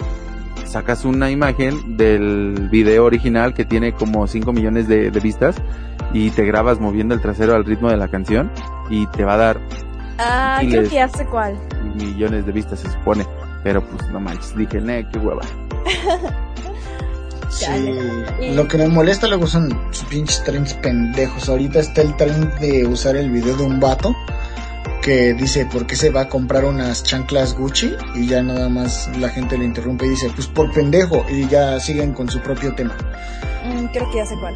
sacas 0.67 1.05
una 1.05 1.31
imagen 1.31 1.97
del 1.97 2.69
video 2.71 3.05
original 3.05 3.55
que 3.55 3.65
tiene 3.65 3.93
como 3.93 4.27
5 4.27 4.53
millones 4.53 4.89
de, 4.89 5.13
de 5.13 5.21
vistas 5.21 5.57
y 6.13 6.31
te 6.31 6.45
grabas 6.45 6.81
moviendo 6.81 7.15
el 7.15 7.21
trasero 7.21 7.55
al 7.55 7.65
ritmo 7.65 7.91
de 7.91 7.97
la 7.97 8.09
canción 8.09 8.51
y 8.91 9.07
te 9.09 9.25
va 9.25 9.35
a 9.35 9.37
dar 9.37 9.61
Ah, 10.19 10.61
creo 10.69 10.83
que 10.89 10.95
ya 10.97 11.09
sé 11.09 11.25
cuál. 11.27 11.59
millones 11.95 12.47
de 12.47 12.53
vistas 12.53 12.81
se 12.81 12.91
supone. 12.91 13.27
Pero 13.63 13.83
pues 13.83 14.07
no 14.11 14.21
manches, 14.21 14.55
dije, 14.57 14.81
ne, 14.81 15.09
qué 15.11 15.19
hueva. 15.19 15.43
Sí. 17.51 17.67
Y- 18.41 18.55
Lo 18.55 18.67
que 18.67 18.77
me 18.79 18.89
molesta 18.89 19.29
luego 19.29 19.47
son 19.47 19.69
sus 19.93 20.05
pinches 20.09 20.43
trends 20.43 20.75
pendejos. 20.75 21.49
Ahorita 21.49 21.79
está 21.79 22.03
el 22.03 22.17
trend 22.17 22.53
de 22.59 22.85
usar 22.87 23.15
el 23.17 23.31
video 23.31 23.57
de 23.57 23.63
un 23.63 23.79
vato 23.79 24.13
que 25.03 25.35
dice 25.35 25.65
por 25.67 25.87
qué 25.87 25.95
se 25.95 26.11
va 26.11 26.23
a 26.23 26.29
comprar 26.29 26.65
unas 26.65 27.05
chanclas 27.05 27.55
Gucci 27.57 27.95
y 28.17 28.27
ya 28.27 28.43
nada 28.43 28.69
más 28.69 29.09
la 29.19 29.29
gente 29.29 29.57
le 29.57 29.67
interrumpe 29.67 30.07
y 30.07 30.11
dice 30.11 30.31
pues 30.35 30.49
por 30.49 30.73
pendejo 30.73 31.25
y 31.31 31.47
ya 31.47 31.79
siguen 31.79 32.13
con 32.13 32.29
su 32.29 32.41
propio 32.41 32.75
tema. 32.75 32.97
Mm, 33.67 33.85
creo 33.93 34.11
que 34.11 34.17
ya 34.19 34.27
sé 34.27 34.35
cuál. 34.41 34.55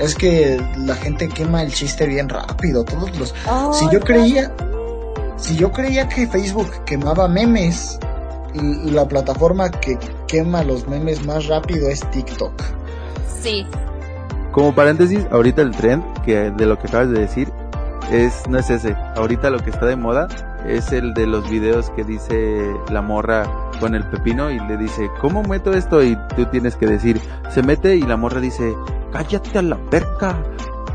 Es 0.00 0.14
que 0.16 0.60
la 0.78 0.96
gente 0.96 1.28
quema 1.28 1.62
el 1.62 1.72
chiste 1.72 2.06
bien 2.06 2.28
rápido. 2.28 2.82
Todos 2.84 3.16
los 3.18 3.34
Si 3.78 3.86
yo 3.92 4.00
creía- 4.00 4.50
si 5.42 5.56
yo 5.56 5.70
creía 5.72 6.08
que 6.08 6.26
Facebook 6.26 6.70
quemaba 6.86 7.28
memes, 7.28 7.98
l- 8.54 8.92
la 8.92 9.06
plataforma 9.06 9.70
que 9.70 9.98
quema 10.28 10.62
los 10.62 10.86
memes 10.88 11.24
más 11.26 11.46
rápido 11.48 11.88
es 11.88 12.00
TikTok. 12.10 12.52
Sí. 13.40 13.66
Como 14.52 14.74
paréntesis, 14.74 15.26
ahorita 15.30 15.62
el 15.62 15.72
trend 15.72 16.04
que 16.24 16.50
de 16.50 16.66
lo 16.66 16.78
que 16.78 16.86
acabas 16.86 17.10
de 17.10 17.20
decir 17.20 17.52
es 18.10 18.46
no 18.48 18.58
es 18.58 18.70
ese. 18.70 18.94
Ahorita 19.16 19.50
lo 19.50 19.58
que 19.58 19.70
está 19.70 19.86
de 19.86 19.96
moda 19.96 20.28
es 20.66 20.92
el 20.92 21.12
de 21.14 21.26
los 21.26 21.48
videos 21.50 21.90
que 21.90 22.04
dice 22.04 22.70
la 22.90 23.02
morra 23.02 23.44
con 23.80 23.94
el 23.96 24.04
pepino 24.04 24.50
y 24.50 24.60
le 24.60 24.76
dice, 24.76 25.10
"¿Cómo 25.20 25.42
meto 25.42 25.72
esto?" 25.72 26.02
y 26.04 26.16
tú 26.36 26.44
tienes 26.46 26.76
que 26.76 26.86
decir, 26.86 27.20
"Se 27.50 27.62
mete" 27.62 27.96
y 27.96 28.02
la 28.02 28.16
morra 28.16 28.40
dice, 28.40 28.74
"Cállate 29.12 29.58
a 29.58 29.62
la 29.62 29.78
verga." 29.90 30.40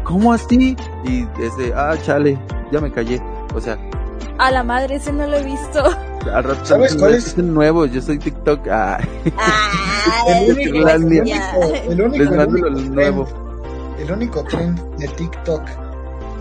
¿Cómo 0.04 0.32
así? 0.32 0.78
Y 1.04 1.24
es 1.44 1.58
de, 1.58 1.74
"Ah, 1.76 1.96
chale, 2.02 2.40
ya 2.72 2.80
me 2.80 2.92
callé." 2.92 3.22
O 3.54 3.60
sea, 3.60 3.78
A 4.40 4.52
la 4.52 4.64
madre, 4.64 4.96
ese 4.96 5.12
no 5.12 5.26
lo 5.28 5.38
he 5.38 5.44
visto. 5.44 5.84
al 6.34 6.44
rato 6.44 6.66
¿Sabes 6.66 6.96
cuál 6.96 7.16
es? 7.16 7.26
dicen 7.26 7.54
nuevo, 7.54 7.86
yo 7.86 8.02
soy 8.02 8.20
TikTok. 8.20 8.68
Ah, 8.70 9.00
Ah, 9.38 10.24
El 10.30 10.52
único- 10.52 10.90
el 10.90 11.04
único- 11.06 11.26
el 11.90 12.02
único- 12.02 12.18
les 12.18 12.30
el 12.32 12.38
mando 12.38 12.52
único 12.52 12.70
lo 12.70 12.78
trend- 12.80 12.90
nuevo. 12.94 13.28
El 14.00 14.12
único 14.12 14.44
trend 14.44 14.80
de 14.98 15.08
TikTok 15.08 15.62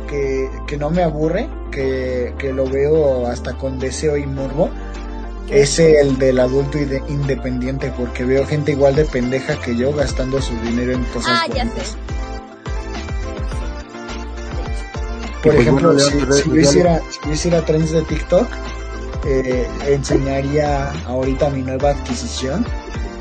que, 0.08 0.50
que 0.66 0.76
no 0.76 0.90
me 0.90 1.02
aburre, 1.02 1.48
que, 1.70 2.34
que 2.38 2.52
lo 2.52 2.66
veo 2.68 3.26
hasta 3.26 3.54
con 3.54 3.78
deseo 3.78 4.16
y 4.16 4.26
morbo, 4.26 4.68
es 5.48 5.78
el 5.78 6.18
del 6.18 6.38
adulto 6.40 6.78
ide- 6.78 7.02
independiente, 7.08 7.92
porque 7.96 8.24
veo 8.24 8.44
gente 8.46 8.72
igual 8.72 8.94
de 8.94 9.04
pendeja 9.04 9.56
que 9.60 9.74
yo 9.76 9.92
gastando 9.92 10.40
su 10.42 10.54
dinero 10.60 10.92
en 10.92 11.04
cosas 11.04 11.32
Ah, 11.42 11.46
ya 11.54 11.64
sé. 11.64 11.96
Por 15.46 15.54
pues 15.54 15.66
ejemplo, 15.66 15.92
bueno, 15.94 16.32
si, 16.34 16.42
si 16.42 16.48
yo 16.50 16.56
hiciera, 16.56 17.00
si 17.10 17.18
yo 17.28 17.32
hiciera 17.32 17.64
trends 17.64 17.90
de 17.92 18.02
TikTok, 18.02 18.48
eh, 19.26 19.68
enseñaría 19.86 20.90
ahorita 21.06 21.50
mi 21.50 21.62
nueva 21.62 21.90
adquisición, 21.90 22.64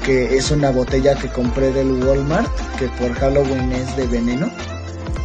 que 0.04 0.38
es 0.38 0.52
una 0.52 0.70
botella 0.72 1.16
que 1.16 1.28
compré 1.30 1.72
del 1.72 2.04
Walmart, 2.04 2.50
que 2.78 2.88
por 2.90 3.14
Halloween 3.14 3.72
es 3.74 3.96
de 3.98 4.08
veneno 4.08 4.48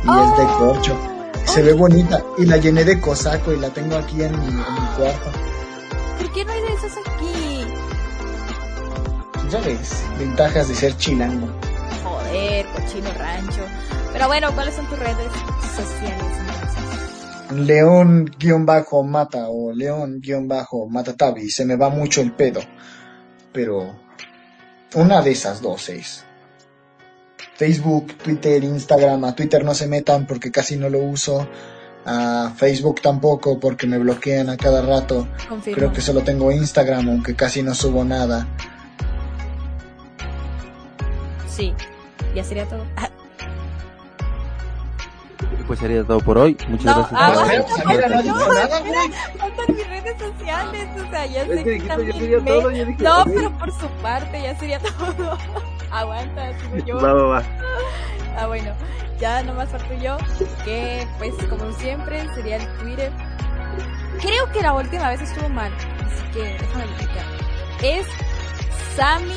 y 0.05 0.09
es 0.09 0.37
de 0.37 0.45
Oh. 0.45 0.59
corcho. 0.59 0.97
Se 1.45 1.63
ve 1.63 1.73
bonita 1.73 2.23
y 2.39 2.47
la 2.47 2.59
llené 2.59 2.85
de 2.85 3.01
cosaco 3.01 3.53
y 3.53 3.57
la 3.59 3.71
tengo 3.71 3.97
aquí 3.97 4.23
en 4.23 4.39
mi, 4.39 4.47
en 4.47 4.55
mi 4.57 4.87
cuarto. 4.97 5.31
¿Por 6.19 6.33
qué 6.33 6.45
no 6.45 6.53
hay 6.53 6.61
de 6.63 6.69
esos 6.75 6.93
aquí? 6.99 7.65
Ya 9.51 9.59
ves, 9.61 10.03
ventajas 10.19 10.69
de 10.69 10.75
ser 10.77 10.97
chilango. 10.97 11.49
Joder, 12.05 12.67
cochino 12.67 13.11
rancho. 13.19 13.63
Pero 14.13 14.29
bueno, 14.29 14.53
¿cuáles 14.55 14.75
son 14.77 14.87
tus 14.87 14.99
redes 14.99 15.27
sociales? 15.75 16.25
León-mata 17.53 19.49
o 19.49 19.73
León-matatabi, 19.73 21.51
se 21.51 21.65
me 21.65 21.77
va 21.77 21.89
mucho 21.89 22.21
el 22.21 22.33
pedo. 22.33 22.61
Pero 23.53 23.95
una 24.95 25.23
de 25.23 25.31
esas 25.33 25.61
dos 25.61 25.89
es. 25.89 26.25
Facebook, 27.57 28.15
Twitter, 28.17 28.65
Instagram, 28.65 29.25
a 29.25 29.35
Twitter 29.35 29.65
no 29.65 29.75
se 29.75 29.87
metan 29.87 30.27
porque 30.27 30.51
casi 30.51 30.77
no 30.77 30.89
lo 30.89 31.01
uso. 31.01 31.47
A 32.07 32.55
Facebook 32.57 33.03
tampoco 33.03 33.61
porque 33.61 33.87
me 33.87 33.99
bloquean 33.99 34.49
a 34.49 34.57
cada 34.57 34.81
rato. 34.81 35.29
Confirmo. 35.49 35.77
Creo 35.77 35.93
que 35.93 36.01
solo 36.01 36.23
tengo 36.23 36.51
Instagram 36.51 37.09
aunque 37.09 37.37
casi 37.37 37.63
no 37.63 37.75
subo 37.75 38.05
nada. 38.05 38.47
Sí. 41.49 41.75
Ya 42.35 42.43
sería 42.45 42.67
todo. 42.67 42.85
Ah, 45.53 45.63
pues 45.67 45.79
sería 45.79 46.05
todo 46.05 46.21
por 46.21 46.39
hoy. 46.39 46.57
Muchas 46.69 46.85
No, 46.97 47.09
gracias. 47.11 47.21
ah, 47.21 47.33
por- 47.85 48.11
no 48.11 48.23
no, 48.23 48.41
faltan 49.39 49.77
mis 49.77 49.89
redes 49.89 50.17
sociales, 50.19 50.89
o 50.97 51.11
sea, 51.11 51.27
ya 51.27 51.47
sé 51.47 51.65
que 51.65 51.81
también 51.81 52.45
me- 52.45 52.97
No, 52.99 53.25
pero 53.25 53.51
por 53.59 53.73
su 53.73 53.87
parte 54.03 54.43
ya 54.43 54.59
sería 54.59 54.79
todo. 54.81 55.39
Aguanta, 55.91 56.53
sigo 56.61 56.77
yo. 56.87 57.01
Va, 57.01 57.13
va, 57.13 57.23
va. 57.25 57.43
Ah, 58.39 58.47
bueno, 58.47 58.73
ya 59.21 59.43
nomás 59.43 59.69
falto 59.71 59.93
yo, 59.95 60.17
que 60.65 61.07
pues 61.19 61.35
como 61.49 61.73
siempre 61.73 62.27
sería 62.35 62.57
el 62.57 62.69
Twitter. 62.79 63.13
Creo 64.21 64.51
que 64.53 64.63
la 64.63 64.73
última 64.75 65.09
vez 65.09 65.21
estuvo 65.23 65.49
mal, 65.49 65.73
así 65.75 66.31
que 66.33 66.43
déjame 66.59 66.85
verificar. 66.87 67.25
Es 67.83 68.07
Sami... 68.97 69.35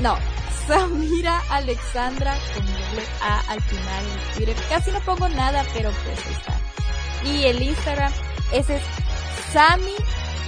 No, 0.00 0.16
Samira 0.66 1.42
Alexandra 1.50 2.36
con 2.54 2.66
doble 2.66 3.02
A 3.22 3.40
al 3.48 3.60
final 3.62 4.04
en 4.04 4.34
Twitter. 4.36 4.56
Casi 4.68 4.90
no 4.90 5.00
pongo 5.00 5.28
nada, 5.28 5.64
pero 5.74 5.90
pues 5.90 6.18
está. 6.18 6.54
Y 7.24 7.44
el 7.44 7.62
Instagram, 7.62 8.12
ese 8.52 8.76
es 8.76 8.82
Sami 9.52 9.94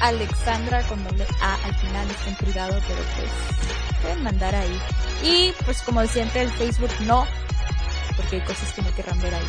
Alexandra 0.02 0.82
con 0.82 1.02
doble 1.04 1.26
A 1.40 1.54
al 1.64 1.74
final, 1.74 2.10
está 2.10 2.28
en 2.28 2.36
privado, 2.36 2.80
pero 2.86 3.00
pues 3.16 4.00
pueden 4.02 4.22
mandar 4.22 4.54
ahí. 4.54 4.80
Y 5.22 5.52
pues 5.64 5.82
como 5.82 6.06
siempre 6.06 6.42
el 6.42 6.50
Facebook 6.52 6.90
no, 7.00 7.26
porque 8.16 8.36
hay 8.36 8.42
cosas 8.42 8.72
que 8.72 8.82
no 8.82 8.94
querrán 8.94 9.20
ver 9.20 9.34
ahí. 9.34 9.46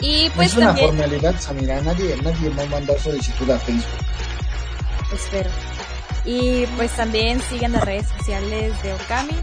Y 0.00 0.30
pues 0.30 0.52
es 0.52 0.56
una 0.56 0.68
también, 0.68 0.88
formalidad, 0.88 1.38
Samira. 1.38 1.80
Nadie, 1.82 2.16
nadie 2.22 2.48
va 2.50 2.62
a 2.62 2.66
mandar 2.66 2.98
solicitud 2.98 3.50
a 3.50 3.58
Facebook. 3.58 4.04
espero. 5.12 5.50
Y 6.24 6.66
pues 6.76 6.90
también 6.92 7.40
sigan 7.40 7.72
las 7.72 7.84
redes 7.84 8.06
sociales 8.16 8.82
de 8.82 8.92
Okami. 8.92 9.36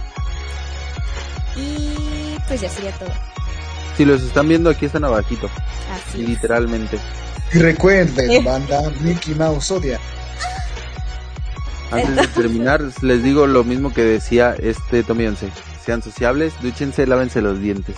Y 1.55 2.37
pues 2.47 2.61
ya 2.61 2.69
sería 2.69 2.91
todo. 2.91 3.09
Si 3.95 4.05
los 4.05 4.21
están 4.21 4.47
viendo, 4.47 4.69
aquí 4.69 4.85
están 4.85 5.03
abajito. 5.05 5.49
Así 5.91 6.21
es. 6.21 6.29
Literalmente. 6.29 6.99
Y 7.53 7.59
recuerden, 7.59 8.43
banda, 8.45 8.91
Mickey 9.01 9.33
Mouse 9.33 9.71
odia. 9.71 9.99
Antes 11.91 12.15
de 12.15 12.27
terminar, 12.27 12.81
les 13.01 13.23
digo 13.23 13.47
lo 13.47 13.63
mismo 13.63 13.93
que 13.93 14.03
decía 14.03 14.55
este 14.59 15.03
Tommy 15.03 15.25
11. 15.25 15.49
Sean 15.85 16.01
sociables, 16.03 16.53
dúchense, 16.61 17.07
lávense 17.07 17.41
los 17.41 17.61
dientes. 17.61 17.95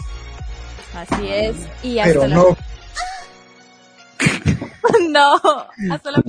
Así 0.94 1.28
es. 1.28 1.56
Y 1.82 1.98
hasta 2.00 2.14
Pero 2.14 2.28
la 2.28 2.36
no, 2.36 2.58
no, 5.10 5.36
hasta 5.92 6.12
la 6.12 6.22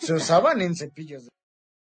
Se 0.00 0.14
usaban 0.14 0.62
en 0.62 0.74
cepillos. 0.74 1.24
De... 1.24 1.30